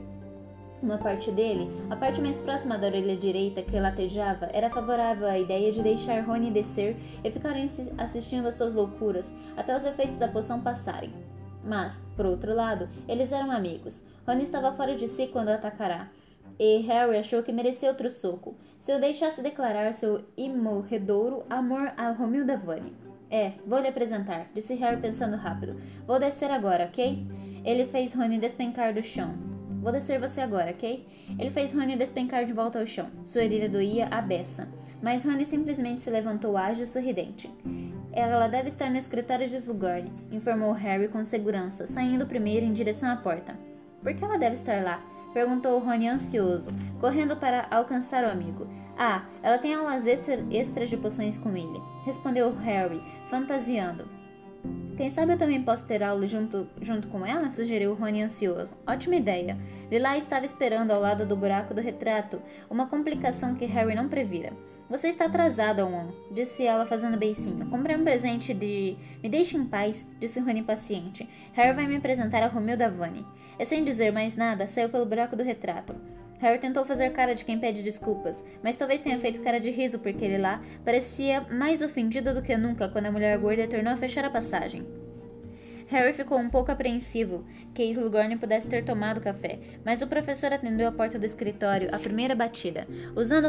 Uma 0.82 0.98
parte 0.98 1.30
dele, 1.30 1.70
a 1.88 1.96
parte 1.96 2.20
mais 2.20 2.36
próxima 2.36 2.76
da 2.76 2.88
orelha 2.88 3.16
direita 3.16 3.62
que 3.62 3.80
latejava, 3.80 4.50
era 4.52 4.68
favorável 4.68 5.26
à 5.26 5.38
ideia 5.38 5.72
de 5.72 5.82
deixar 5.82 6.22
Rony 6.22 6.50
descer 6.50 6.96
e 7.24 7.30
ficarem 7.30 7.70
assistindo 7.96 8.46
às 8.46 8.56
suas 8.56 8.74
loucuras 8.74 9.26
até 9.56 9.76
os 9.76 9.84
efeitos 9.84 10.18
da 10.18 10.28
poção 10.28 10.60
passarem. 10.60 11.10
Mas, 11.64 11.98
por 12.14 12.26
outro 12.26 12.54
lado, 12.54 12.88
eles 13.08 13.32
eram 13.32 13.50
amigos. 13.50 14.04
Rony 14.26 14.42
estava 14.42 14.72
fora 14.72 14.94
de 14.94 15.08
si 15.08 15.28
quando 15.28 15.48
atacará, 15.48 16.08
e 16.58 16.78
Harry 16.78 17.18
achou 17.18 17.42
que 17.42 17.52
merecia 17.52 17.88
outro 17.88 18.10
soco, 18.10 18.56
se 18.80 18.94
o 18.94 19.00
deixasse 19.00 19.42
declarar 19.42 19.92
seu 19.94 20.24
imorredouro 20.36 21.44
amor 21.50 21.92
a 21.96 22.10
Romilda 22.10 22.56
Vane. 22.56 22.94
É, 23.30 23.52
vou 23.66 23.80
lhe 23.80 23.88
apresentar, 23.88 24.48
disse 24.54 24.74
Harry 24.74 25.00
pensando 25.00 25.36
rápido. 25.36 25.76
Vou 26.06 26.18
descer 26.18 26.50
agora, 26.50 26.84
ok? 26.84 27.26
Ele 27.64 27.86
fez 27.86 28.14
Rony 28.14 28.38
despencar 28.38 28.94
do 28.94 29.02
chão. 29.02 29.34
Vou 29.82 29.90
descer 29.90 30.20
você 30.20 30.40
agora, 30.40 30.70
ok? 30.70 31.06
Ele 31.38 31.50
fez 31.50 31.72
Rony 31.72 31.96
despencar 31.96 32.44
de 32.44 32.52
volta 32.52 32.78
ao 32.78 32.86
chão. 32.86 33.10
Sua 33.24 33.42
orelha 33.42 33.68
doía 33.68 34.06
a 34.06 34.20
beça. 34.20 34.68
Mas 35.02 35.24
Rony 35.24 35.44
simplesmente 35.44 36.02
se 36.02 36.10
levantou 36.10 36.56
ágil 36.56 36.84
e 36.84 36.86
sorridente. 36.88 37.50
Ela 38.12 38.48
deve 38.48 38.70
estar 38.70 38.88
no 38.88 38.96
escritório 38.96 39.46
de 39.46 39.56
Slughorn, 39.56 40.10
informou 40.32 40.72
Harry 40.72 41.08
com 41.08 41.24
segurança, 41.24 41.86
saindo 41.86 42.26
primeiro 42.26 42.64
em 42.64 42.72
direção 42.72 43.10
à 43.10 43.16
porta. 43.16 43.54
Por 44.02 44.14
que 44.14 44.24
ela 44.24 44.38
deve 44.38 44.54
estar 44.54 44.82
lá? 44.82 45.04
Perguntou 45.36 45.78
Rony 45.80 46.08
ansioso, 46.08 46.70
correndo 46.98 47.36
para 47.36 47.66
alcançar 47.70 48.24
o 48.24 48.30
amigo. 48.30 48.66
Ah, 48.96 49.26
ela 49.42 49.58
tem 49.58 49.74
aulas 49.74 50.06
extras 50.06 50.88
de 50.88 50.96
poções 50.96 51.36
com 51.36 51.54
ele, 51.54 51.78
respondeu 52.06 52.54
Harry, 52.54 53.02
fantasiando. 53.28 54.08
Quem 54.96 55.10
sabe 55.10 55.34
eu 55.34 55.38
também 55.38 55.62
posso 55.62 55.84
ter 55.84 56.02
aula 56.02 56.26
junto, 56.26 56.66
junto 56.80 57.08
com 57.08 57.26
ela? 57.26 57.52
sugeriu 57.52 57.92
Rony 57.92 58.22
ansioso. 58.22 58.78
Ótima 58.86 59.16
ideia. 59.16 59.58
Lila 59.90 60.16
estava 60.16 60.46
esperando 60.46 60.90
ao 60.90 61.02
lado 61.02 61.26
do 61.26 61.36
buraco 61.36 61.74
do 61.74 61.82
retrato, 61.82 62.40
uma 62.70 62.86
complicação 62.86 63.54
que 63.56 63.66
Harry 63.66 63.94
não 63.94 64.08
previra. 64.08 64.54
Você 64.88 65.08
está 65.08 65.24
atrasado, 65.24 65.80
Owen, 65.80 66.14
disse 66.30 66.64
ela 66.64 66.86
fazendo 66.86 67.18
beicinho. 67.18 67.68
Comprei 67.68 67.96
um 67.96 68.04
presente 68.04 68.54
de. 68.54 68.96
Me 69.20 69.28
deixe 69.28 69.56
em 69.56 69.64
paz, 69.64 70.06
disse 70.20 70.38
Rony 70.38 70.62
paciente. 70.62 71.28
Harry 71.54 71.74
vai 71.74 71.88
me 71.88 71.96
apresentar 71.96 72.42
a 72.44 72.46
Romilda 72.46 72.88
Vane. 72.88 73.26
E 73.58 73.64
sem 73.64 73.82
dizer 73.82 74.12
mais 74.12 74.36
nada, 74.36 74.68
saiu 74.68 74.88
pelo 74.88 75.04
buraco 75.04 75.34
do 75.34 75.42
retrato. 75.42 75.96
Harry 76.38 76.60
tentou 76.60 76.84
fazer 76.84 77.10
cara 77.12 77.34
de 77.34 77.44
quem 77.44 77.58
pede 77.58 77.82
desculpas, 77.82 78.44
mas 78.62 78.76
talvez 78.76 79.00
tenha 79.00 79.18
feito 79.18 79.40
cara 79.40 79.58
de 79.58 79.70
riso 79.70 79.98
porque 79.98 80.24
ele 80.24 80.38
lá 80.38 80.60
parecia 80.84 81.40
mais 81.50 81.82
ofendido 81.82 82.32
do 82.32 82.42
que 82.42 82.56
nunca 82.56 82.88
quando 82.88 83.06
a 83.06 83.12
mulher 83.12 83.36
gorda 83.38 83.66
tornou 83.66 83.92
a 83.92 83.96
fechar 83.96 84.24
a 84.24 84.30
passagem. 84.30 84.86
Harry 85.88 86.12
ficou 86.12 86.38
um 86.38 86.50
pouco 86.50 86.72
apreensivo 86.72 87.44
que 87.72 87.84
Slughorn 87.84 88.36
pudesse 88.36 88.68
ter 88.68 88.84
tomado 88.84 89.20
café, 89.20 89.58
mas 89.84 90.02
o 90.02 90.06
professor 90.06 90.52
atendeu 90.52 90.88
a 90.88 90.92
porta 90.92 91.18
do 91.18 91.26
escritório 91.26 91.88
à 91.94 91.98
primeira 91.98 92.34
batida, 92.34 92.86
usando, 93.14 93.48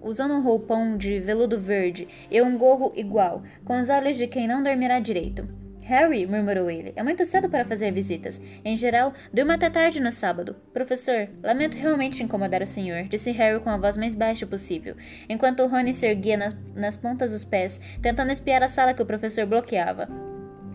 usando 0.00 0.34
um 0.34 0.42
roupão 0.42 0.96
de 0.96 1.20
veludo 1.20 1.60
verde 1.60 2.08
e 2.30 2.40
um 2.40 2.56
gorro 2.56 2.92
igual, 2.96 3.42
com 3.64 3.78
os 3.80 3.90
olhos 3.90 4.16
de 4.16 4.26
quem 4.26 4.48
não 4.48 4.62
dormirá 4.62 4.98
direito. 4.98 5.46
Harry, 5.82 6.24
murmurou 6.26 6.70
ele, 6.70 6.94
é 6.96 7.02
muito 7.02 7.26
cedo 7.26 7.50
para 7.50 7.66
fazer 7.66 7.92
visitas. 7.92 8.40
Em 8.64 8.74
geral, 8.74 9.12
durma 9.30 9.54
até 9.54 9.68
tarde 9.68 10.00
no 10.00 10.10
sábado. 10.10 10.56
Professor, 10.72 11.28
lamento 11.42 11.76
realmente 11.76 12.22
incomodar 12.22 12.62
o 12.62 12.66
senhor, 12.66 13.02
disse 13.02 13.30
Harry 13.32 13.60
com 13.60 13.68
a 13.68 13.76
voz 13.76 13.94
mais 13.94 14.14
baixa 14.14 14.46
possível, 14.46 14.96
enquanto 15.28 15.66
Rony 15.66 15.92
se 15.92 16.06
erguia 16.06 16.38
nas, 16.38 16.56
nas 16.74 16.96
pontas 16.96 17.32
dos 17.32 17.44
pés, 17.44 17.78
tentando 18.00 18.32
espiar 18.32 18.62
a 18.62 18.68
sala 18.68 18.94
que 18.94 19.02
o 19.02 19.06
professor 19.06 19.44
bloqueava. 19.44 20.33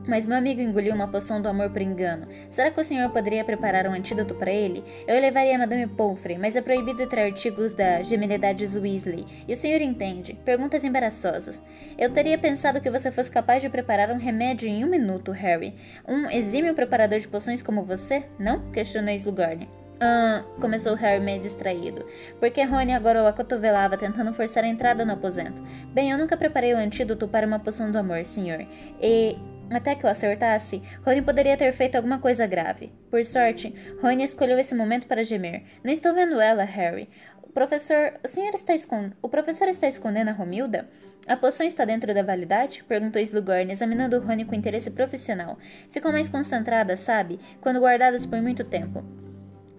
Mas 0.09 0.25
meu 0.25 0.35
amigo 0.35 0.59
engoliu 0.59 0.95
uma 0.95 1.07
poção 1.07 1.39
do 1.39 1.47
amor 1.47 1.69
por 1.69 1.83
engano. 1.83 2.27
Será 2.49 2.71
que 2.71 2.81
o 2.81 2.83
senhor 2.83 3.11
poderia 3.11 3.45
preparar 3.45 3.85
um 3.85 3.93
antídoto 3.93 4.33
para 4.33 4.49
ele? 4.49 4.83
Eu 5.07 5.21
levaria 5.21 5.55
a 5.55 5.59
Madame 5.59 5.85
Pomfrey, 5.85 6.35
mas 6.35 6.55
é 6.55 6.61
proibido 6.61 7.05
ter 7.05 7.19
artigos 7.19 7.75
da 7.75 8.01
Gemelidades 8.01 8.75
Weasley. 8.75 9.27
E 9.47 9.53
o 9.53 9.55
senhor 9.55 9.81
entende? 9.81 10.33
Perguntas 10.43 10.83
embaraçosas. 10.83 11.61
Eu 11.95 12.11
teria 12.11 12.39
pensado 12.39 12.81
que 12.81 12.89
você 12.89 13.11
fosse 13.11 13.29
capaz 13.29 13.61
de 13.61 13.69
preparar 13.69 14.09
um 14.09 14.17
remédio 14.17 14.67
em 14.67 14.83
um 14.83 14.89
minuto, 14.89 15.31
Harry. 15.31 15.75
Um 16.07 16.27
exímio 16.31 16.73
preparador 16.73 17.19
de 17.19 17.27
poções 17.27 17.61
como 17.61 17.83
você? 17.83 18.23
Não? 18.39 18.71
Questionou 18.71 19.13
Slughorn. 19.13 19.69
Ah, 20.01 20.45
começou 20.61 20.95
Harry 20.95 21.21
meio 21.21 21.41
distraído, 21.41 22.05
porque 22.39 22.63
Rony 22.63 22.93
agora 22.93 23.21
o 23.21 23.27
acotovelava 23.27 23.97
tentando 23.97 24.33
forçar 24.33 24.63
a 24.63 24.67
entrada 24.67 25.03
no 25.03 25.11
aposento. 25.11 25.61
Bem, 25.93 26.11
eu 26.11 26.17
nunca 26.17 26.37
preparei 26.37 26.73
o 26.73 26.77
antídoto 26.77 27.27
para 27.27 27.45
uma 27.45 27.59
poção 27.59 27.91
do 27.91 27.97
amor, 27.97 28.25
senhor. 28.25 28.65
E 29.01 29.37
até 29.71 29.95
que 29.95 30.05
eu 30.05 30.09
acertasse, 30.09 30.81
Rony 31.05 31.21
poderia 31.21 31.57
ter 31.57 31.71
feito 31.71 31.95
alguma 31.95 32.19
coisa 32.19 32.47
grave. 32.47 32.91
Por 33.09 33.23
sorte, 33.23 33.73
Rony 34.01 34.23
escolheu 34.23 34.57
esse 34.59 34.73
momento 34.75 35.07
para 35.07 35.23
gemer. 35.23 35.63
Não 35.83 35.91
estou 35.91 36.13
vendo 36.13 36.39
ela, 36.41 36.63
Harry. 36.63 37.09
O 37.43 37.51
professor. 37.51 38.13
O 38.23 38.27
senhor 38.27 38.53
está 38.53 38.75
escondendo. 38.75 39.15
O 39.21 39.29
professor 39.29 39.67
está 39.67 39.87
escondendo 39.87 40.29
a 40.29 40.33
Romilda? 40.33 40.87
A 41.27 41.35
poção 41.35 41.65
está 41.65 41.85
dentro 41.85 42.13
da 42.13 42.23
validade? 42.23 42.83
perguntou 42.83 43.21
Slughorn, 43.21 43.71
examinando 43.71 44.19
Rony 44.19 44.45
com 44.45 44.55
interesse 44.55 44.91
profissional. 44.91 45.57
Ficam 45.91 46.11
mais 46.11 46.29
concentradas, 46.29 46.99
sabe? 46.99 47.39
Quando 47.61 47.79
guardadas 47.79 48.25
por 48.25 48.41
muito 48.41 48.63
tempo. 48.63 49.03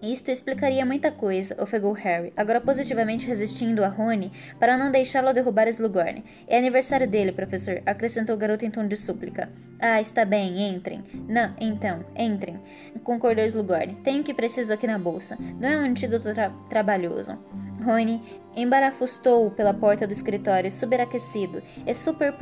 Isto 0.02 0.30
explicaria 0.30 0.86
muita 0.86 1.12
coisa, 1.12 1.54
ofegou 1.62 1.92
Harry, 1.92 2.32
agora 2.34 2.58
positivamente 2.58 3.26
resistindo 3.26 3.84
a 3.84 3.88
Rony 3.88 4.32
para 4.58 4.78
não 4.78 4.90
deixá-lo 4.90 5.34
derrubar 5.34 5.68
Slughorn. 5.68 6.24
É 6.48 6.56
aniversário 6.56 7.06
dele, 7.06 7.32
professor, 7.32 7.82
acrescentou 7.84 8.34
o 8.34 8.38
garoto 8.38 8.64
em 8.64 8.70
tom 8.70 8.86
de 8.86 8.96
súplica. 8.96 9.50
Ah, 9.78 10.00
está 10.00 10.24
bem, 10.24 10.70
entrem. 10.70 11.04
Não, 11.28 11.54
então, 11.60 12.02
entrem, 12.16 12.58
concordou 13.04 13.44
Slughorn. 13.44 13.96
Tenho 14.02 14.22
o 14.22 14.24
que 14.24 14.32
preciso 14.32 14.72
aqui 14.72 14.86
na 14.86 14.98
bolsa. 14.98 15.36
Não 15.60 15.68
é 15.68 15.76
um 15.76 15.84
antídoto 15.84 16.32
tra 16.32 16.48
trabalhoso. 16.70 17.38
Rony 17.84 18.22
embarafustou 18.56 19.50
pela 19.50 19.74
porta 19.74 20.06
do 20.06 20.12
escritório 20.12 20.70
superaquecido 20.70 21.62
e 21.86 21.94
super, 21.94 22.34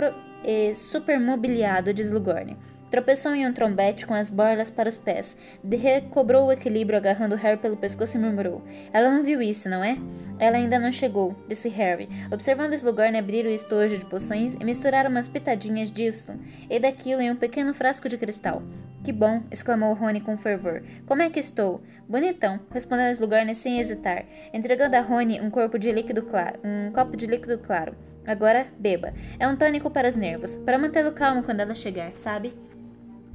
e 0.45 0.77
super 0.77 1.19
mobiliado 1.19 1.93
de 1.93 2.03
Slughorn. 2.03 2.57
Tropeçou 2.91 3.35
em 3.35 3.47
um 3.47 3.53
trombete 3.53 4.07
com 4.07 4.15
as 4.15 4.31
borlas 4.31 4.71
para 4.71 4.89
os 4.89 4.97
pés. 4.97 5.37
Recobrou 5.69 6.47
o 6.47 6.53
equilíbrio 6.53 6.97
agarrando 6.97 7.37
Harry 7.37 7.59
pelo 7.59 7.77
pescoço 7.77 8.17
e 8.17 8.21
murmurou: 8.21 8.63
Ela 8.93 9.11
não 9.11 9.23
viu 9.23 9.43
isso, 9.43 9.69
não 9.69 9.85
é? 9.85 9.99
Ela 10.39 10.57
ainda 10.57 10.79
não 10.79 10.91
chegou, 10.91 11.37
disse 11.49 11.69
Harry, 11.69 12.09
observando 12.31 12.75
Slughorn 12.75 13.19
abrir 13.19 13.45
o 13.45 13.51
estojo 13.51 13.99
de 13.99 14.07
poções 14.07 14.55
e 14.55 14.65
misturar 14.65 15.07
umas 15.07 15.29
pitadinhas 15.29 15.91
disto 15.91 16.39
e 16.71 16.79
daquilo 16.79 17.21
em 17.21 17.31
um 17.31 17.37
pequeno 17.37 17.75
frasco 17.75 18.09
de 18.09 18.17
cristal. 18.17 18.63
Que 19.05 19.13
bom! 19.13 19.43
exclamou 19.51 19.95
Rony 19.95 20.21
com 20.21 20.37
fervor. 20.37 20.83
Como 21.07 21.23
é 21.23 21.31
que 21.31 21.41
estou? 21.41 21.81
Bonitão, 22.09 22.61
respondeu 22.71 23.11
Slughorn 23.11 23.55
sem 23.55 23.79
hesitar, 23.79 24.25
entregando 24.53 24.97
a 24.97 25.01
Rony 25.01 25.41
um 25.41 25.51
corpo 25.51 25.79
de 25.79 25.93
líquido 25.93 26.23
claro, 26.23 26.59
um 26.65 26.91
copo 26.91 27.17
de 27.17 27.27
líquido 27.27 27.59
claro. 27.59 27.95
Agora, 28.27 28.67
beba. 28.79 29.15
É 29.39 29.49
um 29.49 29.57
tônico 29.57 29.91
para 29.91 30.09
os 30.09 30.17
nervos, 30.17 30.57
para 30.57 30.79
mantê-lo 30.79 31.13
calmo 31.13 31.43
quando 31.43 31.61
ela 31.61 31.75
chegar, 31.75 32.15
sabe? 32.15 32.53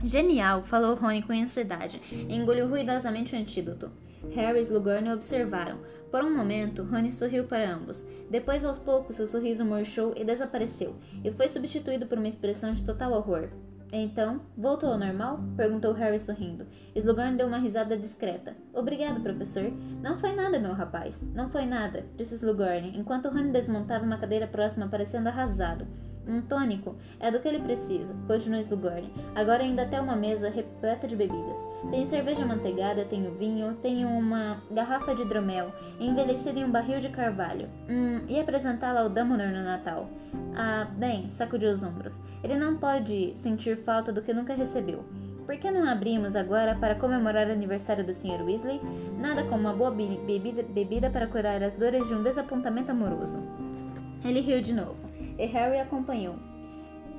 Genial, 0.04 0.64
falou 0.64 0.96
Rony 0.96 1.22
com 1.22 1.32
ansiedade 1.32 2.02
engoliu 2.30 2.68
ruidosamente 2.68 3.36
o 3.36 3.40
antídoto. 3.40 3.90
Harry 4.36 4.60
e 4.60 4.64
Slughorn 4.64 5.14
observaram. 5.14 5.80
Por 6.12 6.24
um 6.24 6.36
momento, 6.36 6.84
Rony 6.84 7.12
sorriu 7.12 7.46
para 7.46 7.74
ambos. 7.74 8.06
Depois, 8.30 8.64
aos 8.66 8.78
poucos, 8.78 9.16
seu 9.16 9.28
sorriso 9.28 9.66
murchou 9.66 10.14
e 10.16 10.24
desapareceu, 10.24 10.96
e 11.24 11.32
foi 11.32 11.48
substituído 11.48 12.06
por 12.06 12.18
uma 12.18 12.28
expressão 12.28 12.74
de 12.74 12.84
total 12.84 13.14
horror. 13.14 13.50
Então, 13.92 14.42
voltou 14.58 14.92
ao 14.92 14.98
normal? 14.98 15.40
perguntou 15.56 15.94
Harry 15.94 16.20
sorrindo. 16.20 16.66
Slughorn 16.96 17.38
deu 17.38 17.48
uma 17.48 17.60
risada 17.60 17.96
discreta. 17.96 18.56
Obrigado, 18.74 19.22
professor. 19.22 19.72
Não 20.02 20.20
foi 20.20 20.36
nada, 20.36 20.60
meu 20.60 20.74
rapaz. 20.74 21.22
Não 21.34 21.50
foi 21.50 21.66
nada, 21.66 22.04
disse 22.18 22.36
Slughorn, 22.36 22.98
enquanto 22.98 23.30
Rony 23.30 23.52
desmontava 23.52 24.04
uma 24.04 24.18
cadeira 24.18 24.48
próxima, 24.48 24.88
parecendo 24.88 25.30
arrasado. 25.30 25.88
Um 26.28 26.42
tônico 26.42 26.96
é 27.20 27.30
do 27.30 27.40
que 27.40 27.48
ele 27.48 27.60
precisa, 27.60 28.16
continuou 28.28 28.62
Slughorn. 28.62 29.12
Agora 29.36 29.64
ainda 29.64 29.86
tem 29.86 30.00
uma 30.00 30.16
mesa 30.16 30.50
repleta 30.50 31.06
de 31.06 31.16
bebidas. 31.16 31.58
Tenho 31.92 32.08
cerveja 32.08 32.46
manteigada, 32.46 33.04
tenho 33.04 33.32
vinho, 33.32 33.78
tenho 33.82 34.08
uma 34.08 34.62
garrafa 34.72 35.14
de 35.14 35.24
hidromel, 35.24 35.72
envelhecida 36.00 36.60
em 36.60 36.64
um 36.64 36.72
barril 36.72 37.02
de 37.02 37.10
carvalho. 37.10 37.68
Hum, 37.90 38.22
e 38.28 38.40
apresentá-la 38.40 39.02
ao 39.02 39.10
Dumbledore 39.10 39.52
no 39.52 39.64
Natal. 39.64 40.10
Ah, 40.56 40.88
bem, 40.96 41.30
sacudiu 41.34 41.72
os 41.72 41.84
ombros. 41.84 42.22
Ele 42.42 42.56
não 42.56 42.78
pode 42.78 43.34
sentir 43.36 43.78
falta 43.84 44.14
do 44.14 44.22
que 44.22 44.34
nunca 44.34 44.54
recebeu. 44.54 45.04
Por 45.46 45.58
que 45.58 45.70
não 45.70 45.86
abrimos 45.86 46.38
agora 46.38 46.74
para 46.76 46.96
comemorar 46.96 47.48
o 47.48 47.52
aniversário 47.52 48.06
do 48.06 48.14
Sr. 48.14 48.46
Weasley? 48.46 48.80
Nada 49.20 49.44
como 49.44 49.64
uma 49.64 49.74
boa 49.74 49.92
bebida, 49.92 50.64
bebida 50.64 51.10
para 51.10 51.28
curar 51.28 51.62
as 51.62 51.76
dores 51.76 52.08
de 52.08 52.14
um 52.14 52.24
desapontamento 52.24 52.92
amoroso. 52.92 53.44
Ele 54.24 54.40
riu 54.40 54.62
de 54.62 54.72
novo 54.72 55.03
e 55.38 55.46
Harry 55.46 55.80
acompanhou. 55.80 56.36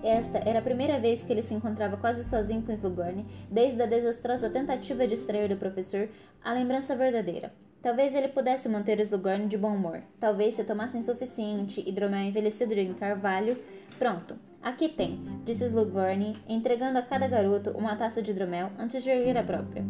Esta 0.03 0.39
era 0.39 0.59
a 0.59 0.63
primeira 0.63 0.99
vez 0.99 1.23
que 1.23 1.33
ele 1.33 1.43
se 1.43 1.55
encontrava 1.55 1.97
quase 1.97 2.25
sozinho 2.25 2.63
com 2.63 2.73
Slughorn, 2.73 3.25
desde 3.51 3.81
a 3.81 3.87
desastrosa 3.87 4.51
tentativa 4.51 5.07
de 5.07 5.15
extrair 5.15 5.49
do 5.49 5.57
professor 5.57 6.11
a 6.45 6.53
lembrança 6.53 6.95
verdadeira. 6.95 7.53
Talvez 7.81 8.15
ele 8.15 8.29
pudesse 8.29 8.69
manter 8.69 9.01
Slughorn 9.01 9.47
de 9.47 9.57
bom 9.57 9.75
humor. 9.75 10.03
Talvez 10.21 10.57
se 10.57 10.65
tomassem 10.65 11.03
suficiente 11.03 11.83
hidromel 11.87 12.25
envelhecido 12.25 12.75
de 12.75 12.87
carvalho. 12.95 13.57
Pronto, 13.99 14.37
aqui 14.63 14.91
tem, 14.91 15.21
disse 15.45 15.65
Slughorn, 15.65 16.37
entregando 16.49 16.99
a 16.99 17.03
cada 17.03 17.27
garoto 17.27 17.71
uma 17.71 17.97
taça 17.97 18.21
de 18.21 18.31
hidromel 18.31 18.71
antes 18.79 19.03
de 19.03 19.11
erguer 19.11 19.39
a 19.39 19.43
própria. 19.43 19.85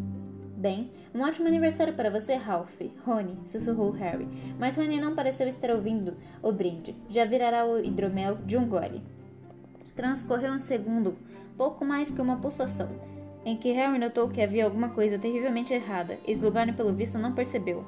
Bem, 0.65 0.89
um 1.13 1.21
ótimo 1.21 1.47
aniversário 1.47 1.93
para 1.93 2.09
você, 2.09 2.33
Ralph. 2.33 2.81
Rony, 3.05 3.37
sussurrou 3.45 3.91
Harry. 3.91 4.27
Mas 4.57 4.75
Rony 4.75 4.99
não 4.99 5.13
pareceu 5.13 5.47
estar 5.47 5.69
ouvindo 5.69 6.17
o 6.41 6.51
brinde. 6.51 6.95
Já 7.07 7.23
virará 7.23 7.67
o 7.67 7.77
hidromel 7.85 8.37
de 8.37 8.57
um 8.57 8.67
gole. 8.67 9.03
Transcorreu 9.95 10.51
um 10.51 10.57
segundo, 10.57 11.15
pouco 11.55 11.85
mais 11.85 12.09
que 12.09 12.19
uma 12.19 12.37
pulsação, 12.37 12.89
em 13.45 13.55
que 13.55 13.73
Harry 13.73 13.99
notou 13.99 14.27
que 14.27 14.41
havia 14.41 14.65
alguma 14.65 14.89
coisa 14.89 15.19
terrivelmente 15.19 15.71
errada. 15.71 16.17
E 16.25 16.31
Slughorn, 16.31 16.73
pelo 16.73 16.95
visto, 16.95 17.19
não 17.19 17.35
percebeu. 17.35 17.85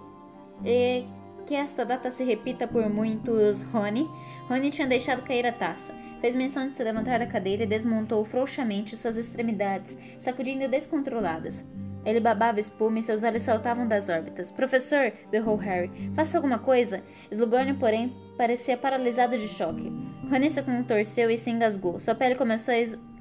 E 0.63 1.03
que 1.47 1.55
esta 1.55 1.84
data 1.84 2.11
se 2.11 2.23
repita 2.23 2.67
por 2.67 2.88
muitos, 2.88 3.63
Rony. 3.73 4.07
Rony 4.47 4.69
tinha 4.69 4.88
deixado 4.88 5.23
cair 5.23 5.47
a 5.47 5.51
taça. 5.51 5.95
Fez 6.21 6.36
menção 6.36 6.67
de 6.67 6.75
se 6.75 6.84
levantar 6.84 7.17
da 7.17 7.25
cadeira 7.25 7.63
e 7.63 7.67
desmontou 7.67 8.23
frouxamente 8.23 8.95
suas 8.95 9.17
extremidades, 9.17 9.97
sacudindo 10.19 10.69
descontroladas. 10.69 11.65
Ele 12.08 12.22
babava 12.22 12.58
espuma 12.62 12.99
e 12.99 13.03
seus 13.03 13.22
olhos 13.22 13.43
saltavam 13.43 13.86
das 13.86 14.08
órbitas. 14.08 14.49
Professor! 14.49 15.12
berrou 15.30 15.58
Harry. 15.58 15.91
Faça 16.16 16.38
alguma 16.38 16.58
coisa! 16.58 17.03
Slughorn, 17.30 17.74
porém, 17.74 18.16
parecia 18.38 18.78
paralisado 18.78 19.38
de 19.38 19.49
choque. 19.49 19.91
Rony 20.32 20.49
se 20.49 20.64
contorceu 20.64 21.30
e 21.30 21.38
se 21.38 21.49
engasgou. 21.49 21.99
Sua 21.99 22.16
pele 22.16 22.36
começou 22.36 22.74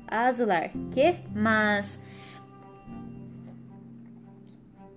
a 0.06 0.26
azular. 0.28 0.70
Que? 0.92 1.16
Mas... 1.34 2.00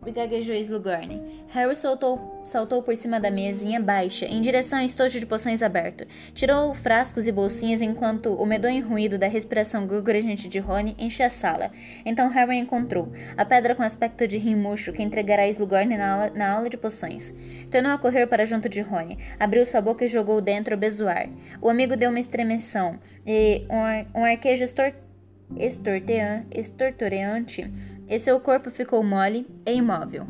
gaguejou 0.08 0.56
Slughorn. 0.56 1.22
Harry 1.50 1.76
soltou, 1.76 2.42
saltou 2.44 2.82
por 2.82 2.96
cima 2.96 3.20
da 3.20 3.30
mesinha 3.30 3.80
baixa, 3.80 4.26
em 4.26 4.42
direção 4.42 4.80
ao 4.80 4.86
estojo 4.86 5.20
de 5.20 5.26
poções 5.26 5.62
aberto. 5.62 6.06
Tirou 6.34 6.74
frascos 6.74 7.28
e 7.28 7.32
bolsinhas 7.32 7.82
enquanto 7.82 8.34
o 8.34 8.46
medonho 8.46 8.88
ruído 8.88 9.18
da 9.18 9.28
respiração 9.28 9.86
gugurgente 9.86 10.48
de 10.48 10.60
Rony 10.60 10.96
enchia 10.98 11.26
a 11.26 11.30
sala. 11.30 11.72
Então 12.06 12.30
Harry 12.30 12.58
encontrou 12.58 13.12
a 13.36 13.46
pedra 13.46 13.76
com 13.76 13.84
aspecto 13.84 14.28
de 14.28 14.38
rimucho 14.38 14.94
que 14.94 15.04
entregará 15.04 15.44
a 15.44 15.50
Slughorn 15.50 15.98
na 15.98 16.12
aula, 16.12 16.30
na 16.32 16.52
aula 16.52 16.70
de 16.70 16.78
poções. 16.78 17.34
Tornou 17.72 17.92
a 17.92 17.98
correr 17.98 18.28
para 18.28 18.46
junto 18.46 18.70
de 18.70 18.82
Rony, 18.82 19.18
abriu 19.40 19.66
sua 19.66 19.82
boca 19.82 20.06
e 20.06 20.08
jogou 20.08 20.42
dentro 20.42 20.76
o 20.76 20.78
bezoar. 20.78 21.30
O 21.62 21.70
amigo 21.70 21.98
deu 21.98 22.10
uma 22.10 22.20
estremeção 22.20 23.00
e 23.26 23.66
um, 23.70 24.22
um 24.22 24.26
arquejo 24.26 24.64
estortado 24.64 25.09
estortoreante, 25.58 27.72
e 28.08 28.20
seu 28.20 28.40
corpo 28.40 28.70
ficou 28.70 29.04
mole 29.04 29.48
e 29.66 29.74
imóvel. 29.74 30.26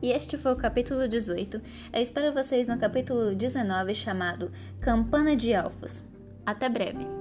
E 0.00 0.12
este 0.12 0.36
foi 0.36 0.52
o 0.52 0.56
capítulo 0.56 1.08
18. 1.08 1.60
Eu 1.92 2.02
espero 2.02 2.32
vocês 2.32 2.68
no 2.68 2.78
capítulo 2.78 3.34
19 3.34 3.94
chamado 3.94 4.52
Campana 4.80 5.34
de 5.34 5.52
Elfos. 5.52 6.04
Até 6.46 6.68
breve! 6.68 7.17